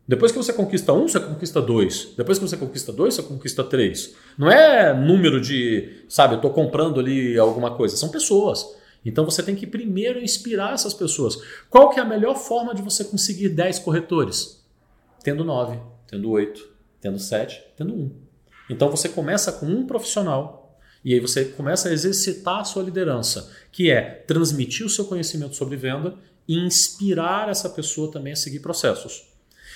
Depois 0.07 0.33
que 0.33 0.39
você 0.39 0.55
conquista 0.55 0.93
um, 0.93 1.07
você 1.07 1.21
conquista 1.21 1.61
dois. 1.61 2.15
Depois 2.17 2.39
que 2.39 2.49
você 2.49 2.57
conquista 2.57 2.93
dois, 2.93 3.15
você 3.15 3.23
conquista 3.23 3.63
três. 3.63 4.15
Não 4.39 4.51
é 4.51 4.95
número 4.95 5.39
de, 5.39 6.05
sabe, 6.09 6.35
eu 6.35 6.37
estou 6.39 6.51
comprando 6.51 6.99
ali 6.99 7.39
alguma 7.39 7.77
coisa. 7.77 7.97
São 7.97 8.09
pessoas. 8.09 8.67
Então 9.05 9.25
você 9.25 9.43
tem 9.43 9.55
que 9.55 9.67
primeiro 9.67 10.19
inspirar 10.19 10.73
essas 10.73 10.95
pessoas. 10.95 11.37
Qual 11.69 11.91
que 11.91 12.01
é 12.01 12.03
a 12.03 12.07
melhor 12.07 12.37
forma 12.37 12.75
de 12.75 12.81
você 12.81 13.05
conseguir 13.05 13.51
10 13.51 13.81
corretores? 13.81 14.65
Tendo 15.23 15.45
9, 15.45 15.79
tendo 16.07 16.31
8, 16.31 16.69
tendo 17.01 17.19
7, 17.19 17.63
tendo 17.77 17.95
1. 17.95 18.11
Então 18.71 18.91
você 18.91 19.09
começa 19.09 19.53
com 19.53 19.67
um 19.67 19.87
profissional 19.87 20.79
e 21.05 21.15
aí 21.15 21.21
você 21.21 21.45
começa 21.45 21.89
a 21.89 21.93
exercitar 21.93 22.61
a 22.61 22.65
sua 22.65 22.83
liderança, 22.83 23.51
que 23.71 23.91
é 23.91 24.03
transmitir 24.27 24.85
o 24.85 24.91
seu 24.91 25.05
conhecimento 25.05 25.55
sobre 25.55 25.77
venda 25.77 26.17
e 26.49 26.57
inspirar 26.57 27.51
essa 27.51 27.69
pessoa 27.69 28.11
também 28.11 28.33
a 28.33 28.37
seguir 28.37 28.61
processos. 28.61 29.29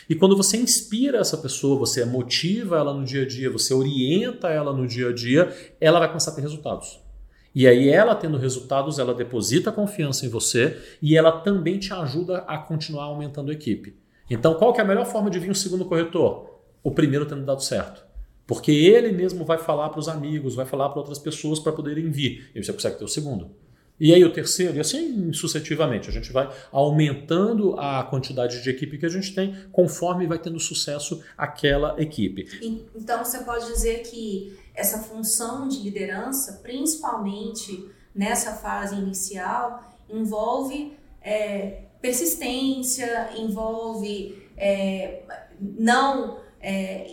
E 0.08 0.14
quando 0.14 0.36
você 0.36 0.56
inspira 0.56 1.18
essa 1.18 1.36
pessoa, 1.36 1.78
você 1.78 2.04
motiva 2.04 2.78
ela 2.78 2.92
no 2.94 3.04
dia 3.04 3.22
a 3.22 3.26
dia, 3.26 3.50
você 3.50 3.72
orienta 3.72 4.48
ela 4.48 4.72
no 4.72 4.86
dia 4.86 5.10
a 5.10 5.12
dia, 5.12 5.54
ela 5.80 5.98
vai 5.98 6.08
começar 6.08 6.32
a 6.32 6.34
ter 6.34 6.40
resultados. 6.40 7.00
E 7.54 7.68
aí, 7.68 7.90
ela 7.90 8.14
tendo 8.14 8.38
resultados, 8.38 8.98
ela 8.98 9.12
deposita 9.12 9.70
confiança 9.70 10.24
em 10.24 10.28
você 10.28 10.80
e 11.02 11.16
ela 11.16 11.30
também 11.30 11.78
te 11.78 11.92
ajuda 11.92 12.38
a 12.38 12.56
continuar 12.56 13.04
aumentando 13.04 13.50
a 13.50 13.54
equipe. 13.54 13.94
Então, 14.30 14.54
qual 14.54 14.72
que 14.72 14.80
é 14.80 14.84
a 14.84 14.86
melhor 14.86 15.04
forma 15.04 15.30
de 15.30 15.38
vir 15.38 15.50
um 15.50 15.54
segundo 15.54 15.84
corretor? 15.84 16.60
O 16.82 16.90
primeiro 16.90 17.26
tendo 17.26 17.44
dado 17.44 17.62
certo. 17.62 18.02
Porque 18.46 18.72
ele 18.72 19.12
mesmo 19.12 19.44
vai 19.44 19.58
falar 19.58 19.90
para 19.90 20.00
os 20.00 20.08
amigos, 20.08 20.54
vai 20.54 20.64
falar 20.64 20.88
para 20.88 20.98
outras 20.98 21.18
pessoas 21.18 21.60
para 21.60 21.72
poderem 21.72 22.10
vir. 22.10 22.50
E 22.54 22.64
você 22.64 22.72
consegue 22.72 22.98
ter 22.98 23.04
o 23.04 23.08
segundo. 23.08 23.50
E 24.02 24.12
aí 24.12 24.24
o 24.24 24.32
terceiro, 24.32 24.76
e 24.76 24.80
assim 24.80 25.32
sucessivamente. 25.32 26.08
A 26.08 26.12
gente 26.12 26.32
vai 26.32 26.52
aumentando 26.72 27.78
a 27.78 28.02
quantidade 28.02 28.60
de 28.60 28.68
equipe 28.68 28.98
que 28.98 29.06
a 29.06 29.08
gente 29.08 29.32
tem 29.32 29.54
conforme 29.70 30.26
vai 30.26 30.40
tendo 30.40 30.58
sucesso 30.58 31.22
aquela 31.38 31.94
equipe. 32.02 32.48
Então 32.96 33.24
você 33.24 33.38
pode 33.44 33.64
dizer 33.66 34.02
que 34.02 34.58
essa 34.74 34.98
função 34.98 35.68
de 35.68 35.78
liderança, 35.78 36.60
principalmente 36.64 37.88
nessa 38.12 38.54
fase 38.54 38.96
inicial, 38.96 39.96
envolve 40.10 40.98
é, 41.22 41.84
persistência, 42.00 43.30
envolve 43.38 44.36
é, 44.56 45.22
não 45.60 46.41
é, 46.62 47.06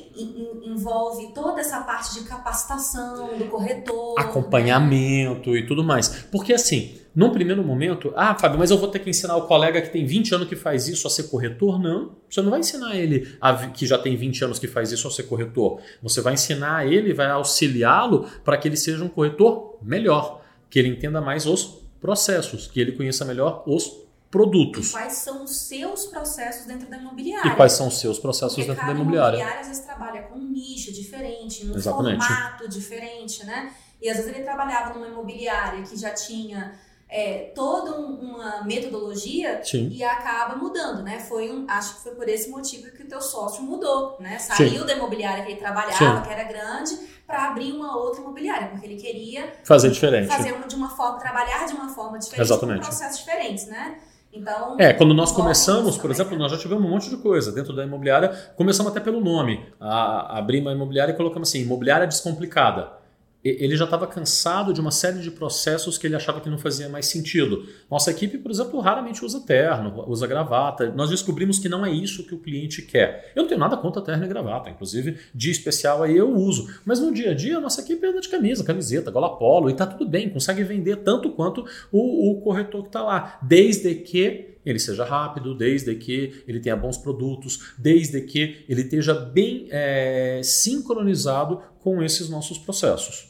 envolve 0.63 1.33
toda 1.33 1.59
essa 1.59 1.81
parte 1.81 2.13
de 2.13 2.27
capacitação 2.27 3.35
do 3.35 3.45
corretor. 3.45 4.13
Acompanhamento 4.19 5.51
né? 5.51 5.59
e 5.59 5.65
tudo 5.65 5.83
mais. 5.83 6.07
Porque 6.31 6.53
assim, 6.53 6.99
num 7.15 7.31
primeiro 7.31 7.63
momento, 7.63 8.13
ah, 8.15 8.35
Fábio, 8.35 8.59
mas 8.59 8.69
eu 8.69 8.77
vou 8.77 8.87
ter 8.89 8.99
que 8.99 9.09
ensinar 9.09 9.35
o 9.37 9.47
colega 9.47 9.81
que 9.81 9.89
tem 9.89 10.05
20 10.05 10.35
anos 10.35 10.47
que 10.47 10.55
faz 10.55 10.87
isso 10.87 11.07
a 11.07 11.09
ser 11.09 11.23
corretor? 11.23 11.81
Não. 11.81 12.15
Você 12.29 12.41
não 12.43 12.51
vai 12.51 12.59
ensinar 12.59 12.95
ele 12.95 13.35
a, 13.41 13.55
que 13.67 13.87
já 13.87 13.97
tem 13.97 14.15
20 14.15 14.45
anos 14.45 14.59
que 14.59 14.67
faz 14.67 14.91
isso 14.91 15.07
a 15.07 15.11
ser 15.11 15.23
corretor. 15.23 15.81
Você 16.03 16.21
vai 16.21 16.35
ensinar 16.35 16.85
ele, 16.85 17.11
vai 17.11 17.27
auxiliá-lo 17.31 18.27
para 18.45 18.55
que 18.55 18.67
ele 18.67 18.77
seja 18.77 19.03
um 19.03 19.09
corretor 19.09 19.79
melhor, 19.81 20.43
que 20.69 20.77
ele 20.77 20.89
entenda 20.89 21.19
mais 21.19 21.47
os 21.47 21.79
processos, 21.99 22.67
que 22.67 22.79
ele 22.79 22.91
conheça 22.91 23.25
melhor 23.25 23.63
os 23.65 24.07
produtos. 24.29 24.89
E 24.89 24.91
quais 24.91 25.13
são 25.13 25.43
os 25.43 25.61
seus 25.61 26.05
processos 26.05 26.65
dentro 26.65 26.89
da 26.89 26.97
imobiliária? 26.97 27.51
E 27.51 27.55
quais 27.55 27.73
são 27.73 27.87
os 27.87 27.99
seus 27.99 28.19
processos 28.19 28.55
Porque 28.55 28.69
dentro 28.69 28.85
da 28.85 28.91
imobiliária? 28.91 29.39
A 29.39 29.41
imobiliária 29.41 29.61
às 29.61 29.67
vezes 29.67 29.83
trabalha 29.83 30.21
com 30.23 30.37
um 30.37 30.49
nicho 30.49 30.93
diferente, 30.93 31.65
num 31.65 31.75
Exatamente. 31.75 32.25
formato 32.25 32.69
diferente, 32.69 33.45
né? 33.45 33.73
E 34.01 34.09
às 34.09 34.17
vezes 34.17 34.33
ele 34.33 34.43
trabalhava 34.43 34.93
numa 34.93 35.07
imobiliária 35.07 35.83
que 35.83 35.97
já 35.97 36.11
tinha 36.11 36.73
é, 37.09 37.51
toda 37.55 37.99
uma 37.99 38.63
metodologia 38.63 39.61
Sim. 39.63 39.89
e 39.91 40.03
acaba 40.03 40.55
mudando, 40.55 41.01
né? 41.01 41.19
Foi 41.19 41.51
um, 41.51 41.65
acho 41.67 41.95
que 41.95 42.03
foi 42.03 42.13
por 42.13 42.29
esse 42.29 42.49
motivo 42.49 42.91
que 42.91 43.01
o 43.01 43.07
teu 43.07 43.19
sócio 43.19 43.63
mudou, 43.63 44.15
né? 44.19 44.37
Saiu 44.37 44.81
Sim. 44.81 44.85
da 44.85 44.93
imobiliária 44.93 45.43
que 45.43 45.51
ele 45.51 45.59
trabalhava, 45.59 46.17
Sim. 46.17 46.21
que 46.21 46.31
era 46.31 46.43
grande, 46.43 46.95
para 47.25 47.47
abrir 47.47 47.73
uma 47.73 47.97
outra 47.97 48.21
imobiliária, 48.21 48.67
porque 48.67 48.85
ele 48.85 48.95
queria 48.95 49.53
fazer 49.63 49.89
diferente, 49.89 50.27
fazer 50.27 50.55
de 50.67 50.75
uma 50.75 50.89
forma, 50.89 51.17
trabalhar 51.17 51.65
de 51.65 51.73
uma 51.73 51.89
forma 51.89 52.19
diferente, 52.19 52.45
Exatamente. 52.45 52.79
com 52.81 52.85
processos 52.85 53.19
diferentes, 53.19 53.65
né? 53.65 53.97
Então, 54.31 54.75
é, 54.79 54.93
quando 54.93 55.13
nós 55.13 55.31
começamos, 55.31 55.97
por 55.97 56.11
exemplo, 56.11 56.37
nós 56.37 56.51
já 56.51 56.57
tivemos 56.57 56.85
um 56.85 56.89
monte 56.89 57.09
de 57.09 57.17
coisa 57.17 57.51
dentro 57.51 57.75
da 57.75 57.83
imobiliária. 57.83 58.29
Começamos 58.55 58.91
até 58.91 58.99
pelo 58.99 59.19
nome. 59.19 59.65
A, 59.79 60.37
abrir 60.37 60.61
uma 60.61 60.71
imobiliária 60.71 61.11
e 61.13 61.15
colocamos 61.15 61.49
assim: 61.49 61.61
imobiliária 61.61 62.05
descomplicada 62.05 62.98
ele 63.43 63.77
já 63.77 63.85
estava 63.85 64.05
cansado 64.05 64.73
de 64.73 64.81
uma 64.81 64.91
série 64.91 65.19
de 65.19 65.31
processos 65.31 65.97
que 65.97 66.05
ele 66.05 66.15
achava 66.15 66.41
que 66.41 66.49
não 66.49 66.57
fazia 66.57 66.89
mais 66.89 67.05
sentido. 67.05 67.65
Nossa 67.89 68.11
equipe, 68.11 68.37
por 68.37 68.51
exemplo, 68.51 68.79
raramente 68.81 69.23
usa 69.23 69.39
terno, 69.39 70.03
usa 70.07 70.27
gravata. 70.27 70.91
Nós 70.91 71.09
descobrimos 71.09 71.57
que 71.57 71.69
não 71.69 71.85
é 71.85 71.91
isso 71.91 72.25
que 72.25 72.35
o 72.35 72.39
cliente 72.39 72.81
quer. 72.81 73.31
Eu 73.33 73.43
não 73.43 73.47
tenho 73.47 73.59
nada 73.59 73.77
contra 73.77 74.01
terno 74.01 74.25
e 74.25 74.27
gravata, 74.27 74.69
inclusive 74.69 75.17
dia 75.33 75.51
especial 75.51 76.03
aí 76.03 76.17
eu 76.17 76.29
uso. 76.29 76.67
Mas 76.83 76.99
no 76.99 77.13
dia 77.13 77.31
a 77.31 77.33
dia, 77.33 77.57
a 77.57 77.61
nossa 77.61 77.79
equipe 77.81 78.05
anda 78.05 78.19
de 78.19 78.27
camisa, 78.27 78.63
camiseta, 78.63 79.09
gola 79.09 79.37
polo 79.37 79.69
e 79.69 79.71
está 79.71 79.87
tudo 79.87 80.05
bem, 80.09 80.29
consegue 80.29 80.63
vender 80.63 80.97
tanto 80.97 81.31
quanto 81.31 81.65
o, 81.91 82.31
o 82.31 82.41
corretor 82.41 82.81
que 82.81 82.89
está 82.89 83.01
lá, 83.01 83.39
desde 83.41 83.95
que 83.95 84.57
ele 84.65 84.79
seja 84.79 85.05
rápido, 85.05 85.55
desde 85.55 85.95
que 85.95 86.43
ele 86.45 86.59
tenha 86.59 86.75
bons 86.75 86.97
produtos, 86.97 87.73
desde 87.77 88.21
que 88.21 88.65
ele 88.67 88.81
esteja 88.81 89.13
bem 89.13 89.67
é, 89.71 90.41
sincronizado 90.43 91.61
com 91.79 92.03
esses 92.03 92.29
nossos 92.29 92.57
processos 92.57 93.28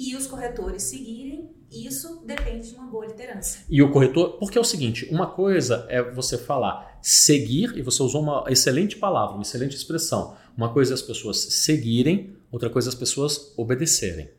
e 0.00 0.16
os 0.16 0.26
corretores 0.26 0.84
seguirem, 0.84 1.50
isso 1.70 2.22
depende 2.24 2.70
de 2.70 2.74
uma 2.74 2.86
boa 2.86 3.06
liderança. 3.06 3.58
E 3.68 3.82
o 3.82 3.92
corretor, 3.92 4.38
porque 4.38 4.56
é 4.56 4.60
o 4.60 4.64
seguinte, 4.64 5.06
uma 5.10 5.26
coisa 5.26 5.86
é 5.90 6.02
você 6.02 6.38
falar 6.38 6.98
seguir, 7.02 7.76
e 7.76 7.82
você 7.82 8.02
usou 8.02 8.22
uma 8.22 8.44
excelente 8.48 8.96
palavra, 8.96 9.34
uma 9.34 9.42
excelente 9.42 9.76
expressão. 9.76 10.34
Uma 10.56 10.72
coisa 10.72 10.92
é 10.92 10.94
as 10.94 11.02
pessoas 11.02 11.36
seguirem, 11.36 12.34
outra 12.50 12.70
coisa 12.70 12.88
é 12.88 12.90
as 12.90 12.94
pessoas 12.94 13.52
obedecerem. 13.58 14.30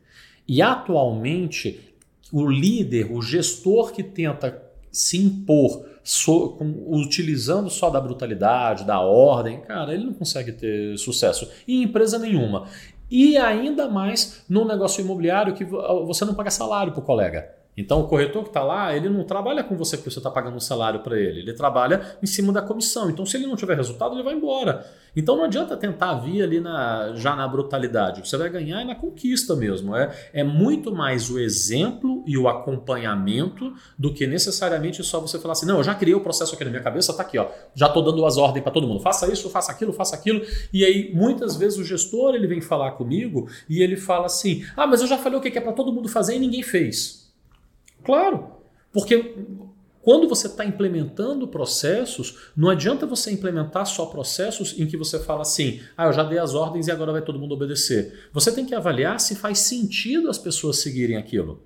E 0.48 0.60
atualmente, 0.60 1.94
o 2.32 2.44
líder, 2.44 3.12
o 3.12 3.22
gestor 3.22 3.92
que 3.92 4.02
tenta 4.02 4.60
se 4.90 5.16
impor 5.16 5.86
so, 6.04 6.50
com, 6.58 6.84
utilizando 6.88 7.70
só 7.70 7.88
da 7.88 8.00
brutalidade, 8.00 8.84
da 8.84 9.00
ordem, 9.00 9.60
cara, 9.60 9.94
ele 9.94 10.04
não 10.04 10.12
consegue 10.12 10.52
ter 10.52 10.98
sucesso 10.98 11.48
em 11.66 11.82
empresa 11.82 12.18
nenhuma. 12.18 12.68
E 13.12 13.36
ainda 13.36 13.90
mais 13.90 14.42
no 14.48 14.64
negócio 14.64 15.02
imobiliário 15.02 15.52
que 15.52 15.66
você 15.66 16.24
não 16.24 16.32
paga 16.32 16.50
salário 16.50 16.92
para 16.94 17.02
o 17.02 17.04
colega. 17.04 17.61
Então 17.76 18.00
o 18.00 18.06
corretor 18.06 18.42
que 18.42 18.50
está 18.50 18.62
lá, 18.62 18.94
ele 18.94 19.08
não 19.08 19.24
trabalha 19.24 19.64
com 19.64 19.76
você 19.76 19.96
porque 19.96 20.10
você 20.10 20.18
está 20.18 20.30
pagando 20.30 20.56
um 20.56 20.60
salário 20.60 21.00
para 21.00 21.18
ele, 21.18 21.40
ele 21.40 21.52
trabalha 21.54 22.16
em 22.22 22.26
cima 22.26 22.52
da 22.52 22.60
comissão. 22.60 23.08
Então 23.08 23.24
se 23.24 23.36
ele 23.36 23.46
não 23.46 23.56
tiver 23.56 23.74
resultado, 23.74 24.14
ele 24.14 24.22
vai 24.22 24.34
embora. 24.34 24.86
Então 25.16 25.36
não 25.36 25.44
adianta 25.44 25.76
tentar 25.76 26.14
vir 26.14 26.42
ali 26.42 26.60
na, 26.60 27.12
já 27.14 27.34
na 27.34 27.46
brutalidade. 27.48 28.26
Você 28.26 28.36
vai 28.36 28.50
ganhar 28.50 28.80
é 28.80 28.84
na 28.84 28.94
conquista 28.94 29.56
mesmo. 29.56 29.96
É, 29.96 30.14
é 30.32 30.44
muito 30.44 30.92
mais 30.92 31.30
o 31.30 31.38
exemplo 31.38 32.22
e 32.26 32.36
o 32.36 32.48
acompanhamento 32.48 33.72
do 33.98 34.12
que 34.12 34.26
necessariamente 34.26 35.02
só 35.02 35.20
você 35.20 35.38
falar 35.38 35.52
assim, 35.52 35.66
não, 35.66 35.78
eu 35.78 35.84
já 35.84 35.94
criei 35.94 36.14
o 36.14 36.20
processo 36.20 36.54
aqui 36.54 36.64
na 36.64 36.70
minha 36.70 36.82
cabeça, 36.82 37.12
tá 37.14 37.22
aqui, 37.22 37.38
ó. 37.38 37.48
Já 37.74 37.86
estou 37.86 38.02
dando 38.02 38.24
as 38.24 38.36
ordens 38.36 38.62
para 38.62 38.72
todo 38.72 38.86
mundo. 38.86 39.00
Faça 39.00 39.30
isso, 39.32 39.48
faça 39.50 39.72
aquilo, 39.72 39.92
faça 39.92 40.14
aquilo. 40.14 40.42
E 40.72 40.84
aí 40.84 41.10
muitas 41.14 41.56
vezes 41.56 41.78
o 41.78 41.84
gestor 41.84 42.34
ele 42.34 42.46
vem 42.46 42.60
falar 42.60 42.92
comigo 42.92 43.48
e 43.68 43.82
ele 43.82 43.96
fala 43.96 44.26
assim, 44.26 44.64
ah, 44.76 44.86
mas 44.86 45.00
eu 45.00 45.06
já 45.06 45.16
falei 45.16 45.38
o 45.38 45.42
que 45.42 45.56
é 45.56 45.60
para 45.60 45.72
todo 45.72 45.92
mundo 45.92 46.08
fazer 46.08 46.36
e 46.36 46.38
ninguém 46.38 46.62
fez. 46.62 47.21
Claro, 48.04 48.52
porque 48.92 49.34
quando 50.02 50.28
você 50.28 50.48
está 50.48 50.64
implementando 50.64 51.46
processos, 51.46 52.50
não 52.56 52.68
adianta 52.68 53.06
você 53.06 53.30
implementar 53.30 53.86
só 53.86 54.06
processos 54.06 54.78
em 54.78 54.86
que 54.86 54.96
você 54.96 55.18
fala 55.20 55.42
assim: 55.42 55.80
ah, 55.96 56.06
eu 56.06 56.12
já 56.12 56.24
dei 56.24 56.38
as 56.38 56.54
ordens 56.54 56.88
e 56.88 56.90
agora 56.90 57.12
vai 57.12 57.22
todo 57.22 57.38
mundo 57.38 57.54
obedecer. 57.54 58.28
Você 58.32 58.50
tem 58.50 58.66
que 58.66 58.74
avaliar 58.74 59.20
se 59.20 59.36
faz 59.36 59.60
sentido 59.60 60.28
as 60.28 60.38
pessoas 60.38 60.80
seguirem 60.80 61.16
aquilo. 61.16 61.62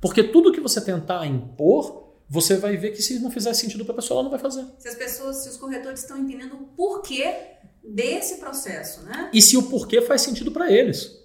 Porque 0.00 0.22
tudo 0.22 0.52
que 0.52 0.60
você 0.60 0.80
tentar 0.80 1.26
impor, 1.26 2.14
você 2.28 2.56
vai 2.56 2.76
ver 2.76 2.92
que 2.92 3.02
se 3.02 3.18
não 3.18 3.30
fizer 3.30 3.52
sentido 3.54 3.84
para 3.84 3.92
a 3.92 3.96
pessoa, 3.96 4.18
ela 4.18 4.22
não 4.22 4.30
vai 4.30 4.40
fazer. 4.40 4.64
Se 4.78 4.88
as 4.88 4.94
pessoas, 4.94 5.36
se 5.38 5.48
os 5.48 5.56
corretores 5.56 6.00
estão 6.00 6.16
entendendo 6.16 6.54
o 6.54 6.64
porquê 6.76 7.34
desse 7.82 8.36
processo, 8.36 9.02
né? 9.02 9.30
E 9.32 9.42
se 9.42 9.56
o 9.56 9.64
porquê 9.64 10.00
faz 10.00 10.22
sentido 10.22 10.52
para 10.52 10.70
eles. 10.70 11.19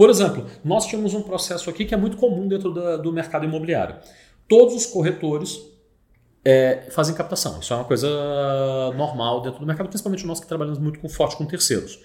Por 0.00 0.08
exemplo, 0.08 0.46
nós 0.64 0.86
tínhamos 0.86 1.12
um 1.12 1.20
processo 1.20 1.68
aqui 1.68 1.84
que 1.84 1.92
é 1.92 1.96
muito 1.98 2.16
comum 2.16 2.48
dentro 2.48 2.70
do, 2.70 3.02
do 3.02 3.12
mercado 3.12 3.44
imobiliário. 3.44 3.96
Todos 4.48 4.74
os 4.74 4.86
corretores 4.86 5.60
é, 6.42 6.86
fazem 6.90 7.14
captação. 7.14 7.60
Isso 7.60 7.70
é 7.74 7.76
uma 7.76 7.84
coisa 7.84 8.08
normal 8.96 9.42
dentro 9.42 9.60
do 9.60 9.66
mercado, 9.66 9.90
principalmente 9.90 10.26
nós 10.26 10.40
que 10.40 10.46
trabalhamos 10.46 10.78
muito 10.78 10.98
com 11.00 11.06
forte 11.06 11.36
com 11.36 11.44
terceiros. 11.44 12.00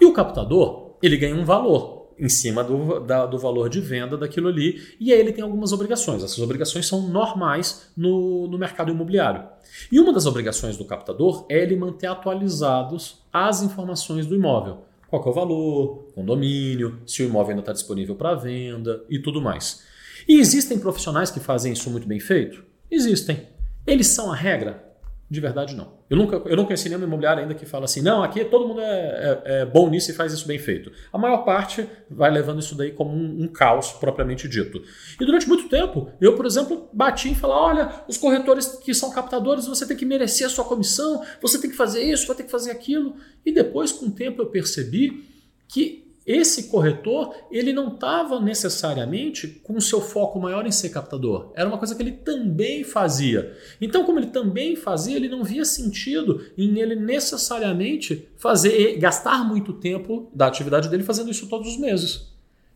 E 0.00 0.04
o 0.04 0.12
captador, 0.12 0.96
ele 1.02 1.16
ganha 1.16 1.34
um 1.34 1.44
valor 1.44 2.12
em 2.16 2.28
cima 2.28 2.62
do, 2.62 3.00
da, 3.00 3.26
do 3.26 3.36
valor 3.36 3.68
de 3.68 3.80
venda 3.80 4.16
daquilo 4.16 4.46
ali, 4.46 4.80
e 5.00 5.12
aí 5.12 5.18
ele 5.18 5.32
tem 5.32 5.42
algumas 5.42 5.72
obrigações. 5.72 6.22
Essas 6.22 6.38
obrigações 6.38 6.86
são 6.86 7.08
normais 7.08 7.90
no, 7.96 8.46
no 8.46 8.58
mercado 8.58 8.92
imobiliário. 8.92 9.42
E 9.90 9.98
uma 9.98 10.12
das 10.12 10.24
obrigações 10.24 10.76
do 10.76 10.84
captador 10.84 11.46
é 11.48 11.58
ele 11.58 11.74
manter 11.74 12.06
atualizados 12.06 13.18
as 13.32 13.60
informações 13.60 14.24
do 14.24 14.36
imóvel. 14.36 14.84
Qual 15.10 15.24
é 15.26 15.28
o 15.28 15.32
valor, 15.32 16.12
condomínio, 16.14 17.00
se 17.04 17.22
o 17.22 17.26
imóvel 17.26 17.50
ainda 17.50 17.62
está 17.62 17.72
disponível 17.72 18.14
para 18.14 18.36
venda 18.36 19.04
e 19.10 19.18
tudo 19.18 19.42
mais. 19.42 19.82
E 20.28 20.38
existem 20.38 20.78
profissionais 20.78 21.32
que 21.32 21.40
fazem 21.40 21.72
isso 21.72 21.90
muito 21.90 22.06
bem 22.06 22.20
feito? 22.20 22.62
Existem. 22.88 23.48
Eles 23.84 24.06
são 24.06 24.30
a 24.32 24.36
regra? 24.36 24.89
De 25.30 25.38
verdade, 25.38 25.76
não. 25.76 25.92
Eu 26.10 26.16
nunca, 26.16 26.42
eu 26.44 26.56
não 26.56 26.64
conheci 26.64 26.88
nenhuma 26.88 27.06
imobiliária 27.06 27.40
ainda 27.40 27.54
que 27.54 27.64
fala 27.64 27.84
assim, 27.84 28.02
não, 28.02 28.20
aqui 28.20 28.44
todo 28.44 28.66
mundo 28.66 28.80
é, 28.80 28.84
é, 28.84 29.42
é, 29.60 29.64
bom 29.64 29.88
nisso 29.88 30.10
e 30.10 30.14
faz 30.14 30.32
isso 30.32 30.44
bem 30.44 30.58
feito. 30.58 30.90
A 31.12 31.16
maior 31.16 31.44
parte 31.44 31.88
vai 32.10 32.28
levando 32.32 32.58
isso 32.58 32.74
daí 32.74 32.90
como 32.90 33.12
um, 33.12 33.44
um, 33.44 33.46
caos 33.46 33.92
propriamente 33.92 34.48
dito. 34.48 34.82
E 35.20 35.24
durante 35.24 35.48
muito 35.48 35.68
tempo, 35.68 36.10
eu, 36.20 36.34
por 36.34 36.46
exemplo, 36.46 36.88
bati 36.92 37.30
e 37.30 37.34
falei, 37.36 37.56
olha, 37.56 38.02
os 38.08 38.18
corretores 38.18 38.66
que 38.82 38.92
são 38.92 39.12
captadores, 39.12 39.68
você 39.68 39.86
tem 39.86 39.96
que 39.96 40.04
merecer 40.04 40.48
a 40.48 40.50
sua 40.50 40.64
comissão, 40.64 41.24
você 41.40 41.60
tem 41.60 41.70
que 41.70 41.76
fazer 41.76 42.02
isso, 42.02 42.26
vai 42.26 42.34
ter 42.34 42.42
que 42.42 42.50
fazer 42.50 42.72
aquilo. 42.72 43.14
E 43.46 43.52
depois, 43.52 43.92
com 43.92 44.06
o 44.06 44.10
tempo, 44.10 44.42
eu 44.42 44.46
percebi 44.46 45.28
que 45.68 46.09
esse 46.30 46.64
corretor 46.64 47.34
ele 47.50 47.72
não 47.72 47.94
estava 47.94 48.40
necessariamente 48.40 49.48
com 49.48 49.76
o 49.76 49.80
seu 49.80 50.00
foco 50.00 50.38
maior 50.38 50.66
em 50.66 50.70
ser 50.70 50.90
captador. 50.90 51.50
Era 51.54 51.68
uma 51.68 51.78
coisa 51.78 51.94
que 51.94 52.02
ele 52.02 52.12
também 52.12 52.84
fazia. 52.84 53.56
Então, 53.80 54.04
como 54.04 54.18
ele 54.18 54.28
também 54.28 54.76
fazia, 54.76 55.16
ele 55.16 55.28
não 55.28 55.42
via 55.42 55.64
sentido 55.64 56.44
em 56.56 56.78
ele 56.78 56.94
necessariamente 56.94 58.28
fazer 58.36 58.96
gastar 58.98 59.44
muito 59.44 59.72
tempo 59.72 60.30
da 60.34 60.46
atividade 60.46 60.88
dele 60.88 61.02
fazendo 61.02 61.30
isso 61.30 61.48
todos 61.48 61.68
os 61.68 61.78
meses. 61.78 62.30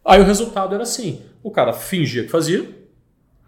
Aí 0.05 0.21
o 0.21 0.25
resultado 0.25 0.75
era 0.75 0.83
assim: 0.83 1.23
o 1.43 1.51
cara 1.51 1.73
fingia 1.73 2.25
que 2.25 2.31
fazia. 2.31 2.69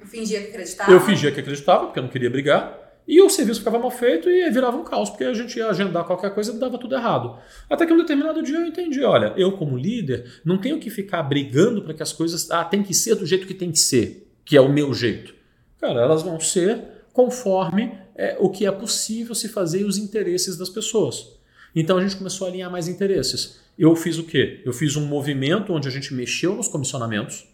Eu 0.01 0.07
fingia 0.07 0.41
que 0.41 0.49
acreditava. 0.49 0.93
Eu 0.93 1.01
fingia 1.01 1.33
que 1.33 1.41
acreditava, 1.41 1.87
porque 1.87 1.99
eu 1.99 2.05
não 2.05 2.11
queria 2.11 2.31
brigar. 2.31 2.86
E 3.07 3.21
o 3.21 3.31
serviço 3.31 3.61
ficava 3.61 3.79
mal 3.79 3.91
feito 3.91 4.29
e 4.29 4.51
virava 4.51 4.77
um 4.77 4.83
caos, 4.83 5.09
porque 5.09 5.25
a 5.25 5.33
gente 5.33 5.57
ia 5.57 5.69
agendar 5.69 6.05
qualquer 6.05 6.35
coisa 6.35 6.53
e 6.53 6.59
dava 6.59 6.77
tudo 6.77 6.95
errado. 6.97 7.39
Até 7.71 7.87
que 7.87 7.93
um 7.93 7.97
determinado 7.97 8.43
dia 8.43 8.57
eu 8.57 8.67
entendi: 8.67 9.03
olha, 9.05 9.33
eu, 9.37 9.53
como 9.53 9.77
líder, 9.77 10.41
não 10.45 10.59
tenho 10.59 10.81
que 10.81 10.91
ficar 10.91 11.23
brigando 11.23 11.83
para 11.83 11.95
que 11.95 12.03
as 12.03 12.13
coisas. 12.13 12.51
Ah, 12.51 12.65
tem 12.65 12.83
que 12.83 12.93
ser 12.93 13.15
do 13.15 13.25
jeito 13.25 13.47
que 13.47 13.55
tem 13.55 13.71
que 13.71 13.79
ser, 13.79 14.29
que 14.45 14.57
é 14.57 14.61
o 14.61 14.73
meu 14.73 14.93
jeito. 14.93 15.35
Cara, 15.81 16.01
elas 16.01 16.23
vão 16.23 16.41
ser 16.41 16.83
conforme 17.13 17.97
é, 18.17 18.37
o 18.41 18.51
que 18.51 18.67
é 18.67 18.73
possível 18.73 19.35
se 19.35 19.49
fazer 19.49 19.83
e 19.83 19.85
os 19.85 19.99
interesses 19.99 20.57
das 20.57 20.69
pessoas. 20.69 21.37
Então 21.75 21.99
a 21.99 22.03
gente 22.03 22.17
começou 22.17 22.47
a 22.47 22.51
alinhar 22.51 22.71
mais 22.71 22.89
interesses. 22.89 23.61
Eu 23.79 23.95
fiz 23.95 24.19
o 24.19 24.25
quê? 24.25 24.63
Eu 24.65 24.73
fiz 24.73 24.97
um 24.97 25.07
movimento 25.07 25.73
onde 25.73 25.87
a 25.87 25.91
gente 25.91 26.13
mexeu 26.15 26.57
nos 26.57 26.67
comissionamentos 26.67 27.47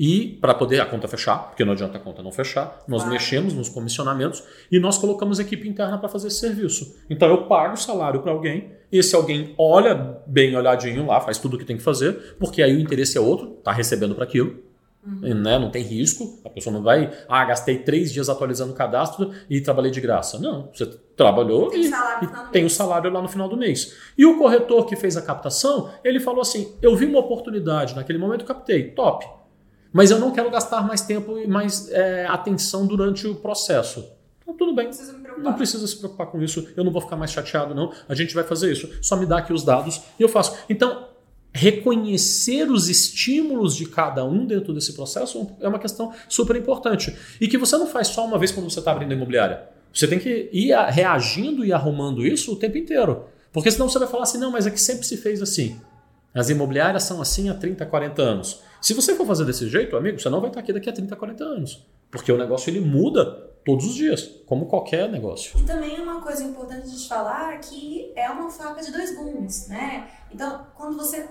e 0.00 0.38
para 0.40 0.54
poder 0.54 0.80
a 0.80 0.86
conta 0.86 1.06
fechar, 1.06 1.48
porque 1.48 1.62
não 1.62 1.74
adianta 1.74 1.98
a 1.98 2.00
conta 2.00 2.22
não 2.22 2.32
fechar, 2.32 2.78
nós 2.88 3.02
claro. 3.02 3.12
mexemos 3.12 3.52
nos 3.52 3.68
comissionamentos 3.68 4.42
e 4.72 4.80
nós 4.80 4.96
colocamos 4.96 5.38
equipe 5.38 5.68
interna 5.68 5.98
para 5.98 6.08
fazer 6.08 6.28
esse 6.28 6.40
serviço. 6.40 6.96
Então 7.10 7.28
eu 7.28 7.44
pago 7.44 7.74
o 7.74 7.76
salário 7.76 8.22
para 8.22 8.32
alguém, 8.32 8.72
esse 8.90 9.14
alguém 9.14 9.54
olha 9.58 9.94
bem 10.26 10.56
olhadinho 10.56 11.04
lá, 11.04 11.20
faz 11.20 11.36
tudo 11.36 11.56
o 11.56 11.58
que 11.58 11.66
tem 11.66 11.76
que 11.76 11.82
fazer, 11.82 12.34
porque 12.38 12.62
aí 12.62 12.74
o 12.74 12.80
interesse 12.80 13.18
é 13.18 13.20
outro, 13.20 13.56
está 13.58 13.72
recebendo 13.72 14.14
para 14.14 14.24
aquilo. 14.24 14.70
Uhum. 15.06 15.34
Né? 15.34 15.58
Não 15.58 15.70
tem 15.70 15.82
risco, 15.82 16.40
a 16.46 16.48
pessoa 16.48 16.72
não 16.72 16.82
vai, 16.82 17.10
ah, 17.28 17.44
gastei 17.44 17.78
três 17.78 18.10
dias 18.10 18.30
atualizando 18.30 18.72
o 18.72 18.76
cadastro 18.76 19.32
e 19.50 19.60
trabalhei 19.60 19.90
de 19.90 20.00
graça. 20.00 20.38
Não, 20.38 20.70
você 20.72 20.86
trabalhou 21.14 21.68
tem 21.68 21.84
e, 21.84 21.88
e 21.88 22.50
tem 22.52 22.64
o 22.64 22.70
salário 22.70 23.10
lá 23.12 23.20
no 23.20 23.28
final 23.28 23.50
do 23.50 23.56
mês. 23.56 23.94
E 24.16 24.24
o 24.24 24.38
corretor 24.38 24.86
que 24.86 24.96
fez 24.96 25.16
a 25.18 25.22
captação, 25.22 25.90
ele 26.02 26.20
falou 26.20 26.40
assim: 26.40 26.74
eu 26.82 26.94
vi 26.96 27.06
uma 27.06 27.18
oportunidade 27.18 27.94
naquele 27.94 28.18
momento, 28.18 28.44
captei, 28.44 28.90
top 28.90 29.39
mas 29.92 30.10
eu 30.10 30.18
não 30.18 30.30
quero 30.30 30.50
gastar 30.50 30.86
mais 30.86 31.00
tempo 31.00 31.38
e 31.38 31.46
mais 31.46 31.88
é, 31.90 32.26
atenção 32.26 32.86
durante 32.86 33.26
o 33.26 33.34
processo. 33.34 34.04
Então, 34.42 34.54
tudo 34.54 34.74
bem. 34.74 34.86
Precisa 34.86 35.20
não 35.38 35.54
precisa 35.54 35.86
se 35.86 35.96
preocupar 35.96 36.26
com 36.26 36.42
isso. 36.42 36.68
Eu 36.76 36.84
não 36.84 36.92
vou 36.92 37.00
ficar 37.00 37.16
mais 37.16 37.30
chateado, 37.30 37.74
não. 37.74 37.92
A 38.08 38.14
gente 38.14 38.34
vai 38.34 38.44
fazer 38.44 38.70
isso. 38.70 38.88
Só 39.00 39.16
me 39.16 39.26
dá 39.26 39.38
aqui 39.38 39.52
os 39.52 39.64
dados 39.64 40.02
e 40.18 40.22
eu 40.22 40.28
faço. 40.28 40.56
Então, 40.68 41.08
reconhecer 41.52 42.70
os 42.70 42.88
estímulos 42.88 43.74
de 43.74 43.86
cada 43.86 44.24
um 44.24 44.46
dentro 44.46 44.72
desse 44.72 44.92
processo 44.92 45.50
é 45.60 45.68
uma 45.68 45.78
questão 45.78 46.12
super 46.28 46.56
importante. 46.56 47.16
E 47.40 47.48
que 47.48 47.58
você 47.58 47.76
não 47.76 47.86
faz 47.86 48.08
só 48.08 48.24
uma 48.24 48.38
vez 48.38 48.52
quando 48.52 48.70
você 48.70 48.78
está 48.78 48.92
abrindo 48.92 49.12
a 49.12 49.14
imobiliária. 49.14 49.68
Você 49.92 50.06
tem 50.06 50.18
que 50.18 50.48
ir 50.52 50.74
reagindo 50.90 51.64
e 51.64 51.72
arrumando 51.72 52.24
isso 52.24 52.52
o 52.52 52.56
tempo 52.56 52.78
inteiro. 52.78 53.24
Porque 53.52 53.70
senão 53.70 53.88
você 53.88 53.98
vai 53.98 54.06
falar 54.06 54.22
assim, 54.22 54.38
não, 54.38 54.52
mas 54.52 54.66
é 54.66 54.70
que 54.70 54.80
sempre 54.80 55.04
se 55.04 55.16
fez 55.16 55.42
assim. 55.42 55.80
As 56.32 56.48
imobiliárias 56.48 57.02
são 57.02 57.20
assim 57.20 57.48
há 57.48 57.54
30, 57.54 57.84
40 57.86 58.22
anos. 58.22 58.60
Se 58.80 58.94
você 58.94 59.14
for 59.14 59.26
fazer 59.26 59.44
desse 59.44 59.68
jeito, 59.68 59.96
amigo, 59.96 60.18
você 60.18 60.28
não 60.28 60.40
vai 60.40 60.50
estar 60.50 60.60
aqui 60.60 60.72
daqui 60.72 60.88
a 60.88 60.92
30, 60.92 61.14
40 61.14 61.44
anos. 61.44 61.86
Porque 62.10 62.32
o 62.32 62.38
negócio 62.38 62.70
ele 62.70 62.80
muda 62.80 63.24
todos 63.64 63.86
os 63.86 63.94
dias, 63.94 64.22
como 64.46 64.66
qualquer 64.66 65.08
negócio. 65.10 65.58
E 65.60 65.64
também 65.64 66.00
uma 66.00 66.20
coisa 66.22 66.42
importante 66.42 66.90
de 66.90 67.08
falar 67.08 67.58
que 67.58 68.12
é 68.16 68.28
uma 68.30 68.50
faca 68.50 68.82
de 68.82 68.90
dois 68.90 69.14
gumes, 69.14 69.68
né? 69.68 70.08
Então, 70.32 70.66
quando 70.74 70.96
você 70.96 71.28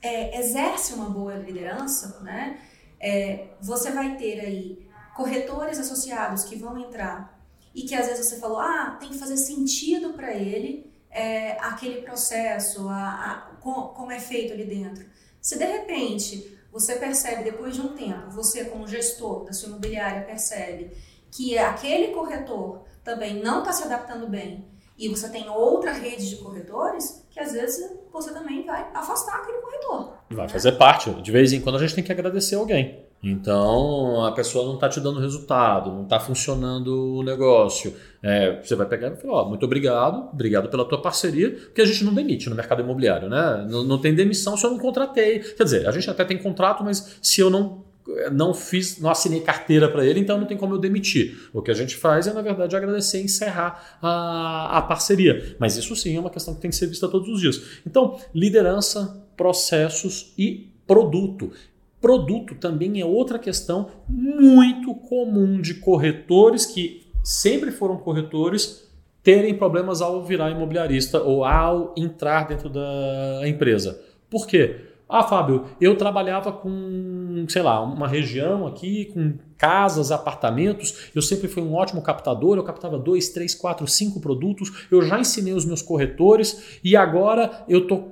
é, 0.00 0.38
exerce 0.38 0.94
uma 0.94 1.10
boa 1.10 1.34
liderança, 1.34 2.20
né, 2.22 2.60
é, 3.00 3.48
você 3.60 3.90
vai 3.90 4.16
ter 4.16 4.40
aí 4.40 4.88
corretores 5.16 5.78
associados 5.78 6.44
que 6.44 6.56
vão 6.56 6.78
entrar 6.78 7.38
e 7.74 7.82
que 7.82 7.94
às 7.94 8.06
vezes 8.06 8.26
você 8.26 8.38
falou, 8.38 8.58
ah, 8.58 8.96
tem 8.98 9.10
que 9.10 9.18
fazer 9.18 9.36
sentido 9.36 10.12
para 10.12 10.34
ele 10.34 10.90
é, 11.10 11.52
aquele 11.60 12.02
processo, 12.02 12.88
a, 12.88 13.08
a, 13.08 13.56
como 13.60 14.10
é 14.10 14.20
feito 14.20 14.52
ali 14.52 14.64
dentro. 14.64 15.04
Se 15.40 15.58
de 15.58 15.64
repente 15.64 16.59
você 16.72 16.96
percebe 16.96 17.44
depois 17.44 17.74
de 17.74 17.80
um 17.80 17.94
tempo, 17.94 18.30
você 18.30 18.64
como 18.64 18.86
gestor 18.86 19.44
da 19.44 19.52
sua 19.52 19.68
imobiliária 19.68 20.22
percebe 20.22 20.90
que 21.30 21.56
aquele 21.58 22.08
corretor 22.08 22.84
também 23.04 23.42
não 23.42 23.60
está 23.60 23.72
se 23.72 23.84
adaptando 23.84 24.28
bem 24.28 24.68
e 24.98 25.08
você 25.08 25.28
tem 25.30 25.48
outra 25.48 25.92
rede 25.92 26.28
de 26.28 26.36
corretores, 26.36 27.26
que 27.30 27.40
às 27.40 27.52
vezes 27.52 27.90
você 28.12 28.32
também 28.34 28.66
vai 28.66 28.86
afastar 28.92 29.36
aquele 29.36 29.58
corretor. 29.58 30.12
Vai 30.30 30.46
né? 30.46 30.52
fazer 30.52 30.72
parte. 30.72 31.10
De 31.22 31.32
vez 31.32 31.52
em 31.54 31.60
quando 31.60 31.76
a 31.76 31.78
gente 31.78 31.94
tem 31.94 32.04
que 32.04 32.12
agradecer 32.12 32.56
alguém. 32.56 33.06
Então 33.22 34.24
a 34.24 34.32
pessoa 34.32 34.64
não 34.64 34.74
está 34.74 34.88
te 34.88 34.98
dando 34.98 35.20
resultado, 35.20 35.92
não 35.92 36.04
está 36.04 36.18
funcionando 36.18 37.16
o 37.16 37.22
negócio. 37.22 37.94
É, 38.22 38.62
você 38.62 38.74
vai 38.74 38.86
pegar 38.86 39.08
e 39.08 39.16
falar: 39.16 39.42
ó, 39.42 39.48
muito 39.48 39.64
obrigado, 39.64 40.30
obrigado 40.32 40.70
pela 40.70 40.84
tua 40.86 41.00
parceria, 41.02 41.50
porque 41.50 41.82
a 41.82 41.84
gente 41.84 42.02
não 42.02 42.14
demite 42.14 42.48
no 42.48 42.56
mercado 42.56 42.80
imobiliário, 42.80 43.28
né? 43.28 43.66
Não, 43.68 43.84
não 43.84 43.98
tem 43.98 44.14
demissão 44.14 44.56
se 44.56 44.64
eu 44.64 44.70
não 44.70 44.78
contratei. 44.78 45.40
Quer 45.40 45.64
dizer, 45.64 45.86
a 45.86 45.92
gente 45.92 46.08
até 46.08 46.24
tem 46.24 46.38
contrato, 46.38 46.82
mas 46.82 47.18
se 47.20 47.40
eu 47.40 47.50
não 47.50 47.90
não 48.32 48.52
fiz, 48.52 48.98
não 48.98 49.10
assinei 49.10 49.40
carteira 49.40 49.88
para 49.88 50.04
ele, 50.04 50.20
então 50.20 50.38
não 50.38 50.46
tem 50.46 50.56
como 50.56 50.74
eu 50.74 50.78
demitir. 50.78 51.48
O 51.52 51.62
que 51.62 51.70
a 51.70 51.74
gente 51.74 51.96
faz 51.96 52.26
é, 52.26 52.32
na 52.32 52.42
verdade, 52.42 52.74
agradecer 52.74 53.20
e 53.20 53.24
encerrar 53.24 53.98
a, 54.02 54.78
a 54.78 54.82
parceria. 54.82 55.56
Mas 55.58 55.76
isso 55.76 55.94
sim 55.94 56.16
é 56.16 56.20
uma 56.20 56.30
questão 56.30 56.54
que 56.54 56.60
tem 56.60 56.70
que 56.70 56.76
ser 56.76 56.86
vista 56.86 57.06
todos 57.08 57.28
os 57.28 57.40
dias. 57.40 57.80
Então, 57.86 58.18
liderança, 58.34 59.22
processos 59.36 60.32
e 60.36 60.70
produto. 60.86 61.52
Produto 62.00 62.54
também 62.54 63.00
é 63.00 63.04
outra 63.04 63.38
questão 63.38 63.88
muito 64.08 64.94
comum 64.94 65.60
de 65.60 65.74
corretores 65.74 66.64
que 66.66 67.06
sempre 67.22 67.70
foram 67.70 67.98
corretores 67.98 68.88
terem 69.22 69.54
problemas 69.54 70.00
ao 70.00 70.24
virar 70.24 70.50
imobiliarista 70.50 71.22
ou 71.22 71.44
ao 71.44 71.94
entrar 71.96 72.48
dentro 72.48 72.70
da 72.70 73.42
empresa. 73.46 74.00
Por 74.30 74.46
quê? 74.46 74.86
Ah, 75.12 75.24
Fábio, 75.24 75.64
eu 75.80 75.96
trabalhava 75.98 76.52
com, 76.52 77.44
sei 77.48 77.62
lá, 77.62 77.82
uma 77.82 78.06
região 78.06 78.64
aqui, 78.64 79.06
com 79.06 79.34
casas, 79.58 80.12
apartamentos. 80.12 81.10
Eu 81.12 81.20
sempre 81.20 81.48
fui 81.48 81.62
um 81.62 81.74
ótimo 81.74 82.00
captador. 82.00 82.56
Eu 82.56 82.62
captava 82.62 82.96
dois, 82.96 83.28
três, 83.30 83.52
quatro, 83.52 83.88
cinco 83.88 84.20
produtos. 84.20 84.86
Eu 84.88 85.02
já 85.02 85.18
ensinei 85.18 85.52
os 85.52 85.64
meus 85.64 85.82
corretores 85.82 86.78
e 86.84 86.96
agora 86.96 87.64
eu 87.68 87.88
tô 87.88 88.04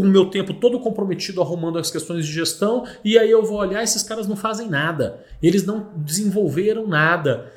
com 0.00 0.06
o 0.06 0.08
meu 0.08 0.30
tempo 0.30 0.54
todo 0.54 0.78
comprometido 0.78 1.42
arrumando 1.42 1.76
as 1.76 1.90
questões 1.90 2.24
de 2.24 2.32
gestão, 2.32 2.86
e 3.04 3.18
aí 3.18 3.28
eu 3.28 3.44
vou 3.44 3.58
olhar, 3.58 3.82
esses 3.82 4.02
caras 4.02 4.28
não 4.28 4.36
fazem 4.36 4.68
nada, 4.68 5.24
eles 5.42 5.64
não 5.64 5.92
desenvolveram 5.96 6.86
nada. 6.86 7.52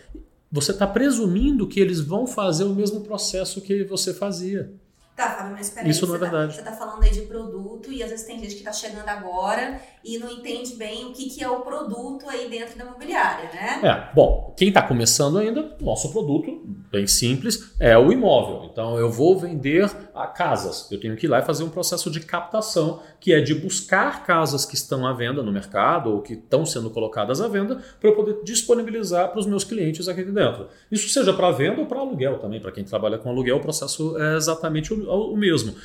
você 0.52 0.72
está 0.72 0.88
presumindo 0.88 1.68
que 1.68 1.80
eles 1.80 2.02
vão 2.02 2.26
fazer 2.26 2.64
o 2.64 2.74
mesmo 2.74 3.02
processo 3.02 3.62
que 3.62 3.84
você 3.84 4.12
fazia. 4.12 4.74
Tá, 5.16 5.30
Fábio, 5.30 5.54
mas 5.54 5.70
peraí. 5.70 5.92
Isso 5.92 6.08
não 6.08 6.16
é 6.16 6.18
você 6.18 6.24
verdade. 6.24 6.58
Tá, 6.58 6.64
você 6.64 6.70
tá 6.70 6.76
falando 6.76 7.04
aí 7.04 7.12
de 7.12 7.22
produto 7.22 7.92
e 7.92 8.02
às 8.02 8.10
vezes 8.10 8.26
tem 8.26 8.40
gente 8.40 8.56
que 8.56 8.64
tá 8.64 8.74
chegando 8.74 9.08
agora 9.08 9.80
e 10.04 10.18
não 10.18 10.32
entende 10.32 10.76
bem 10.76 11.06
o 11.06 11.12
que, 11.12 11.30
que 11.30 11.44
é 11.44 11.50
o 11.50 11.62
produto 11.62 12.28
aí 12.28 12.50
dentro 12.50 12.78
da 12.78 12.86
imobiliária, 12.86 13.50
né? 13.54 13.80
É, 13.84 14.16
bom, 14.16 14.54
quem 14.58 14.70
está 14.70 14.82
começando 14.82 15.38
ainda, 15.38 15.76
nosso 15.80 16.12
produto, 16.12 16.62
bem 16.92 17.06
simples, 17.06 17.74
é 17.80 17.98
o 17.98 18.12
imóvel. 18.12 18.70
Então 18.72 18.98
eu 18.98 19.12
vou 19.12 19.38
vender 19.38 19.90
a 20.14 20.28
casas. 20.28 20.92
Eu 20.92 21.00
tenho 21.00 21.16
que 21.16 21.26
ir 21.26 21.30
lá 21.30 21.40
e 21.40 21.44
fazer 21.44 21.64
um 21.64 21.70
processo 21.70 22.10
de 22.10 22.20
captação, 22.20 23.02
que 23.20 23.34
é 23.34 23.42
de 23.42 23.54
buscar 23.54 24.26
casas 24.26 24.66
que 24.66 24.76
estão 24.76 25.06
à 25.06 25.14
venda 25.14 25.44
no 25.44 25.52
mercado 25.52 26.12
ou 26.12 26.22
que 26.22 26.34
estão 26.34 26.66
sendo 26.66 26.90
colocadas 26.90 27.40
à 27.40 27.48
venda 27.48 27.82
para 28.00 28.10
eu 28.10 28.16
poder 28.16 28.44
disponibilizar 28.44 29.30
para 29.30 29.40
os 29.40 29.46
meus 29.46 29.64
clientes 29.64 30.08
aqui 30.08 30.24
dentro. 30.24 30.68
Isso 30.92 31.10
seja 31.10 31.34
para 31.34 31.52
venda 31.52 31.80
ou 31.80 31.86
para 31.86 32.00
aluguel 32.00 32.40
também. 32.40 32.60
Para 32.60 32.72
quem 32.72 32.84
trabalha 32.84 33.18
com 33.18 33.30
aluguel, 33.30 33.58
o 33.58 33.62
processo 33.62 34.18
é 34.18 34.36
exatamente 34.36 34.94
o, 34.94 35.32
o 35.32 35.38
mesmo. 35.38 35.76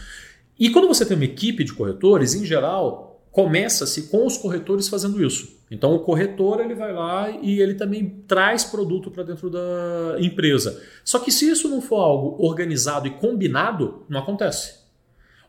E 0.58 0.70
quando 0.70 0.88
você 0.88 1.04
tem 1.04 1.16
uma 1.16 1.24
equipe 1.24 1.62
de 1.64 1.74
corretores, 1.74 2.34
em 2.34 2.44
geral, 2.44 3.15
começa-se 3.36 4.04
com 4.04 4.24
os 4.24 4.38
corretores 4.38 4.88
fazendo 4.88 5.22
isso. 5.22 5.60
Então 5.70 5.94
o 5.94 6.00
corretor 6.00 6.58
ele 6.58 6.74
vai 6.74 6.90
lá 6.90 7.28
e 7.28 7.60
ele 7.60 7.74
também 7.74 8.24
traz 8.26 8.64
produto 8.64 9.10
para 9.10 9.24
dentro 9.24 9.50
da 9.50 10.16
empresa. 10.18 10.82
Só 11.04 11.18
que 11.18 11.30
se 11.30 11.46
isso 11.50 11.68
não 11.68 11.82
for 11.82 11.96
algo 11.96 12.42
organizado 12.42 13.06
e 13.06 13.10
combinado, 13.10 14.06
não 14.08 14.20
acontece. 14.20 14.76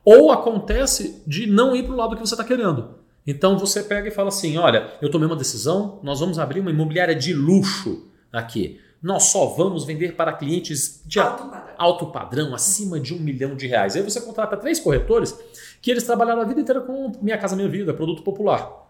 Ou 0.03 0.33
acontece 0.33 1.23
de 1.25 1.47
não 1.47 1.73
ir 1.73 1.83
para 1.83 1.93
o 1.93 1.95
lado 1.95 2.17
que 2.17 2.19
você 2.19 2.33
está 2.33 2.43
querendo. 2.43 2.95
Então 3.25 3.57
você 3.57 3.81
pega 3.81 4.09
e 4.09 4.11
fala 4.11 4.27
assim: 4.27 4.57
olha, 4.57 4.91
eu 5.01 5.09
tomei 5.09 5.25
uma 5.25 5.37
decisão, 5.37 6.01
nós 6.03 6.19
vamos 6.19 6.37
abrir 6.37 6.59
uma 6.59 6.71
imobiliária 6.71 7.15
de 7.15 7.33
luxo 7.33 8.05
aqui. 8.33 8.81
Nós 9.01 9.25
só 9.25 9.45
vamos 9.45 9.85
vender 9.85 10.13
para 10.13 10.33
clientes 10.33 11.01
de 11.05 11.21
Alto 11.21 11.45
padrão. 11.45 11.73
alto 11.77 12.05
padrão, 12.07 12.53
acima 12.53 12.99
de 12.99 13.13
um 13.13 13.19
milhão 13.19 13.55
de 13.55 13.65
reais. 13.65 13.95
Aí 13.95 14.01
você 14.01 14.19
contrata 14.19 14.57
três 14.57 14.77
corretores 14.77 15.37
que 15.81 15.91
eles 15.91 16.03
trabalharam 16.03 16.41
a 16.41 16.45
vida 16.45 16.61
inteira 16.61 16.81
com 16.81 17.11
Minha 17.21 17.37
Casa 17.37 17.55
Minha 17.55 17.69
Vida, 17.69 17.93
produto 17.93 18.23
popular. 18.23 18.87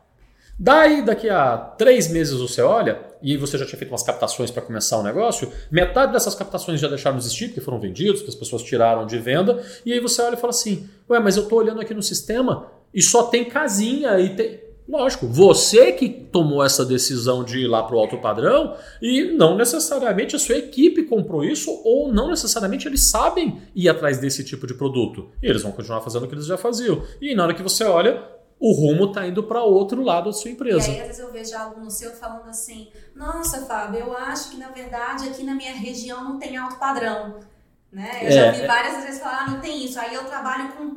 Daí, 0.59 1.03
daqui 1.05 1.29
a 1.29 1.55
três 1.55 2.09
meses 2.09 2.39
você 2.39 2.61
olha, 2.61 2.99
e 3.21 3.37
você 3.37 3.57
já 3.59 3.65
tinha 3.65 3.77
feito 3.77 3.91
umas 3.91 4.01
captações 4.01 4.49
para 4.49 4.61
começar 4.61 4.97
o 4.97 5.03
negócio, 5.03 5.51
metade 5.69 6.11
dessas 6.13 6.33
captações 6.33 6.79
já 6.79 6.87
deixaram 6.87 7.17
de 7.17 7.23
existir, 7.23 7.47
porque 7.47 7.61
foram 7.61 7.79
vendidos, 7.79 8.23
que 8.23 8.29
as 8.29 8.35
pessoas 8.35 8.63
tiraram 8.63 9.05
de 9.05 9.19
venda, 9.19 9.63
e 9.85 9.93
aí 9.93 9.99
você 9.99 10.21
olha 10.21 10.33
e 10.33 10.37
fala 10.37 10.49
assim, 10.49 10.89
ué, 11.07 11.19
mas 11.19 11.37
eu 11.37 11.43
estou 11.43 11.59
olhando 11.59 11.79
aqui 11.79 11.93
no 11.93 12.01
sistema 12.01 12.71
e 12.91 13.03
só 13.03 13.23
tem 13.23 13.45
casinha 13.45 14.19
e 14.19 14.35
tem... 14.35 14.66
Lógico, 14.87 15.27
você 15.27 15.91
que 15.91 16.07
tomou 16.07 16.63
essa 16.63 16.85
decisão 16.85 17.43
de 17.43 17.59
ir 17.59 17.67
lá 17.67 17.83
para 17.83 17.95
o 17.95 17.99
alto 17.99 18.17
padrão 18.19 18.75
e 19.01 19.25
não 19.37 19.57
necessariamente 19.57 20.35
a 20.35 20.39
sua 20.39 20.55
equipe 20.55 21.03
comprou 21.03 21.43
isso 21.43 21.81
ou 21.83 22.11
não 22.11 22.29
necessariamente 22.29 22.87
eles 22.87 23.09
sabem 23.09 23.61
ir 23.75 23.89
atrás 23.89 24.17
desse 24.17 24.43
tipo 24.45 24.65
de 24.65 24.73
produto. 24.73 25.29
E 25.43 25.47
eles 25.47 25.61
vão 25.61 25.71
continuar 25.73 25.99
fazendo 26.01 26.23
o 26.23 26.27
que 26.29 26.35
eles 26.35 26.45
já 26.45 26.57
faziam. 26.57 27.03
E 27.21 27.35
na 27.35 27.43
hora 27.43 27.53
que 27.53 27.61
você 27.61 27.83
olha, 27.83 28.23
o 28.59 28.71
rumo 28.71 29.05
está 29.05 29.27
indo 29.27 29.43
para 29.43 29.61
outro 29.61 30.01
lado 30.01 30.25
da 30.27 30.33
sua 30.33 30.49
E 30.49 30.53
empresa. 30.53 30.89
aí, 30.89 30.99
às 31.01 31.07
vezes, 31.07 31.19
eu 31.21 31.31
vejo 31.33 31.55
aluno 31.55 31.91
seu 31.91 32.11
falando 32.11 32.47
assim: 32.49 32.87
Nossa, 33.15 33.65
Fábio, 33.65 33.99
eu 33.99 34.13
acho 34.17 34.51
que 34.51 34.57
na 34.57 34.69
verdade 34.69 35.27
aqui 35.27 35.43
na 35.43 35.53
minha 35.53 35.73
região 35.73 36.23
não 36.23 36.39
tem 36.39 36.55
alto 36.57 36.77
padrão. 36.79 37.35
Né? 37.91 38.19
Eu 38.21 38.27
É. 38.27 38.31
já 38.31 38.51
vi 38.51 38.65
várias 38.65 39.03
vezes 39.03 39.19
falar: 39.19 39.45
ah, 39.47 39.51
Não 39.51 39.59
tem 39.59 39.85
isso. 39.85 39.99
Aí 39.99 40.13
eu 40.15 40.23
trabalho 40.25 40.71
com 40.73 40.95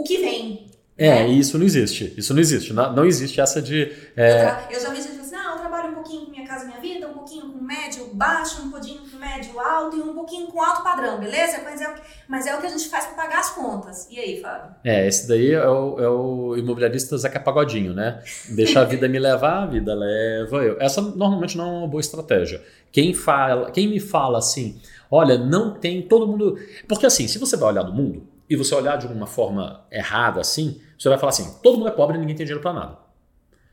o 0.00 0.02
que 0.04 0.18
vem. 0.18 0.66
É, 0.96 1.24
né? 1.24 1.28
isso 1.28 1.58
não 1.58 1.64
existe. 1.64 2.12
Isso 2.16 2.34
não 2.34 2.40
existe. 2.40 2.72
Não, 2.72 2.92
não 2.92 3.04
existe 3.04 3.40
essa 3.40 3.62
de. 3.62 3.90
Eu, 4.16 4.24
é, 4.24 4.68
eu 4.70 4.80
já 4.80 4.90
vi 4.90 5.00
gente 5.00 5.20
assim: 5.20 5.34
Não, 5.34 5.54
eu 5.54 5.58
trabalho 5.58 5.90
um 5.90 5.94
pouquinho 5.94 6.26
com 6.26 6.30
minha 6.30 6.46
casa, 6.46 6.66
minha 6.66 6.80
vida, 6.80 7.08
um 7.08 7.14
pouquinho 7.14 7.50
com 7.50 7.58
médio 7.64 8.06
baixo, 8.12 8.62
um 8.62 8.70
pouquinho 8.70 9.00
com 9.00 9.16
médio 9.16 9.58
alto 9.58 9.96
e 9.96 10.00
um 10.00 10.12
pouquinho 10.12 10.46
com 10.48 10.62
alto 10.62 10.82
padrão, 10.82 11.18
beleza? 11.18 11.62
Mas 11.64 11.80
é 11.80 11.88
o 11.88 11.94
que, 11.94 12.00
mas 12.28 12.46
é 12.46 12.54
o 12.54 12.60
que 12.60 12.66
a 12.66 12.68
gente 12.68 12.88
faz 12.88 13.06
para 13.06 13.14
pagar 13.14 13.40
as 13.40 13.50
contas. 13.50 14.06
E 14.10 14.18
aí, 14.18 14.40
Fábio? 14.40 14.74
é, 14.84 15.08
esse 15.08 15.26
daí 15.26 15.52
é 15.52 15.66
o, 15.66 15.98
é 15.98 16.08
o 16.08 16.56
imobiliarista 16.58 17.16
Zeca 17.16 17.40
Pagodinho, 17.40 17.94
né? 17.94 18.22
Deixa 18.50 18.80
a 18.80 18.84
vida 18.84 19.08
me 19.08 19.18
levar, 19.18 19.62
a 19.62 19.66
vida 19.66 19.94
leva 19.94 20.56
eu. 20.58 20.76
Essa 20.78 21.00
normalmente 21.00 21.56
não 21.56 21.64
é 21.64 21.78
uma 21.78 21.88
boa 21.88 22.00
estratégia. 22.00 22.62
Quem, 22.90 23.14
fala, 23.14 23.70
quem 23.70 23.88
me 23.88 23.98
fala 23.98 24.38
assim, 24.38 24.78
olha, 25.10 25.38
não 25.38 25.72
tem 25.72 26.02
todo 26.02 26.26
mundo. 26.26 26.58
Porque 26.86 27.06
assim, 27.06 27.26
se 27.26 27.38
você 27.38 27.56
vai 27.56 27.70
olhar 27.70 27.84
no 27.84 27.94
mundo 27.94 28.31
e 28.52 28.56
você 28.56 28.74
olhar 28.74 28.96
de 28.96 29.06
uma 29.06 29.26
forma 29.26 29.84
errada 29.90 30.40
assim, 30.40 30.80
você 30.98 31.08
vai 31.08 31.18
falar 31.18 31.30
assim: 31.30 31.58
todo 31.62 31.78
mundo 31.78 31.88
é 31.88 31.92
pobre 31.92 32.16
e 32.16 32.20
ninguém 32.20 32.36
tem 32.36 32.44
dinheiro 32.46 32.62
para 32.62 32.72
nada. 32.72 32.98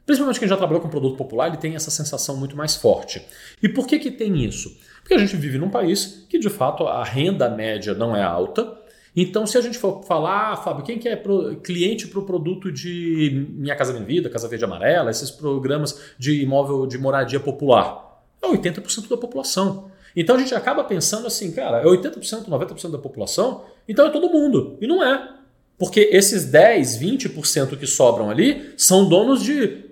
Principalmente 0.06 0.40
quem 0.40 0.48
já 0.48 0.58
trabalhou 0.58 0.82
com 0.82 0.90
produto 0.90 1.16
popular, 1.18 1.48
ele 1.50 1.58
tem 1.58 1.76
essa 1.76 1.92
sensação 1.92 2.36
muito 2.36 2.56
mais 2.58 2.76
forte. 2.76 3.22
E 3.62 3.70
por 3.70 3.86
que 3.86 4.00
que 4.00 4.10
tem 4.10 4.44
isso? 4.44 4.76
Porque 5.02 5.14
a 5.14 5.18
gente 5.20 5.36
vive 5.36 5.58
num 5.60 5.70
país 5.70 6.26
que, 6.28 6.40
de 6.40 6.50
fato, 6.50 6.88
a 6.88 7.04
renda 7.04 7.48
média 7.50 7.94
não 7.94 8.16
é 8.16 8.24
alta. 8.24 8.76
Então, 9.16 9.46
se 9.46 9.58
a 9.58 9.62
gente 9.62 9.78
for 9.78 10.04
falar, 10.04 10.54
ah, 10.54 10.56
Fábio, 10.56 10.84
quem 10.84 10.98
que 10.98 11.08
é 11.08 11.16
pro- 11.16 11.58
cliente 11.58 12.08
para 12.08 12.20
o 12.20 12.24
produto 12.26 12.72
de 12.72 13.48
Minha 13.52 13.76
Casa 13.76 13.92
Minha 13.94 14.06
Vida, 14.06 14.30
Casa 14.30 14.48
Verde 14.48 14.66
Amarela, 14.66 15.12
esses 15.12 15.30
programas 15.30 16.00
de 16.18 16.42
imóvel 16.42 16.88
de 16.88 16.98
moradia 16.98 17.40
popular? 17.40 18.24
É 18.42 18.48
80% 18.48 19.10
da 19.10 19.18
população. 19.18 19.89
Então 20.16 20.36
a 20.36 20.40
gente 20.40 20.54
acaba 20.56 20.84
pensando 20.84 21.28
assim, 21.28 21.52
cara, 21.52 21.82
é 21.82 21.86
80%, 21.86 22.46
90% 22.48 22.92
da 22.92 22.98
população, 22.98 23.64
então 23.88 24.08
é 24.08 24.10
todo 24.10 24.30
mundo. 24.30 24.78
E 24.82 24.88
não 24.88 25.04
é. 25.04 25.36
Porque 25.78 26.10
esses 26.12 26.46
10, 26.46 26.98
20% 27.00 27.78
que 27.78 27.88
sobram 27.88 28.30
ali 28.30 28.74
são 28.78 29.08
donos 29.08 29.42
de 29.42 29.86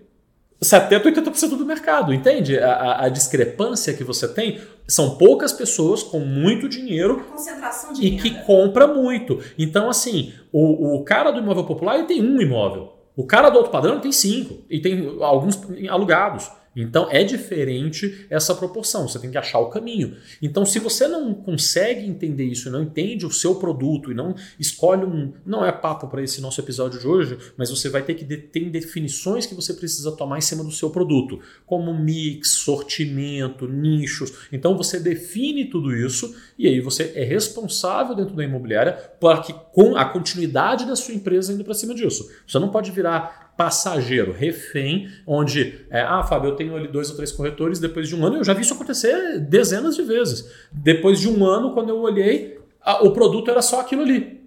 70, 0.60 1.12
80% 1.12 1.50
do 1.56 1.66
mercado, 1.66 2.12
entende? 2.14 2.58
A, 2.58 2.72
a- 2.74 3.06
a 3.06 3.10
discrepância 3.10 3.94
que 3.94 4.04
você 4.04 4.28
tem 4.28 4.60
são 4.88 5.16
poucas 5.18 5.54
pessoas 5.54 6.02
com 6.02 6.20
muito 6.20 6.68
dinheiro 6.68 7.24
Concentração 7.32 7.94
de 7.94 8.04
e 8.06 8.10
renda. 8.10 8.22
que 8.24 8.32
compra 8.44 8.88
muito. 8.88 9.40
Então, 9.58 9.88
assim, 9.90 10.34
o, 10.52 10.96
o 10.98 11.04
cara 11.04 11.30
do 11.32 11.40
imóvel 11.40 11.64
popular 11.66 11.98
ele 11.98 12.08
tem 12.08 12.22
um 12.24 12.42
imóvel. 12.42 12.94
O 13.16 13.24
cara 13.26 13.50
do 13.50 13.58
alto 13.60 13.70
padrão 13.70 14.00
tem 14.00 14.12
cinco. 14.12 14.64
E 14.70 14.80
tem 14.80 15.18
alguns 15.22 15.60
alugados. 15.90 16.50
Então 16.82 17.08
é 17.10 17.24
diferente 17.24 18.26
essa 18.30 18.54
proporção. 18.56 19.08
Você 19.08 19.20
tem 19.20 19.32
que 19.32 19.38
achar 19.38 19.60
o 19.60 19.70
caminho. 19.70 20.16
Então, 20.42 20.66
se 20.66 20.80
você 20.80 21.08
não 21.08 21.34
consegue 21.34 22.06
entender 22.06 22.46
isso, 22.46 22.70
não 22.70 22.84
entende 22.84 23.26
o 23.26 23.32
seu 23.32 23.56
produto 23.56 24.12
e 24.12 24.16
não 24.16 24.36
escolhe 24.60 25.06
um. 25.06 25.34
Não 25.46 25.66
é 25.66 25.72
papo 25.72 26.08
para 26.08 26.22
esse 26.22 26.40
nosso 26.42 26.60
episódio 26.62 27.00
de 27.00 27.08
hoje, 27.08 27.38
mas 27.58 27.70
você 27.70 27.90
vai 27.90 28.02
ter 28.04 28.14
que 28.14 28.24
de- 28.24 28.38
ter 28.38 28.70
definições 28.70 29.46
que 29.46 29.56
você 29.56 29.74
precisa 29.74 30.12
tomar 30.12 30.38
em 30.38 30.42
cima 30.42 30.64
do 30.64 30.72
seu 30.72 30.90
produto, 30.90 31.40
como 31.66 31.94
mix, 31.94 32.52
sortimento, 32.52 33.68
nichos. 33.68 34.34
Então 34.52 34.78
você 34.78 35.00
define 35.00 35.66
tudo 35.66 35.96
isso 35.96 36.36
e 36.58 36.68
aí 36.68 36.80
você 36.80 37.12
é 37.16 37.24
responsável 37.24 38.16
dentro 38.16 38.36
da 38.36 38.44
imobiliária 38.44 38.94
para 39.20 39.40
que 39.42 39.54
com 39.72 39.96
a 39.96 40.06
continuidade 40.06 40.86
da 40.86 40.96
sua 40.96 41.14
empresa 41.14 41.54
indo 41.54 41.64
para 41.64 41.74
cima 41.74 41.94
disso. 41.94 42.30
Você 42.48 42.60
não 42.60 42.70
pode 42.70 42.92
virar 42.92 43.47
passageiro, 43.58 44.32
refém, 44.32 45.10
onde, 45.26 45.86
é, 45.90 46.02
ah, 46.02 46.24
Fábio, 46.24 46.52
eu 46.52 46.56
tenho 46.56 46.76
ali 46.76 46.88
dois 46.88 47.10
ou 47.10 47.16
três 47.16 47.32
corretores, 47.32 47.80
depois 47.80 48.08
de 48.08 48.16
um 48.16 48.24
ano, 48.26 48.38
eu 48.38 48.44
já 48.44 48.54
vi 48.54 48.62
isso 48.62 48.74
acontecer 48.76 49.40
dezenas 49.40 49.96
de 49.96 50.04
vezes. 50.04 50.50
Depois 50.72 51.20
de 51.20 51.28
um 51.28 51.44
ano, 51.44 51.74
quando 51.74 51.90
eu 51.90 51.98
olhei, 52.00 52.60
a- 52.82 53.04
o 53.04 53.12
produto 53.12 53.50
era 53.52 53.62
só 53.62 53.82
aquilo 53.82 54.04
ali. 54.04 54.38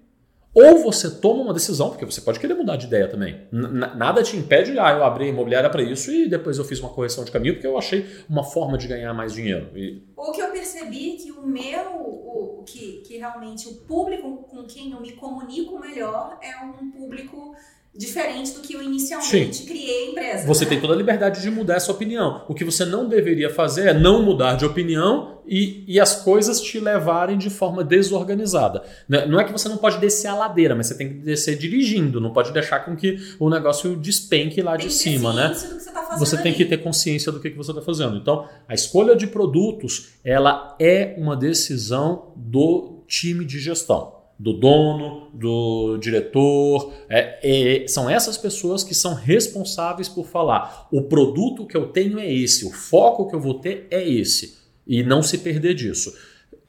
Ou 0.52 0.78
você 0.82 1.08
toma 1.08 1.42
uma 1.42 1.54
decisão, 1.54 1.90
porque 1.90 2.04
você 2.04 2.20
pode 2.20 2.40
querer 2.40 2.54
mudar 2.54 2.74
de 2.76 2.86
ideia 2.86 3.06
também. 3.06 3.40
N- 3.52 3.68
nada 3.96 4.20
te 4.20 4.36
impede, 4.36 4.76
ah, 4.80 4.90
eu 4.90 5.04
abri 5.04 5.26
a 5.26 5.28
imobiliária 5.28 5.70
para 5.70 5.80
isso 5.80 6.11
e 6.11 6.28
depois 6.28 6.58
eu 6.58 6.64
fiz 6.64 6.80
uma 6.80 6.88
correção 6.88 7.22
de 7.24 7.30
caminho 7.30 7.54
porque 7.54 7.66
eu 7.68 7.78
achei 7.78 8.04
uma 8.28 8.42
forma 8.42 8.76
de 8.76 8.88
ganhar 8.88 9.14
mais 9.14 9.32
dinheiro. 9.32 9.68
E- 9.76 10.02
O 10.16 10.32
que 10.32 10.40
eu 10.42 10.48
percebi 10.50 11.12
que 11.12 11.30
o 11.30 11.46
meu, 11.46 12.00
o 12.00 12.64
que, 12.66 13.00
que 13.06 13.16
realmente 13.18 13.68
o 13.68 13.74
público 13.86 14.38
com 14.50 14.64
quem 14.64 14.90
eu 14.90 15.00
me 15.00 15.12
comunico 15.12 15.78
melhor 15.78 16.36
é 16.42 16.64
um 16.64 16.90
público 16.90 17.54
diferente 17.97 18.53
do 18.53 18.61
que 18.61 18.74
eu 18.74 18.82
inicialmente 18.82 19.64
criei 19.64 20.07
a 20.07 20.11
empresa. 20.11 20.47
Você 20.47 20.64
né? 20.64 20.70
tem 20.70 20.80
toda 20.80 20.95
a 20.95 20.97
liberdade 20.97 21.43
de 21.43 21.51
mudar 21.51 21.74
essa 21.74 21.91
opinião. 21.91 22.45
O 22.49 22.55
que 22.55 22.64
você 22.64 22.84
não 22.84 23.09
deveria 23.09 23.51
fazer 23.51 23.88
é 23.88 23.95
não 23.95 24.22
mudar 24.22 24.55
de 24.55 24.64
opinião 24.64 25.41
e, 25.47 25.84
e 25.88 25.99
as 25.99 26.22
coisas 26.22 26.61
te 26.61 26.78
levarem 26.78 27.36
de 27.36 27.51
forma 27.51 27.82
desorganizada. 27.82 28.84
Né? 29.09 29.26
Não 29.26 29.41
é 29.41 29.45
que 29.45 29.51
você 29.51 29.68
não 29.68 29.76
pode 29.76 29.99
descer 29.99 30.28
a 30.28 30.34
ladeira, 30.34 30.76
mas 30.76 30.86
você 30.86 30.97
tem 30.97 31.09
que 31.09 31.14
descer 31.14 31.59
dirigindo. 31.59 32.20
Não 32.20 32.32
pode 32.32 32.53
deixar 32.53 32.80
com 32.80 32.95
que 32.95 33.16
o 33.41 33.51
negócio 33.51 33.97
despenque 33.97 34.62
lá 34.62 34.76
Tem 34.76 34.86
de 34.86 34.95
cima, 34.95 35.32
né? 35.32 35.53
você 35.53 35.91
tá 35.91 36.16
Você 36.16 36.36
tem 36.38 36.55
que 36.55 36.64
ter 36.64 36.78
consciência 36.78 37.32
do 37.32 37.41
que 37.41 37.51
que 37.51 37.57
você 37.57 37.72
está 37.72 37.82
fazendo. 37.82 38.16
Então, 38.16 38.49
a 38.68 38.74
escolha 38.74 39.16
de 39.16 39.26
produtos, 39.26 40.11
ela 40.24 40.76
é 40.78 41.16
uma 41.18 41.36
decisão 41.36 42.32
do 42.36 43.03
time 43.09 43.45
de 43.45 43.59
gestão, 43.59 44.20
do 44.41 44.55
dono, 44.55 45.28
do 45.34 45.99
diretor. 45.99 46.95
É, 47.11 47.82
é- 47.82 47.86
são 47.86 48.09
essas 48.09 48.38
pessoas 48.38 48.82
que 48.82 48.95
são 48.95 49.12
responsáveis 49.12 50.09
por 50.09 50.26
falar: 50.26 50.88
o 50.91 51.03
produto 51.03 51.66
que 51.66 51.76
eu 51.76 51.88
tenho 51.88 52.18
é 52.18 52.32
esse, 52.32 52.64
o 52.64 52.70
foco 52.70 53.28
que 53.28 53.34
eu 53.34 53.41
vou 53.41 53.61
ter 53.61 53.86
é 53.91 54.03
esse, 54.09 54.57
e 54.86 55.03
não 55.03 55.22
se 55.22 55.36
perder 55.36 55.74
disso. 55.74 56.11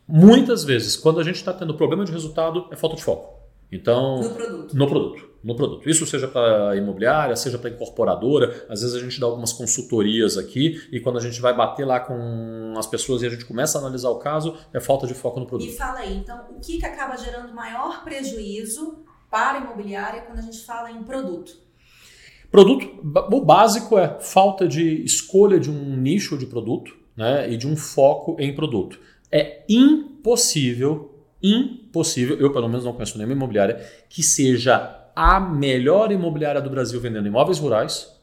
Muitas 0.05 0.65
vezes, 0.65 0.97
quando 0.97 1.21
a 1.21 1.23
gente 1.23 1.37
está 1.37 1.53
tendo 1.53 1.73
problema 1.73 2.03
de 2.03 2.11
resultado, 2.11 2.67
é 2.71 2.75
falta 2.75 2.97
de 2.97 3.03
foco. 3.03 3.39
Então, 3.71 4.21
no 4.21 4.29
produto. 4.31 4.77
no 4.77 4.87
produto. 4.87 5.30
No 5.43 5.55
produto. 5.55 5.89
Isso 5.89 6.05
seja 6.05 6.27
para 6.27 6.75
imobiliária, 6.75 7.35
seja 7.35 7.57
para 7.57 7.69
incorporadora. 7.69 8.65
Às 8.69 8.81
vezes 8.81 8.95
a 8.95 8.99
gente 8.99 9.19
dá 9.19 9.25
algumas 9.25 9.51
consultorias 9.51 10.37
aqui 10.37 10.81
e 10.91 10.99
quando 10.99 11.17
a 11.17 11.21
gente 11.21 11.41
vai 11.41 11.55
bater 11.55 11.85
lá 11.85 11.99
com 11.99 12.73
as 12.77 12.85
pessoas 12.85 13.21
e 13.21 13.25
a 13.25 13.29
gente 13.29 13.45
começa 13.45 13.77
a 13.77 13.81
analisar 13.81 14.09
o 14.09 14.19
caso, 14.19 14.55
é 14.73 14.79
falta 14.79 15.07
de 15.07 15.13
foco 15.13 15.39
no 15.39 15.45
produto. 15.45 15.69
E 15.69 15.75
fala 15.75 15.99
aí, 15.99 16.15
então, 16.15 16.45
o 16.51 16.59
que, 16.59 16.77
que 16.77 16.85
acaba 16.85 17.17
gerando 17.17 17.53
maior 17.53 18.03
prejuízo 18.03 19.03
para 19.29 19.57
a 19.57 19.61
imobiliária 19.61 20.21
quando 20.21 20.39
a 20.39 20.43
gente 20.43 20.63
fala 20.63 20.91
em 20.91 21.03
produto? 21.03 21.53
Produto, 22.51 22.99
o 23.31 23.41
básico 23.41 23.97
é 23.97 24.19
falta 24.19 24.67
de 24.67 25.03
escolha 25.05 25.57
de 25.57 25.71
um 25.71 25.95
nicho 25.95 26.37
de 26.37 26.45
produto 26.45 26.93
né, 27.15 27.49
e 27.49 27.55
de 27.55 27.65
um 27.65 27.77
foco 27.77 28.35
em 28.37 28.53
produto. 28.53 28.99
É 29.31 29.63
impossível, 29.69 31.23
impossível, 31.41 32.37
eu 32.37 32.51
pelo 32.51 32.67
menos 32.67 32.83
não 32.83 32.91
conheço 32.91 33.17
nenhuma 33.17 33.35
imobiliária, 33.35 33.81
que 34.09 34.21
seja 34.21 35.00
a 35.15 35.39
melhor 35.39 36.11
imobiliária 36.11 36.61
do 36.61 36.69
Brasil 36.69 36.99
vendendo 36.99 37.27
imóveis 37.27 37.59
rurais, 37.59 38.19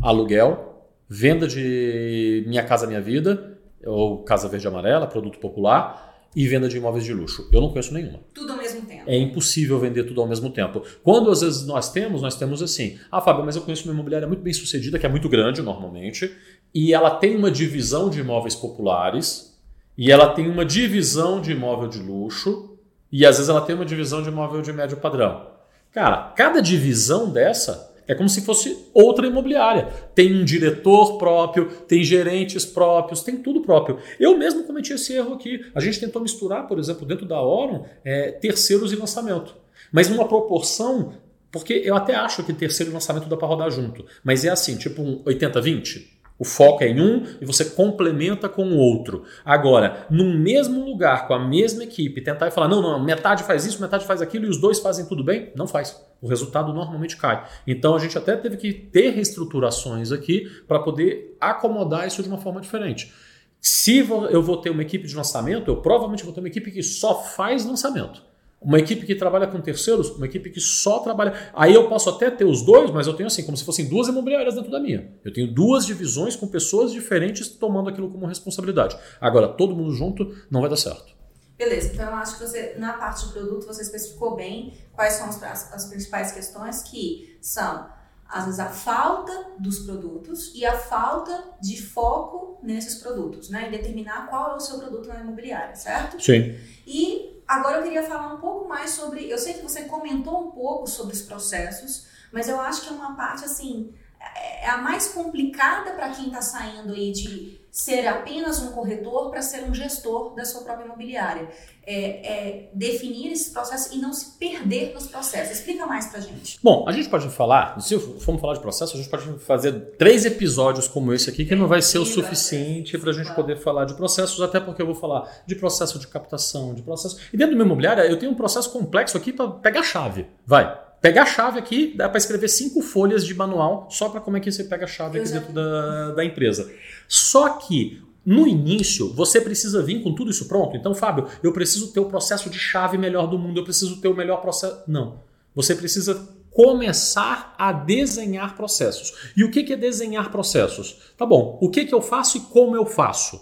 aluguel, 0.00 0.86
venda 1.08 1.46
de 1.46 2.44
Minha 2.46 2.64
Casa 2.64 2.86
Minha 2.86 3.00
Vida, 3.00 3.58
ou 3.84 4.22
Casa 4.24 4.48
Verde 4.48 4.66
Amarela, 4.66 5.06
produto 5.06 5.38
popular, 5.38 6.08
e 6.36 6.46
venda 6.46 6.68
de 6.68 6.76
imóveis 6.76 7.04
de 7.04 7.12
luxo. 7.12 7.48
Eu 7.52 7.60
não 7.60 7.70
conheço 7.70 7.92
nenhuma. 7.92 8.20
Tudo 8.34 8.52
ao 8.52 8.58
mesmo 8.58 8.82
tempo. 8.82 9.02
É 9.06 9.16
impossível 9.16 9.78
vender 9.78 10.04
tudo 10.04 10.20
ao 10.20 10.28
mesmo 10.28 10.50
tempo. 10.50 10.82
Quando 11.02 11.30
às 11.30 11.40
vezes 11.40 11.66
nós 11.66 11.90
temos, 11.90 12.22
nós 12.22 12.36
temos 12.36 12.62
assim: 12.62 12.98
ah, 13.10 13.20
Fábio, 13.20 13.44
mas 13.44 13.56
eu 13.56 13.62
conheço 13.62 13.84
uma 13.84 13.94
imobiliária 13.94 14.28
muito 14.28 14.42
bem 14.42 14.52
sucedida, 14.52 14.98
que 14.98 15.06
é 15.06 15.08
muito 15.08 15.28
grande 15.28 15.62
normalmente, 15.62 16.30
e 16.74 16.92
ela 16.92 17.10
tem 17.10 17.36
uma 17.36 17.50
divisão 17.50 18.10
de 18.10 18.20
imóveis 18.20 18.54
populares, 18.54 19.58
e 19.96 20.12
ela 20.12 20.28
tem 20.34 20.48
uma 20.48 20.64
divisão 20.64 21.40
de 21.40 21.52
imóvel 21.52 21.88
de 21.88 21.98
luxo, 21.98 22.76
e 23.10 23.24
às 23.24 23.36
vezes 23.36 23.48
ela 23.48 23.62
tem 23.62 23.74
uma 23.74 23.86
divisão 23.86 24.22
de 24.22 24.28
imóvel 24.28 24.60
de 24.60 24.72
médio 24.72 24.98
padrão. 24.98 25.57
Cara, 25.92 26.32
cada 26.36 26.60
divisão 26.60 27.30
dessa 27.30 27.88
é 28.08 28.14
como 28.14 28.28
se 28.28 28.40
fosse 28.40 28.86
outra 28.94 29.26
imobiliária. 29.26 29.88
Tem 30.14 30.34
um 30.34 30.44
diretor 30.44 31.18
próprio, 31.18 31.66
tem 31.86 32.02
gerentes 32.02 32.64
próprios, 32.64 33.22
tem 33.22 33.36
tudo 33.36 33.60
próprio. 33.60 33.98
Eu 34.18 34.36
mesmo 34.38 34.64
cometi 34.64 34.94
esse 34.94 35.12
erro 35.12 35.34
aqui. 35.34 35.64
A 35.74 35.80
gente 35.80 36.00
tentou 36.00 36.22
misturar, 36.22 36.66
por 36.66 36.78
exemplo, 36.78 37.06
dentro 37.06 37.26
da 37.26 37.40
Oron, 37.40 37.84
é, 38.02 38.32
terceiros 38.32 38.92
e 38.92 38.96
lançamento. 38.96 39.54
Mas 39.92 40.08
numa 40.08 40.26
proporção, 40.26 41.12
porque 41.52 41.74
eu 41.84 41.94
até 41.94 42.14
acho 42.14 42.42
que 42.42 42.52
terceiro 42.54 42.90
e 42.90 42.94
lançamento 42.94 43.28
dá 43.28 43.36
para 43.36 43.46
rodar 43.46 43.70
junto. 43.70 44.04
Mas 44.24 44.42
é 44.42 44.48
assim, 44.48 44.78
tipo 44.78 45.02
um 45.02 45.22
80-20. 45.24 46.17
O 46.38 46.44
foco 46.44 46.84
é 46.84 46.88
em 46.88 47.00
um 47.00 47.24
e 47.40 47.44
você 47.44 47.64
complementa 47.64 48.48
com 48.48 48.64
o 48.64 48.76
outro. 48.76 49.24
Agora, 49.44 50.06
no 50.08 50.24
mesmo 50.38 50.84
lugar, 50.84 51.26
com 51.26 51.34
a 51.34 51.38
mesma 51.38 51.82
equipe, 51.82 52.20
tentar 52.20 52.46
e 52.46 52.50
falar: 52.52 52.68
não, 52.68 52.80
não, 52.80 53.02
metade 53.02 53.42
faz 53.42 53.66
isso, 53.66 53.80
metade 53.80 54.06
faz 54.06 54.22
aquilo 54.22 54.46
e 54.46 54.48
os 54.48 54.60
dois 54.60 54.78
fazem 54.78 55.04
tudo 55.06 55.24
bem, 55.24 55.50
não 55.56 55.66
faz. 55.66 56.00
O 56.22 56.28
resultado 56.28 56.72
normalmente 56.72 57.16
cai. 57.16 57.44
Então 57.66 57.94
a 57.94 57.98
gente 57.98 58.16
até 58.16 58.36
teve 58.36 58.56
que 58.56 58.72
ter 58.72 59.10
reestruturações 59.10 60.12
aqui 60.12 60.48
para 60.68 60.78
poder 60.78 61.36
acomodar 61.40 62.06
isso 62.06 62.22
de 62.22 62.28
uma 62.28 62.38
forma 62.38 62.60
diferente. 62.60 63.12
Se 63.60 63.98
eu 63.98 64.40
vou 64.40 64.58
ter 64.58 64.70
uma 64.70 64.82
equipe 64.82 65.08
de 65.08 65.16
lançamento, 65.16 65.68
eu 65.68 65.78
provavelmente 65.78 66.24
vou 66.24 66.32
ter 66.32 66.40
uma 66.40 66.48
equipe 66.48 66.70
que 66.70 66.82
só 66.82 67.20
faz 67.22 67.64
lançamento. 67.64 68.27
Uma 68.60 68.78
equipe 68.78 69.06
que 69.06 69.14
trabalha 69.14 69.46
com 69.46 69.60
terceiros, 69.60 70.10
uma 70.10 70.26
equipe 70.26 70.50
que 70.50 70.60
só 70.60 70.98
trabalha. 70.98 71.32
Aí 71.54 71.74
eu 71.74 71.88
posso 71.88 72.10
até 72.10 72.28
ter 72.28 72.44
os 72.44 72.62
dois, 72.62 72.90
mas 72.90 73.06
eu 73.06 73.14
tenho 73.14 73.28
assim, 73.28 73.44
como 73.44 73.56
se 73.56 73.64
fossem 73.64 73.88
duas 73.88 74.08
imobiliárias 74.08 74.56
dentro 74.56 74.70
da 74.70 74.80
minha. 74.80 75.12
Eu 75.24 75.32
tenho 75.32 75.52
duas 75.52 75.86
divisões 75.86 76.34
com 76.34 76.48
pessoas 76.48 76.92
diferentes 76.92 77.48
tomando 77.48 77.88
aquilo 77.88 78.10
como 78.10 78.26
responsabilidade. 78.26 78.98
Agora, 79.20 79.48
todo 79.48 79.76
mundo 79.76 79.92
junto 79.92 80.34
não 80.50 80.60
vai 80.60 80.68
dar 80.68 80.76
certo. 80.76 81.18
Beleza, 81.58 81.92
então 81.92 82.06
eu 82.06 82.14
acho 82.14 82.38
que 82.38 82.46
você, 82.46 82.74
na 82.78 82.92
parte 82.92 83.26
de 83.26 83.32
produto, 83.32 83.66
você 83.66 83.82
especificou 83.82 84.36
bem 84.36 84.74
quais 84.92 85.14
são 85.14 85.28
as, 85.28 85.72
as 85.72 85.86
principais 85.86 86.30
questões 86.30 86.82
que 86.82 87.36
são, 87.40 87.88
às 88.28 88.44
vezes, 88.44 88.60
a 88.60 88.68
falta 88.68 89.52
dos 89.58 89.80
produtos 89.80 90.52
e 90.54 90.64
a 90.66 90.76
falta 90.76 91.56
de 91.60 91.80
foco 91.80 92.58
nesses 92.62 92.96
produtos, 92.96 93.48
né? 93.48 93.68
Em 93.68 93.70
determinar 93.70 94.28
qual 94.28 94.52
é 94.52 94.56
o 94.56 94.60
seu 94.60 94.78
produto 94.78 95.08
na 95.08 95.20
imobiliária, 95.20 95.74
certo? 95.74 96.22
Sim. 96.22 96.56
E 96.86 97.38
Agora 97.48 97.78
eu 97.78 97.82
queria 97.82 98.02
falar 98.02 98.34
um 98.34 98.40
pouco 98.40 98.68
mais 98.68 98.90
sobre. 98.90 99.30
Eu 99.30 99.38
sei 99.38 99.54
que 99.54 99.62
você 99.62 99.84
comentou 99.84 100.48
um 100.48 100.50
pouco 100.50 100.86
sobre 100.86 101.14
os 101.14 101.22
processos, 101.22 102.06
mas 102.30 102.46
eu 102.46 102.60
acho 102.60 102.82
que 102.82 102.88
é 102.88 102.92
uma 102.92 103.16
parte 103.16 103.42
assim 103.46 103.94
é, 104.20 104.66
é 104.66 104.70
a 104.70 104.78
mais 104.78 105.08
complicada 105.08 105.92
para 105.92 106.10
quem 106.10 106.26
está 106.26 106.42
saindo 106.42 106.92
aí 106.92 107.12
de 107.12 107.58
ser 107.70 108.08
apenas 108.08 108.60
um 108.60 108.72
corretor 108.72 109.30
para 109.30 109.40
ser 109.40 109.62
um 109.62 109.72
gestor 109.72 110.34
da 110.34 110.44
sua 110.44 110.62
própria 110.62 110.84
imobiliária. 110.84 111.48
É, 111.86 112.00
é 112.00 112.70
definir 112.74 113.32
esse 113.32 113.50
processo 113.50 113.94
e 113.94 113.98
não 113.98 114.12
se 114.12 114.36
perder 114.36 114.92
nos 114.92 115.06
processos. 115.06 115.58
Explica 115.58 115.86
mais 115.86 116.08
para 116.08 116.20
gente. 116.20 116.58
Bom, 116.62 116.84
a 116.88 116.92
gente 116.92 117.08
pode 117.08 117.30
falar, 117.30 117.80
se 117.80 117.98
formos 117.98 118.40
falar 118.40 118.54
de 118.54 118.60
processo, 118.60 118.94
a 118.94 118.96
gente 118.98 119.08
pode 119.08 119.38
fazer 119.38 119.72
três 119.96 120.26
episódios 120.26 120.88
como 120.88 121.14
esse 121.14 121.30
aqui, 121.30 121.46
que 121.46 121.54
não 121.54 121.66
vai 121.66 121.80
ser 121.80 121.98
o 121.98 122.04
suficiente 122.04 122.98
para 122.98 123.10
a 123.10 123.14
gente 123.14 123.32
poder 123.34 123.56
falar 123.56 123.84
de 123.84 123.94
processos, 123.94 124.40
até 124.42 124.60
porque 124.60 124.82
eu 124.82 124.86
vou 124.86 124.94
falar 124.94 125.30
de 125.46 125.54
processo 125.54 125.98
de 125.98 126.08
captação, 126.08 126.74
de 126.74 126.82
processo. 126.82 127.18
E 127.32 127.36
dentro 127.36 127.54
do 127.54 127.56
meu 127.56 127.64
imobiliária, 127.64 128.02
eu 128.02 128.18
tenho 128.18 128.32
um 128.32 128.36
processo 128.36 128.70
complexo 128.70 129.16
aqui 129.16 129.32
para 129.32 129.48
pegar 129.48 129.80
a 129.80 129.84
chave. 129.84 130.26
Vai, 130.44 130.87
pegar 131.00 131.22
a 131.22 131.26
chave 131.26 131.58
aqui, 131.58 131.94
dá 131.96 132.08
para 132.08 132.18
escrever 132.18 132.48
cinco 132.48 132.82
folhas 132.82 133.24
de 133.24 133.34
manual 133.34 133.88
só 133.90 134.08
para 134.08 134.20
como 134.20 134.36
é 134.36 134.40
que 134.40 134.50
você 134.50 134.64
pega 134.64 134.84
a 134.84 134.88
chave 134.88 135.20
aqui 135.20 135.30
dentro 135.30 135.52
da, 135.52 136.12
da 136.12 136.24
empresa. 136.24 136.70
Só 137.06 137.50
que 137.50 138.02
no 138.28 138.46
início, 138.46 139.14
você 139.14 139.40
precisa 139.40 139.82
vir 139.82 140.02
com 140.02 140.14
tudo 140.14 140.30
isso 140.30 140.46
pronto. 140.46 140.76
Então, 140.76 140.94
Fábio, 140.94 141.26
eu 141.42 141.50
preciso 141.50 141.92
ter 141.92 142.00
o 142.00 142.10
processo 142.10 142.50
de 142.50 142.58
chave 142.58 142.98
melhor 142.98 143.26
do 143.26 143.38
mundo, 143.38 143.58
eu 143.58 143.64
preciso 143.64 144.02
ter 144.02 144.08
o 144.08 144.14
melhor 144.14 144.42
processo. 144.42 144.82
Não. 144.86 145.20
Você 145.54 145.74
precisa 145.74 146.28
começar 146.50 147.54
a 147.56 147.72
desenhar 147.72 148.54
processos. 148.54 149.32
E 149.34 149.44
o 149.44 149.50
que 149.50 149.72
é 149.72 149.76
desenhar 149.76 150.30
processos? 150.30 151.12
Tá 151.16 151.24
bom, 151.24 151.58
o 151.62 151.70
que 151.70 151.88
eu 151.90 152.02
faço 152.02 152.36
e 152.36 152.40
como 152.40 152.76
eu 152.76 152.84
faço? 152.84 153.40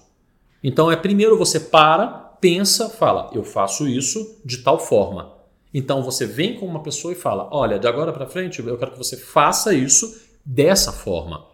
Então, 0.62 0.92
é 0.92 0.94
primeiro 0.94 1.36
você 1.36 1.59
para, 1.59 2.07
pensa, 2.40 2.88
fala, 2.88 3.30
eu 3.32 3.42
faço 3.42 3.88
isso 3.88 4.40
de 4.44 4.59
tal 4.59 4.78
forma. 4.78 5.36
Então 5.78 6.02
você 6.02 6.24
vem 6.24 6.58
com 6.58 6.64
uma 6.64 6.82
pessoa 6.82 7.12
e 7.12 7.14
fala: 7.14 7.50
olha, 7.52 7.78
de 7.78 7.86
agora 7.86 8.10
para 8.10 8.26
frente 8.26 8.60
eu 8.60 8.78
quero 8.78 8.92
que 8.92 8.96
você 8.96 9.14
faça 9.14 9.74
isso 9.74 10.22
dessa 10.42 10.90
forma 10.90 11.44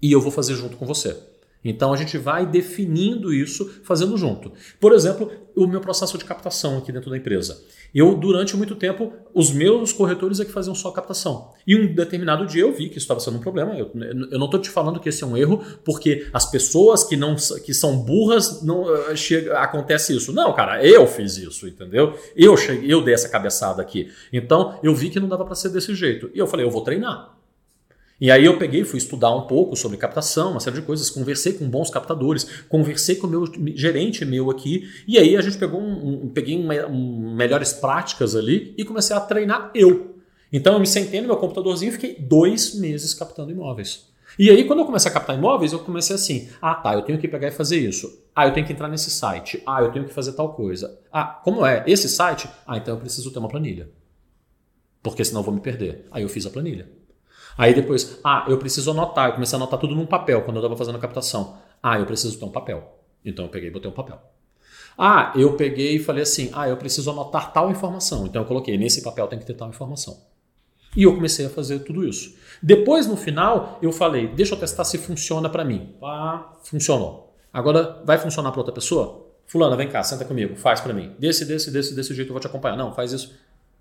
e 0.00 0.12
eu 0.12 0.20
vou 0.20 0.30
fazer 0.30 0.54
junto 0.54 0.76
com 0.76 0.86
você. 0.86 1.20
Então 1.64 1.92
a 1.92 1.96
gente 1.96 2.18
vai 2.18 2.46
definindo 2.46 3.32
isso 3.32 3.68
fazendo 3.84 4.16
junto. 4.16 4.52
Por 4.80 4.92
exemplo, 4.92 5.30
o 5.54 5.66
meu 5.66 5.80
processo 5.80 6.16
de 6.18 6.24
captação 6.24 6.78
aqui 6.78 6.90
dentro 6.90 7.10
da 7.10 7.16
empresa. 7.16 7.62
Eu, 7.94 8.14
durante 8.14 8.56
muito 8.56 8.74
tempo, 8.74 9.12
os 9.34 9.52
meus 9.52 9.92
corretores 9.92 10.40
é 10.40 10.44
que 10.44 10.50
faziam 10.50 10.74
só 10.74 10.90
captação. 10.90 11.50
E 11.66 11.76
um 11.76 11.94
determinado 11.94 12.46
dia 12.46 12.62
eu 12.62 12.72
vi 12.72 12.88
que 12.88 12.96
isso 12.96 13.04
estava 13.04 13.20
sendo 13.20 13.36
um 13.36 13.40
problema. 13.40 13.74
Eu, 13.76 13.90
eu 13.94 14.38
não 14.38 14.46
estou 14.46 14.60
te 14.60 14.70
falando 14.70 14.98
que 14.98 15.08
esse 15.08 15.22
é 15.22 15.26
um 15.26 15.36
erro, 15.36 15.62
porque 15.84 16.26
as 16.32 16.50
pessoas 16.50 17.04
que 17.04 17.16
não 17.16 17.36
que 17.64 17.74
são 17.74 17.98
burras 17.98 18.62
não 18.62 18.82
uh, 18.82 19.16
chega, 19.16 19.58
acontece 19.58 20.16
isso. 20.16 20.32
Não, 20.32 20.52
cara, 20.54 20.84
eu 20.84 21.06
fiz 21.06 21.36
isso, 21.36 21.68
entendeu? 21.68 22.18
Eu 22.34 22.56
cheguei, 22.56 22.92
eu 22.92 23.02
dei 23.02 23.14
essa 23.14 23.28
cabeçada 23.28 23.82
aqui. 23.82 24.10
Então 24.32 24.78
eu 24.82 24.94
vi 24.94 25.10
que 25.10 25.20
não 25.20 25.28
dava 25.28 25.44
para 25.44 25.54
ser 25.54 25.68
desse 25.68 25.94
jeito. 25.94 26.30
E 26.34 26.38
eu 26.38 26.46
falei, 26.46 26.64
eu 26.64 26.70
vou 26.70 26.82
treinar. 26.82 27.41
E 28.22 28.30
aí 28.30 28.44
eu 28.44 28.56
peguei, 28.56 28.84
fui 28.84 28.98
estudar 28.98 29.34
um 29.34 29.48
pouco 29.48 29.74
sobre 29.74 29.96
captação, 29.96 30.52
uma 30.52 30.60
série 30.60 30.76
de 30.76 30.82
coisas, 30.82 31.10
conversei 31.10 31.54
com 31.54 31.68
bons 31.68 31.90
captadores, 31.90 32.62
conversei 32.68 33.16
com 33.16 33.26
o 33.26 33.30
meu 33.30 33.44
gerente 33.74 34.24
meu 34.24 34.48
aqui, 34.48 34.88
e 35.08 35.18
aí 35.18 35.36
a 35.36 35.40
gente 35.40 35.58
pegou 35.58 35.80
um, 35.80 36.26
um 36.26 36.28
peguei 36.28 36.56
um, 36.56 36.70
um, 36.88 37.34
melhores 37.34 37.72
práticas 37.72 38.36
ali 38.36 38.74
e 38.78 38.84
comecei 38.84 39.16
a 39.16 39.18
treinar 39.18 39.72
eu. 39.74 40.14
Então 40.52 40.74
eu 40.74 40.78
me 40.78 40.86
sentei 40.86 41.20
no 41.20 41.26
meu 41.26 41.36
computadorzinho 41.36 41.88
e 41.88 41.92
fiquei 41.94 42.14
dois 42.14 42.76
meses 42.76 43.12
captando 43.12 43.50
imóveis. 43.50 44.08
E 44.38 44.50
aí, 44.50 44.62
quando 44.68 44.78
eu 44.78 44.86
comecei 44.86 45.10
a 45.10 45.14
captar 45.14 45.36
imóveis, 45.36 45.72
eu 45.72 45.80
comecei 45.80 46.14
assim: 46.14 46.48
ah, 46.62 46.76
tá, 46.76 46.94
eu 46.94 47.02
tenho 47.02 47.18
que 47.18 47.26
pegar 47.26 47.48
e 47.48 47.50
fazer 47.50 47.78
isso. 47.78 48.22
Ah, 48.32 48.46
eu 48.46 48.52
tenho 48.52 48.64
que 48.64 48.72
entrar 48.72 48.86
nesse 48.86 49.10
site. 49.10 49.60
Ah, 49.66 49.82
eu 49.82 49.90
tenho 49.90 50.04
que 50.04 50.14
fazer 50.14 50.34
tal 50.34 50.54
coisa. 50.54 50.96
Ah, 51.12 51.24
como 51.24 51.66
é? 51.66 51.82
Esse 51.88 52.08
site? 52.08 52.48
Ah, 52.64 52.76
então 52.76 52.94
eu 52.94 53.00
preciso 53.00 53.32
ter 53.32 53.40
uma 53.40 53.48
planilha. 53.48 53.90
Porque 55.02 55.24
senão 55.24 55.40
eu 55.40 55.44
vou 55.44 55.52
me 55.52 55.60
perder. 55.60 56.06
Aí 56.12 56.22
eu 56.22 56.28
fiz 56.28 56.46
a 56.46 56.50
planilha. 56.50 57.01
Aí 57.56 57.74
depois, 57.74 58.18
ah, 58.24 58.44
eu 58.48 58.58
preciso 58.58 58.90
anotar. 58.90 59.28
Eu 59.28 59.34
comecei 59.34 59.56
a 59.56 59.60
anotar 59.60 59.78
tudo 59.78 59.94
num 59.94 60.06
papel 60.06 60.42
quando 60.42 60.56
eu 60.56 60.60
estava 60.60 60.76
fazendo 60.76 60.96
a 60.96 61.00
captação. 61.00 61.58
Ah, 61.82 61.98
eu 61.98 62.06
preciso 62.06 62.38
ter 62.38 62.44
um 62.44 62.50
papel. 62.50 62.98
Então 63.24 63.44
eu 63.44 63.50
peguei 63.50 63.68
e 63.68 63.72
botei 63.72 63.90
um 63.90 63.94
papel. 63.94 64.20
Ah, 64.96 65.32
eu 65.36 65.56
peguei 65.56 65.96
e 65.96 65.98
falei 65.98 66.22
assim: 66.22 66.50
ah, 66.52 66.68
eu 66.68 66.76
preciso 66.76 67.10
anotar 67.10 67.52
tal 67.52 67.70
informação. 67.70 68.26
Então 68.26 68.42
eu 68.42 68.46
coloquei, 68.46 68.76
nesse 68.76 69.02
papel 69.02 69.26
tem 69.26 69.38
que 69.38 69.46
ter 69.46 69.54
tal 69.54 69.68
informação. 69.68 70.20
E 70.96 71.04
eu 71.04 71.14
comecei 71.14 71.46
a 71.46 71.50
fazer 71.50 71.80
tudo 71.80 72.06
isso. 72.06 72.36
Depois, 72.62 73.06
no 73.06 73.16
final, 73.16 73.78
eu 73.80 73.92
falei: 73.92 74.28
deixa 74.28 74.54
eu 74.54 74.58
testar 74.58 74.84
se 74.84 74.98
funciona 74.98 75.48
para 75.48 75.64
mim. 75.64 75.94
Ah, 76.02 76.52
funcionou. 76.62 77.34
Agora 77.52 78.02
vai 78.04 78.18
funcionar 78.18 78.50
para 78.50 78.60
outra 78.60 78.74
pessoa? 78.74 79.26
Fulana, 79.46 79.76
vem 79.76 79.88
cá, 79.88 80.02
senta 80.02 80.24
comigo, 80.24 80.56
faz 80.56 80.80
para 80.80 80.94
mim. 80.94 81.14
Desse, 81.18 81.44
desse, 81.44 81.70
desse, 81.70 81.94
desse 81.94 82.14
jeito 82.14 82.28
eu 82.28 82.32
vou 82.32 82.40
te 82.40 82.46
acompanhar. 82.46 82.76
Não, 82.76 82.92
faz 82.94 83.12
isso. 83.12 83.34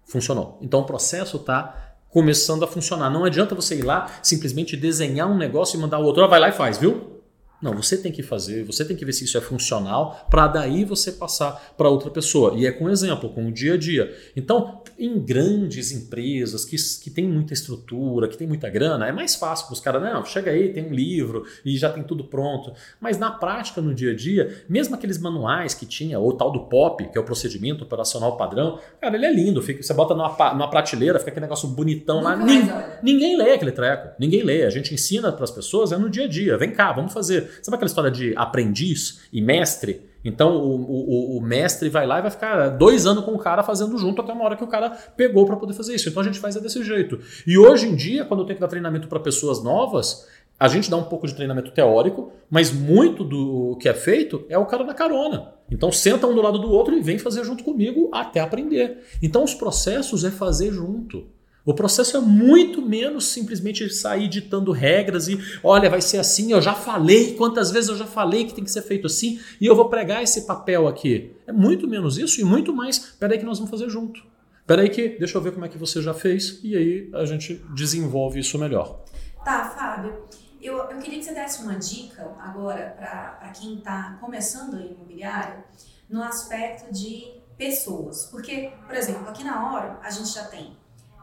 Funcionou. 0.04 0.58
Então 0.62 0.82
o 0.82 0.86
processo 0.86 1.38
está 1.38 1.91
começando 2.12 2.64
a 2.64 2.68
funcionar. 2.68 3.10
Não 3.10 3.26
adianta 3.26 3.56
você 3.56 3.76
ir 3.76 3.84
lá 3.84 4.12
simplesmente 4.22 4.78
desenhar 4.78 5.28
um 5.28 5.38
negócio 5.38 5.78
e 5.78 5.82
mandar 5.82 5.98
o 6.00 6.04
outro, 6.04 6.24
oh, 6.24 6.28
vai 6.28 6.40
lá 6.40 6.50
e 6.50 6.52
faz, 6.52 6.78
viu? 6.78 7.21
Não, 7.62 7.74
você 7.74 7.98
tem 7.98 8.12
que 8.12 8.24
fazer, 8.24 8.64
você 8.64 8.84
tem 8.84 8.96
que 8.96 9.06
ver 9.06 9.14
se 9.14 9.24
isso 9.24 9.38
é 9.38 9.42
funcional 9.42 10.28
para 10.30 10.48
daí 10.48 10.84
você 10.84 11.12
passar 11.12 11.74
para 11.78 11.90
outra 11.90 12.10
pessoa. 12.10 12.54
E 12.58 12.66
é 12.66 12.72
com 12.72 12.90
exemplo, 12.90 13.30
com 13.30 13.48
o 13.48 13.52
dia 13.52 13.76
a 13.76 13.78
dia. 13.78 14.16
Então, 14.36 14.82
em 14.98 15.20
grandes 15.20 15.92
empresas 15.92 16.66
que, 16.66 16.76
que 17.04 17.10
tem 17.10 17.28
muita 17.28 17.54
estrutura, 17.54 18.28
que 18.28 18.38
tem 18.38 18.48
muita 18.48 18.70
grana, 18.70 19.08
é 19.08 19.12
mais 19.12 19.36
fácil 19.36 19.68
para 19.68 19.74
os 19.74 19.80
caras, 19.80 20.02
não, 20.02 20.26
chega 20.26 20.52
aí, 20.52 20.74
tem 20.74 20.86
um 20.86 20.94
livro 20.94 21.46
e 21.64 21.78
já 21.78 21.92
tem 21.92 22.04
tudo 22.04 22.24
pronto. 22.24 22.74
Mas 23.00 23.18
na 23.18 23.32
prática, 23.32 23.82
no 23.82 23.94
dia 23.94 24.12
a 24.12 24.16
dia, 24.16 24.64
mesmo 24.68 24.96
aqueles 24.96 25.18
manuais 25.18 25.74
que 25.74 25.86
tinha, 25.86 26.20
ou 26.20 26.34
tal 26.34 26.52
do 26.52 26.62
POP, 26.62 27.10
que 27.10 27.18
é 27.18 27.22
o 27.22 27.24
procedimento 27.24 27.84
operacional 27.84 28.38
padrão, 28.38 28.80
cara, 29.00 29.16
ele 29.16 29.26
é 29.26 29.34
lindo. 29.34 29.62
Fica, 29.62 29.84
você 29.84 29.94
bota 29.94 30.16
numa, 30.16 30.54
numa 30.54 30.70
prateleira, 30.70 31.20
fica 31.20 31.32
aquele 31.32 31.46
negócio 31.46 31.68
bonitão 31.70 32.22
lá. 32.22 32.36
Ninguém, 32.36 32.62
ninguém 33.04 33.38
lê 33.38 33.54
aquele 33.54 33.72
treco, 33.72 34.10
ninguém 34.20 34.44
lê. 34.44 34.64
A 34.64 34.70
gente 34.70 34.94
ensina 34.94 35.32
para 35.32 35.44
as 35.44 35.52
pessoas, 35.52 35.92
é 35.92 35.98
no 35.98 36.10
dia 36.10 36.26
a 36.26 36.28
dia. 36.28 36.58
Vem 36.58 36.72
cá, 36.72 36.92
vamos 36.92 37.14
fazer. 37.14 37.51
Sabe 37.62 37.76
aquela 37.76 37.88
história 37.88 38.12
de 38.12 38.34
aprendiz 38.36 39.22
e 39.32 39.42
mestre? 39.42 40.10
Então 40.24 40.56
o, 40.56 40.76
o, 40.76 41.38
o, 41.38 41.42
mestre 41.42 41.90
vai 41.90 42.06
lá 42.06 42.20
e 42.20 42.22
vai 42.22 42.32
ficar 42.32 42.70
dois 42.70 43.06
anos 43.06 43.26
com 43.26 43.32
o 43.32 43.40
cara 43.40 43.64
fazendo 43.64 43.98
junto 43.98 44.22
até 44.22 44.32
uma 44.32 44.44
hora 44.44 44.56
que 44.56 44.64
o 44.64 44.68
cara 44.68 44.92
pegou 44.92 45.46
para 45.46 45.56
poder 45.56 45.74
fazer 45.74 45.96
isso. 45.96 46.10
Então 46.10 46.22
a 46.22 46.26
gente 46.26 46.40
faz 46.40 46.56
é 46.56 46.60
desse 46.60 46.84
jeito. 46.84 47.20
E 47.46 47.58
hoje 47.58 47.88
em 47.88 47.96
dia, 47.96 48.24
quando 48.26 48.42
eu 48.42 48.46
tenho 48.46 48.58
que 48.58 48.62
dar 48.62 48.68
treinamento 48.68 49.08
para 49.08 49.20
pessoas 49.20 49.64
novas, 49.64 50.28
a 50.60 50.68
gente 50.68 50.92
dá 50.92 50.98
um 50.98 51.06
pouco 51.06 51.26
de 51.26 51.34
treinamento 51.34 51.72
teórico, 51.72 52.32
mas 52.48 52.72
muito 52.72 53.24
do 53.24 53.76
que 53.80 53.90
é 53.90 53.96
feito 53.96 54.46
é 54.48 54.58
o 54.58 54.66
cara 54.66 54.84
na 54.84 54.94
carona. 54.94 55.54
Então 55.72 55.92
senta 55.92 56.28
um 56.28 56.36
do 56.36 56.42
lado 56.42 56.60
do 56.60 56.70
outro 56.70 56.96
e 56.96 57.02
vem 57.02 57.18
fazer 57.18 57.44
junto 57.44 57.64
comigo 57.64 58.10
até 58.14 58.42
aprender. 58.42 59.00
Então 59.24 59.44
os 59.44 59.56
processos 59.56 60.24
é 60.24 60.30
fazer 60.30 60.72
junto. 60.72 61.26
O 61.64 61.74
processo 61.74 62.18
é 62.18 62.20
muito 62.20 62.82
menos 62.82 63.28
simplesmente 63.28 63.88
sair 63.94 64.28
ditando 64.28 64.72
regras 64.72 65.28
e, 65.28 65.40
olha, 65.64 65.90
vai 65.90 66.02
ser 66.02 66.18
assim, 66.18 66.52
eu 66.52 66.62
já 66.62 66.74
falei, 66.74 67.36
quantas 67.36 67.70
vezes 67.70 67.90
eu 67.90 67.98
já 67.98 68.08
falei 68.08 68.46
que 68.46 68.54
tem 68.54 68.64
que 68.64 68.72
ser 68.72 68.82
feito 68.82 69.06
assim, 69.06 69.40
e 69.60 69.68
eu 69.68 69.76
vou 69.76 69.88
pregar 69.88 70.24
esse 70.24 70.48
papel 70.48 70.88
aqui. 70.88 71.36
É 71.46 71.52
muito 71.52 71.88
menos 71.88 72.18
isso 72.18 72.42
e 72.42 72.44
muito 72.44 72.74
mais, 72.74 72.98
peraí 73.20 73.38
que 73.38 73.46
nós 73.46 73.60
vamos 73.60 73.70
fazer 73.70 73.90
junto. 73.90 74.24
Peraí 74.66 74.90
que, 74.90 75.10
deixa 75.10 75.38
eu 75.38 75.42
ver 75.42 75.54
como 75.54 75.66
é 75.66 75.70
que 75.70 75.78
você 75.78 76.02
já 76.02 76.14
fez, 76.14 76.60
e 76.64 76.76
aí 76.76 77.10
a 77.14 77.26
gente 77.26 77.64
desenvolve 77.76 78.40
isso 78.40 78.58
melhor. 78.58 79.04
Tá, 79.46 79.66
Fábio. 79.70 80.26
Eu, 80.62 80.78
eu 80.78 81.00
queria 81.00 81.20
que 81.20 81.26
você 81.26 81.34
desse 81.34 81.64
uma 81.64 81.76
dica 81.76 82.36
agora 82.40 82.96
para 82.98 83.52
quem 83.52 83.80
está 83.80 84.18
começando 84.22 84.76
a 84.76 84.82
imobiliário 84.82 85.64
no 86.08 86.22
aspecto 86.22 86.94
de 86.94 87.34
pessoas. 87.58 88.26
Porque, 88.26 88.72
por 88.86 88.96
exemplo, 88.96 89.28
aqui 89.28 89.44
na 89.44 89.72
hora 89.72 90.00
a 90.04 90.10
gente 90.12 90.30
já 90.30 90.44
tem 90.46 90.76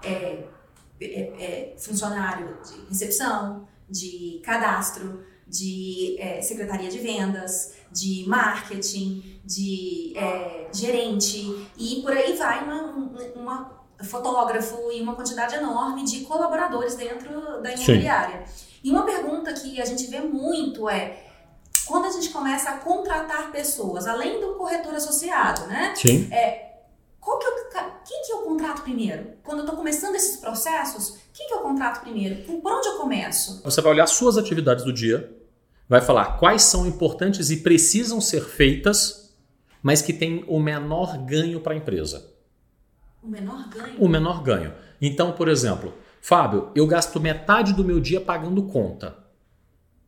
é, 0.03 0.45
é, 1.01 1.07
é, 1.07 1.75
funcionário 1.79 2.59
de 2.63 2.89
recepção, 2.89 3.67
de 3.89 4.41
cadastro, 4.45 5.25
de 5.47 6.17
é, 6.19 6.43
secretaria 6.43 6.91
de 6.91 6.99
vendas, 6.99 7.75
de 7.91 8.25
marketing, 8.27 9.41
de 9.45 10.13
é, 10.17 10.69
gerente 10.73 11.69
e 11.77 12.03
por 12.03 12.13
aí 12.13 12.35
vai 12.35 12.63
uma, 12.65 12.83
uma, 13.35 13.79
fotógrafo 14.05 14.93
e 14.93 15.01
uma 15.01 15.17
quantidade 15.17 15.57
enorme 15.57 16.05
de 16.05 16.21
colaboradores 16.21 16.95
dentro 16.95 17.61
da 17.63 17.73
imobiliária. 17.73 18.47
Sim. 18.47 18.65
E 18.85 18.91
uma 18.91 19.03
pergunta 19.03 19.53
que 19.53 19.81
a 19.81 19.85
gente 19.85 20.07
vê 20.07 20.21
muito 20.21 20.89
é 20.89 21.25
quando 21.87 22.05
a 22.05 22.11
gente 22.11 22.29
começa 22.29 22.71
a 22.71 22.77
contratar 22.77 23.51
pessoas, 23.51 24.07
além 24.07 24.41
do 24.41 24.55
corretor 24.55 24.95
associado, 24.95 25.67
né? 25.67 25.95
Sim. 25.97 26.29
É, 26.31 26.68
qual 27.29 27.39
que 27.39 27.47
é 27.47 27.51
o, 27.51 27.91
quem 28.09 28.23
que 28.23 28.33
eu 28.33 28.39
contrato 28.39 28.83
primeiro? 28.83 29.33
Quando 29.43 29.59
eu 29.59 29.65
estou 29.65 29.77
começando 29.77 30.15
esses 30.15 30.39
processos, 30.39 31.19
quem 31.35 31.47
que 31.47 31.53
eu 31.53 31.59
contrato 31.59 32.01
primeiro? 32.01 32.37
Por 32.61 32.73
onde 32.73 32.89
eu 32.89 32.97
começo? 32.97 33.61
Você 33.63 33.83
vai 33.83 33.93
olhar 33.93 34.07
suas 34.07 34.39
atividades 34.39 34.83
do 34.83 34.93
dia, 34.93 35.31
vai 35.87 36.01
falar 36.01 36.39
quais 36.39 36.63
são 36.63 36.87
importantes 36.87 37.51
e 37.51 37.59
precisam 37.59 38.19
ser 38.19 38.43
feitas, 38.43 39.37
mas 39.83 40.01
que 40.01 40.15
têm 40.15 40.43
o 40.49 40.59
menor 40.59 41.19
ganho 41.19 41.61
para 41.61 41.75
a 41.75 41.77
empresa. 41.77 42.33
O 43.23 43.29
menor 43.29 43.69
ganho? 43.69 44.01
O 44.01 44.09
menor 44.09 44.43
ganho. 44.43 44.75
Então, 44.99 45.33
por 45.33 45.49
exemplo, 45.49 45.93
Fábio, 46.23 46.71
eu 46.75 46.87
gasto 46.87 47.21
metade 47.21 47.75
do 47.75 47.85
meu 47.85 48.01
dia 48.01 48.23
pagando 48.23 48.63
conta. 48.63 49.15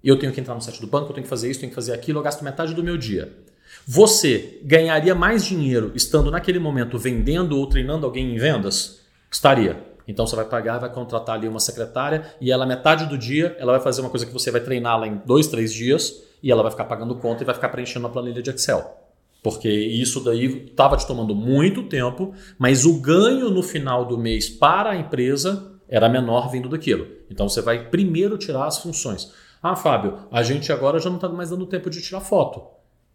Eu 0.02 0.18
tenho 0.18 0.32
que 0.32 0.40
entrar 0.40 0.54
no 0.54 0.62
site 0.62 0.80
do 0.80 0.86
banco, 0.86 1.10
eu 1.10 1.14
tenho 1.14 1.24
que 1.24 1.30
fazer 1.30 1.50
isso, 1.50 1.60
tenho 1.60 1.70
que 1.70 1.76
fazer 1.76 1.92
aquilo, 1.92 2.18
eu 2.18 2.22
gasto 2.22 2.42
metade 2.42 2.72
do 2.72 2.82
meu 2.82 2.96
dia. 2.96 3.44
Você 3.86 4.60
ganharia 4.62 5.14
mais 5.14 5.44
dinheiro 5.44 5.92
estando 5.94 6.30
naquele 6.30 6.58
momento 6.58 6.98
vendendo 6.98 7.58
ou 7.58 7.66
treinando 7.66 8.06
alguém 8.06 8.34
em 8.34 8.38
vendas? 8.38 9.00
Estaria. 9.30 9.84
Então 10.06 10.26
você 10.26 10.36
vai 10.36 10.44
pagar, 10.44 10.78
vai 10.78 10.92
contratar 10.92 11.36
ali 11.36 11.46
uma 11.46 11.60
secretária 11.60 12.34
e 12.40 12.50
ela, 12.50 12.66
metade 12.66 13.06
do 13.06 13.16
dia, 13.16 13.56
ela 13.58 13.72
vai 13.72 13.80
fazer 13.80 14.00
uma 14.00 14.10
coisa 14.10 14.26
que 14.26 14.32
você 14.32 14.50
vai 14.50 14.60
treiná-la 14.60 15.06
em 15.06 15.20
dois, 15.24 15.46
três 15.46 15.72
dias 15.72 16.22
e 16.42 16.50
ela 16.50 16.62
vai 16.62 16.70
ficar 16.70 16.84
pagando 16.84 17.14
conta 17.16 17.42
e 17.42 17.46
vai 17.46 17.54
ficar 17.54 17.68
preenchendo 17.68 18.06
uma 18.06 18.12
planilha 18.12 18.42
de 18.42 18.50
Excel. 18.50 18.96
Porque 19.42 19.68
isso 19.68 20.22
daí 20.22 20.66
estava 20.66 20.96
te 20.96 21.06
tomando 21.06 21.34
muito 21.34 21.84
tempo, 21.84 22.34
mas 22.58 22.84
o 22.84 23.00
ganho 23.00 23.50
no 23.50 23.62
final 23.62 24.04
do 24.04 24.18
mês 24.18 24.48
para 24.48 24.90
a 24.90 24.96
empresa 24.96 25.72
era 25.88 26.08
menor 26.08 26.50
vindo 26.50 26.68
daquilo. 26.68 27.06
Então 27.30 27.48
você 27.48 27.62
vai 27.62 27.88
primeiro 27.88 28.36
tirar 28.36 28.66
as 28.66 28.78
funções. 28.78 29.32
Ah, 29.62 29.76
Fábio, 29.76 30.18
a 30.30 30.42
gente 30.42 30.72
agora 30.72 30.98
já 30.98 31.08
não 31.08 31.16
está 31.16 31.28
mais 31.28 31.50
dando 31.50 31.66
tempo 31.66 31.88
de 31.88 32.02
tirar 32.02 32.20
foto. 32.20 32.62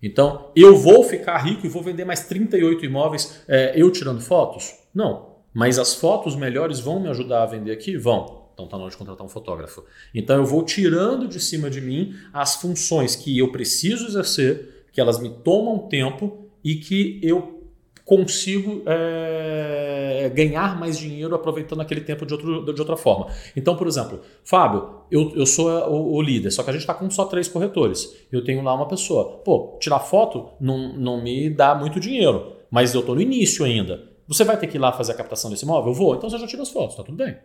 Então, 0.05 0.51
eu 0.55 0.77
vou 0.77 1.03
ficar 1.03 1.39
rico 1.39 1.65
e 1.65 1.69
vou 1.69 1.81
vender 1.81 2.05
mais 2.05 2.27
38 2.27 2.85
imóveis 2.85 3.41
é, 3.47 3.73
eu 3.75 3.89
tirando 3.89 4.21
fotos? 4.21 4.75
Não. 4.93 5.33
Mas 5.51 5.79
as 5.79 5.95
fotos 5.95 6.35
melhores 6.35 6.79
vão 6.79 6.99
me 6.99 7.09
ajudar 7.09 7.41
a 7.41 7.47
vender 7.47 7.71
aqui? 7.71 7.97
Vão. 7.97 8.45
Então 8.53 8.65
está 8.65 8.77
na 8.77 8.83
hora 8.83 8.91
de 8.91 8.97
contratar 8.97 9.25
um 9.25 9.29
fotógrafo. 9.29 9.83
Então 10.13 10.37
eu 10.37 10.45
vou 10.45 10.61
tirando 10.61 11.27
de 11.27 11.39
cima 11.39 11.71
de 11.71 11.81
mim 11.81 12.13
as 12.31 12.55
funções 12.55 13.15
que 13.15 13.35
eu 13.35 13.51
preciso 13.51 14.05
exercer, 14.05 14.85
que 14.93 15.01
elas 15.01 15.19
me 15.19 15.29
tomam 15.29 15.79
tempo 15.89 16.49
e 16.63 16.75
que 16.75 17.19
eu 17.23 17.54
consigo 18.05 18.83
é, 18.85 20.31
ganhar 20.33 20.79
mais 20.79 20.97
dinheiro 20.97 21.33
aproveitando 21.33 21.81
aquele 21.81 22.01
tempo 22.01 22.23
de, 22.23 22.33
outro, 22.33 22.73
de 22.73 22.79
outra 22.79 22.95
forma. 22.95 23.27
Então, 23.57 23.75
por 23.75 23.87
exemplo, 23.87 24.21
Fábio, 24.43 25.01
eu, 25.09 25.33
eu 25.35 25.45
sou 25.45 25.67
o, 25.89 26.13
o 26.15 26.21
líder, 26.21 26.51
só 26.51 26.61
que 26.61 26.69
a 26.69 26.73
gente 26.73 26.83
está 26.83 26.93
com 26.93 27.09
só 27.09 27.25
três 27.25 27.47
corretores. 27.47 28.15
Eu 28.31 28.43
tenho 28.43 28.61
lá 28.61 28.75
uma 28.75 28.87
pessoa. 28.87 29.41
Pô, 29.43 29.75
tirar 29.81 29.99
foto 29.99 30.49
não, 30.61 30.93
não 30.93 31.21
me 31.21 31.49
dá 31.49 31.73
muito 31.73 31.99
dinheiro, 31.99 32.53
mas 32.69 32.93
eu 32.93 32.99
estou 32.99 33.15
no 33.15 33.21
início 33.21 33.65
ainda. 33.65 34.07
Você 34.27 34.43
vai 34.43 34.57
ter 34.57 34.67
que 34.67 34.77
ir 34.77 34.79
lá 34.79 34.91
fazer 34.91 35.13
a 35.13 35.15
captação 35.15 35.49
desse 35.49 35.65
imóvel? 35.65 35.91
Eu 35.91 35.95
vou, 35.95 36.15
então 36.15 36.29
você 36.29 36.37
já 36.37 36.45
tira 36.45 36.61
as 36.61 36.69
fotos, 36.69 36.95
tá 36.95 37.03
tudo 37.03 37.17
bem. 37.17 37.35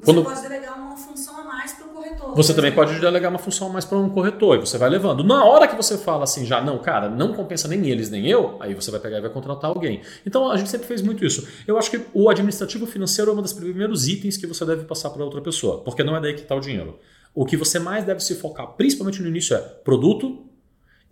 Você 0.00 0.14
Quando... 0.14 0.24
pode 0.24 0.40
delegar 0.40 0.78
uma 0.78 0.96
função 0.96 1.38
a 1.38 1.44
mais 1.44 1.72
para 1.72 1.86
o 1.86 1.90
corretor. 1.90 2.34
Você 2.34 2.54
também 2.54 2.72
pode 2.72 2.98
delegar 2.98 3.30
uma 3.30 3.38
função 3.38 3.68
a 3.68 3.70
mais 3.70 3.84
para 3.84 3.98
um 3.98 4.08
corretor 4.08 4.56
e 4.56 4.60
você 4.60 4.78
vai 4.78 4.88
levando. 4.88 5.22
Na 5.22 5.44
hora 5.44 5.68
que 5.68 5.76
você 5.76 5.98
fala 5.98 6.24
assim, 6.24 6.46
já 6.46 6.60
não, 6.62 6.78
cara, 6.78 7.10
não 7.10 7.34
compensa 7.34 7.68
nem 7.68 7.86
eles 7.86 8.08
nem 8.08 8.26
eu, 8.26 8.56
aí 8.60 8.74
você 8.74 8.90
vai 8.90 8.98
pegar 8.98 9.18
e 9.18 9.20
vai 9.20 9.30
contratar 9.30 9.68
alguém. 9.70 10.00
Então 10.24 10.50
a 10.50 10.56
gente 10.56 10.70
sempre 10.70 10.86
fez 10.86 11.02
muito 11.02 11.24
isso. 11.24 11.46
Eu 11.66 11.76
acho 11.76 11.90
que 11.90 12.00
o 12.14 12.30
administrativo 12.30 12.86
financeiro 12.86 13.30
é 13.30 13.34
um 13.34 13.42
dos 13.42 13.52
primeiros 13.52 14.08
itens 14.08 14.38
que 14.38 14.46
você 14.46 14.64
deve 14.64 14.84
passar 14.84 15.10
para 15.10 15.22
outra 15.22 15.42
pessoa, 15.42 15.82
porque 15.82 16.02
não 16.02 16.16
é 16.16 16.20
daí 16.20 16.32
que 16.32 16.40
está 16.40 16.54
o 16.54 16.60
dinheiro. 16.60 16.98
O 17.34 17.44
que 17.44 17.56
você 17.56 17.78
mais 17.78 18.02
deve 18.04 18.20
se 18.20 18.34
focar, 18.36 18.68
principalmente 18.68 19.20
no 19.20 19.28
início, 19.28 19.54
é 19.54 19.60
produto 19.60 20.46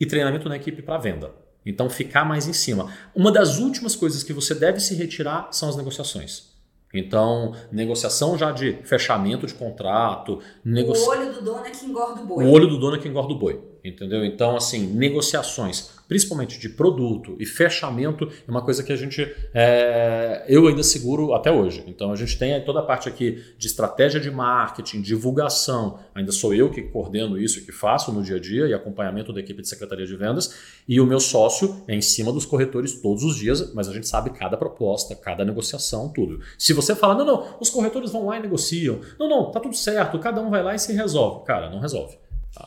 e 0.00 0.06
treinamento 0.06 0.48
na 0.48 0.56
equipe 0.56 0.80
para 0.80 0.98
venda. 0.98 1.30
Então 1.64 1.90
ficar 1.90 2.24
mais 2.24 2.48
em 2.48 2.54
cima. 2.54 2.90
Uma 3.14 3.30
das 3.30 3.58
últimas 3.58 3.94
coisas 3.94 4.22
que 4.22 4.32
você 4.32 4.54
deve 4.54 4.80
se 4.80 4.94
retirar 4.94 5.48
são 5.52 5.68
as 5.68 5.76
negociações. 5.76 6.47
Então, 6.92 7.54
negociação 7.70 8.38
já 8.38 8.50
de 8.50 8.72
fechamento 8.84 9.46
de 9.46 9.54
contrato. 9.54 10.40
O 10.64 11.08
olho 11.08 11.32
do 11.34 11.42
dono 11.42 11.66
é 11.66 11.70
que 11.70 11.84
engorda 11.84 12.22
o 12.22 12.26
boi. 12.26 12.44
O 12.44 12.50
olho 12.50 12.66
do 12.66 12.78
dono 12.78 12.96
é 12.96 12.98
que 12.98 13.08
engorda 13.08 13.32
o 13.32 13.38
boi. 13.38 13.60
Entendeu? 13.84 14.24
Então, 14.24 14.56
assim, 14.56 14.86
negociações 14.86 15.98
principalmente 16.08 16.58
de 16.58 16.70
produto 16.70 17.36
e 17.38 17.44
fechamento, 17.44 18.24
é 18.24 18.50
uma 18.50 18.62
coisa 18.62 18.82
que 18.82 18.92
a 18.92 18.96
gente 18.96 19.22
é, 19.52 20.42
eu 20.48 20.66
ainda 20.66 20.82
seguro 20.82 21.34
até 21.34 21.52
hoje. 21.52 21.84
Então 21.86 22.10
a 22.10 22.16
gente 22.16 22.36
tem 22.38 22.64
toda 22.64 22.80
a 22.80 22.82
parte 22.82 23.08
aqui 23.08 23.44
de 23.58 23.66
estratégia 23.66 24.18
de 24.18 24.30
marketing, 24.30 25.02
divulgação, 25.02 25.98
ainda 26.14 26.32
sou 26.32 26.54
eu 26.54 26.70
que 26.70 26.82
coordeno 26.82 27.38
isso, 27.38 27.64
que 27.64 27.70
faço 27.70 28.10
no 28.10 28.22
dia 28.22 28.36
a 28.36 28.40
dia 28.40 28.66
e 28.66 28.72
acompanhamento 28.72 29.32
da 29.32 29.40
equipe 29.40 29.60
de 29.60 29.68
secretaria 29.68 30.06
de 30.06 30.16
vendas, 30.16 30.80
e 30.88 30.98
o 30.98 31.06
meu 31.06 31.20
sócio 31.20 31.82
é 31.86 31.94
em 31.94 32.00
cima 32.00 32.32
dos 32.32 32.46
corretores 32.46 32.94
todos 33.02 33.22
os 33.22 33.36
dias, 33.36 33.74
mas 33.74 33.86
a 33.86 33.92
gente 33.92 34.08
sabe 34.08 34.30
cada 34.30 34.56
proposta, 34.56 35.14
cada 35.14 35.44
negociação, 35.44 36.08
tudo. 36.08 36.40
Se 36.56 36.72
você 36.72 36.94
fala, 36.94 37.14
não, 37.14 37.26
não, 37.26 37.56
os 37.60 37.68
corretores 37.68 38.10
vão 38.10 38.26
lá 38.26 38.38
e 38.38 38.40
negociam, 38.40 39.00
não, 39.18 39.28
não, 39.28 39.50
tá 39.50 39.60
tudo 39.60 39.76
certo, 39.76 40.18
cada 40.18 40.40
um 40.40 40.48
vai 40.48 40.62
lá 40.62 40.74
e 40.74 40.78
se 40.78 40.92
resolve. 40.94 41.44
Cara, 41.44 41.68
não 41.68 41.80
resolve. 41.80 42.16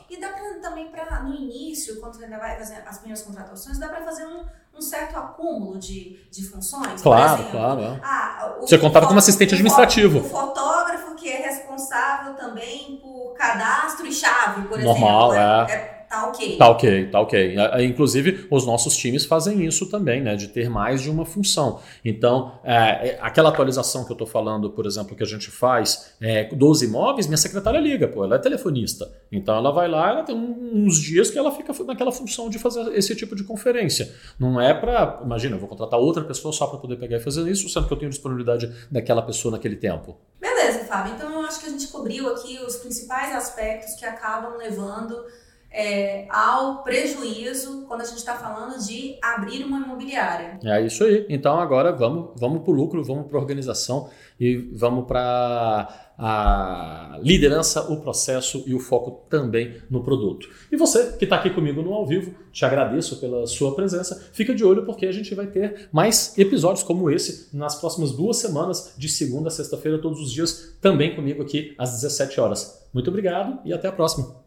E 0.08 0.18
dá 0.18 0.28
pra, 0.28 0.41
também 0.62 0.88
para, 0.90 1.20
no 1.22 1.34
início, 1.34 2.00
quando 2.00 2.14
você 2.14 2.24
ainda 2.24 2.38
vai 2.38 2.56
fazer 2.56 2.82
as 2.86 2.98
primeiras 2.98 3.22
contratações, 3.22 3.78
dá 3.78 3.88
para 3.88 4.02
fazer 4.02 4.26
um, 4.26 4.44
um, 4.74 4.80
certo 4.80 5.18
acúmulo 5.18 5.78
de, 5.78 6.18
de 6.30 6.48
funções. 6.48 7.02
Claro, 7.02 7.34
exemplo, 7.34 7.50
claro. 7.50 7.80
É. 7.82 8.00
Ah, 8.02 8.56
você 8.60 8.78
contava 8.78 9.06
como 9.06 9.18
assistente 9.18 9.54
administrativo. 9.54 10.20
O 10.20 10.24
fotógrafo 10.24 11.14
que 11.16 11.28
é 11.28 11.48
responsável 11.48 12.34
também 12.34 12.96
por 13.02 13.34
cadastro 13.34 14.06
e 14.06 14.12
chave, 14.12 14.62
por 14.68 14.78
Normal, 14.78 15.34
exemplo. 15.34 15.70
É. 15.70 15.74
é 15.74 16.01
tá 16.12 16.28
ok. 16.28 16.56
Tá 16.58 16.68
ok, 16.68 17.06
tá 17.10 17.20
ok. 17.20 17.56
Inclusive, 17.86 18.46
os 18.50 18.66
nossos 18.66 18.94
times 18.94 19.24
fazem 19.24 19.64
isso 19.64 19.86
também, 19.86 20.20
né? 20.20 20.36
De 20.36 20.48
ter 20.48 20.68
mais 20.68 21.00
de 21.00 21.08
uma 21.08 21.24
função. 21.24 21.80
Então, 22.04 22.60
é, 22.62 23.08
é 23.08 23.18
aquela 23.22 23.48
atualização 23.48 24.04
que 24.04 24.12
eu 24.12 24.14
estou 24.14 24.26
falando, 24.26 24.70
por 24.70 24.84
exemplo, 24.84 25.16
que 25.16 25.22
a 25.22 25.26
gente 25.26 25.50
faz 25.50 26.14
é, 26.20 26.44
dos 26.54 26.82
imóveis, 26.82 27.26
minha 27.26 27.38
secretária 27.38 27.78
liga, 27.78 28.06
pô, 28.06 28.24
ela 28.24 28.36
é 28.36 28.38
telefonista. 28.38 29.10
Então 29.30 29.56
ela 29.56 29.72
vai 29.72 29.88
lá, 29.88 30.10
ela 30.10 30.22
tem 30.22 30.36
uns 30.36 30.98
dias 31.00 31.30
que 31.30 31.38
ela 31.38 31.50
fica 31.50 31.72
naquela 31.84 32.12
função 32.12 32.50
de 32.50 32.58
fazer 32.58 32.94
esse 32.94 33.16
tipo 33.16 33.34
de 33.34 33.44
conferência. 33.44 34.14
Não 34.38 34.60
é 34.60 34.74
para, 34.74 35.20
imagina, 35.24 35.56
eu 35.56 35.60
vou 35.60 35.68
contratar 35.68 35.98
outra 35.98 36.22
pessoa 36.22 36.52
só 36.52 36.66
para 36.66 36.78
poder 36.78 36.96
pegar 36.96 37.16
e 37.16 37.20
fazer 37.20 37.50
isso, 37.50 37.68
sendo 37.68 37.86
que 37.86 37.92
eu 37.92 37.98
tenho 37.98 38.10
disponibilidade 38.10 38.70
daquela 38.90 39.22
pessoa 39.22 39.52
naquele 39.52 39.76
tempo. 39.76 40.18
Beleza, 40.38 40.80
Fábio. 40.80 41.14
Então 41.14 41.32
eu 41.32 41.40
acho 41.46 41.60
que 41.60 41.66
a 41.66 41.70
gente 41.70 41.86
cobriu 41.88 42.28
aqui 42.28 42.58
os 42.58 42.76
principais 42.76 43.34
aspectos 43.34 43.94
que 43.94 44.04
acabam 44.04 44.58
levando 44.58 45.24
é, 45.72 46.26
ao 46.28 46.82
prejuízo 46.82 47.84
quando 47.88 48.02
a 48.02 48.04
gente 48.04 48.18
está 48.18 48.34
falando 48.34 48.78
de 48.84 49.16
abrir 49.22 49.64
uma 49.64 49.78
imobiliária. 49.78 50.58
É 50.64 50.80
isso 50.84 51.04
aí. 51.04 51.26
Então 51.28 51.58
agora 51.58 51.92
vamos, 51.92 52.30
vamos 52.38 52.62
para 52.62 52.70
o 52.70 52.74
lucro, 52.74 53.02
vamos 53.02 53.26
para 53.26 53.38
a 53.38 53.40
organização 53.40 54.10
e 54.38 54.56
vamos 54.56 55.06
para 55.06 56.12
a 56.18 57.18
liderança, 57.22 57.90
o 57.90 58.00
processo 58.00 58.62
e 58.66 58.74
o 58.74 58.78
foco 58.78 59.26
também 59.28 59.76
no 59.90 60.04
produto. 60.04 60.48
E 60.70 60.76
você 60.76 61.16
que 61.16 61.24
está 61.24 61.36
aqui 61.36 61.50
comigo 61.50 61.82
no 61.82 61.92
ao 61.94 62.06
vivo, 62.06 62.34
te 62.52 62.64
agradeço 62.64 63.18
pela 63.18 63.46
sua 63.46 63.74
presença. 63.74 64.28
Fica 64.32 64.54
de 64.54 64.64
olho 64.64 64.84
porque 64.84 65.06
a 65.06 65.12
gente 65.12 65.34
vai 65.34 65.46
ter 65.46 65.88
mais 65.90 66.36
episódios 66.38 66.84
como 66.84 67.10
esse 67.10 67.48
nas 67.56 67.76
próximas 67.76 68.12
duas 68.12 68.36
semanas, 68.36 68.94
de 68.96 69.08
segunda 69.08 69.48
a 69.48 69.50
sexta-feira, 69.50 69.98
todos 69.98 70.20
os 70.20 70.30
dias, 70.30 70.76
também 70.80 71.14
comigo 71.14 71.42
aqui 71.42 71.74
às 71.78 71.92
17 71.92 72.40
horas. 72.40 72.82
Muito 72.92 73.08
obrigado 73.08 73.58
e 73.64 73.72
até 73.72 73.88
a 73.88 73.92
próxima. 73.92 74.41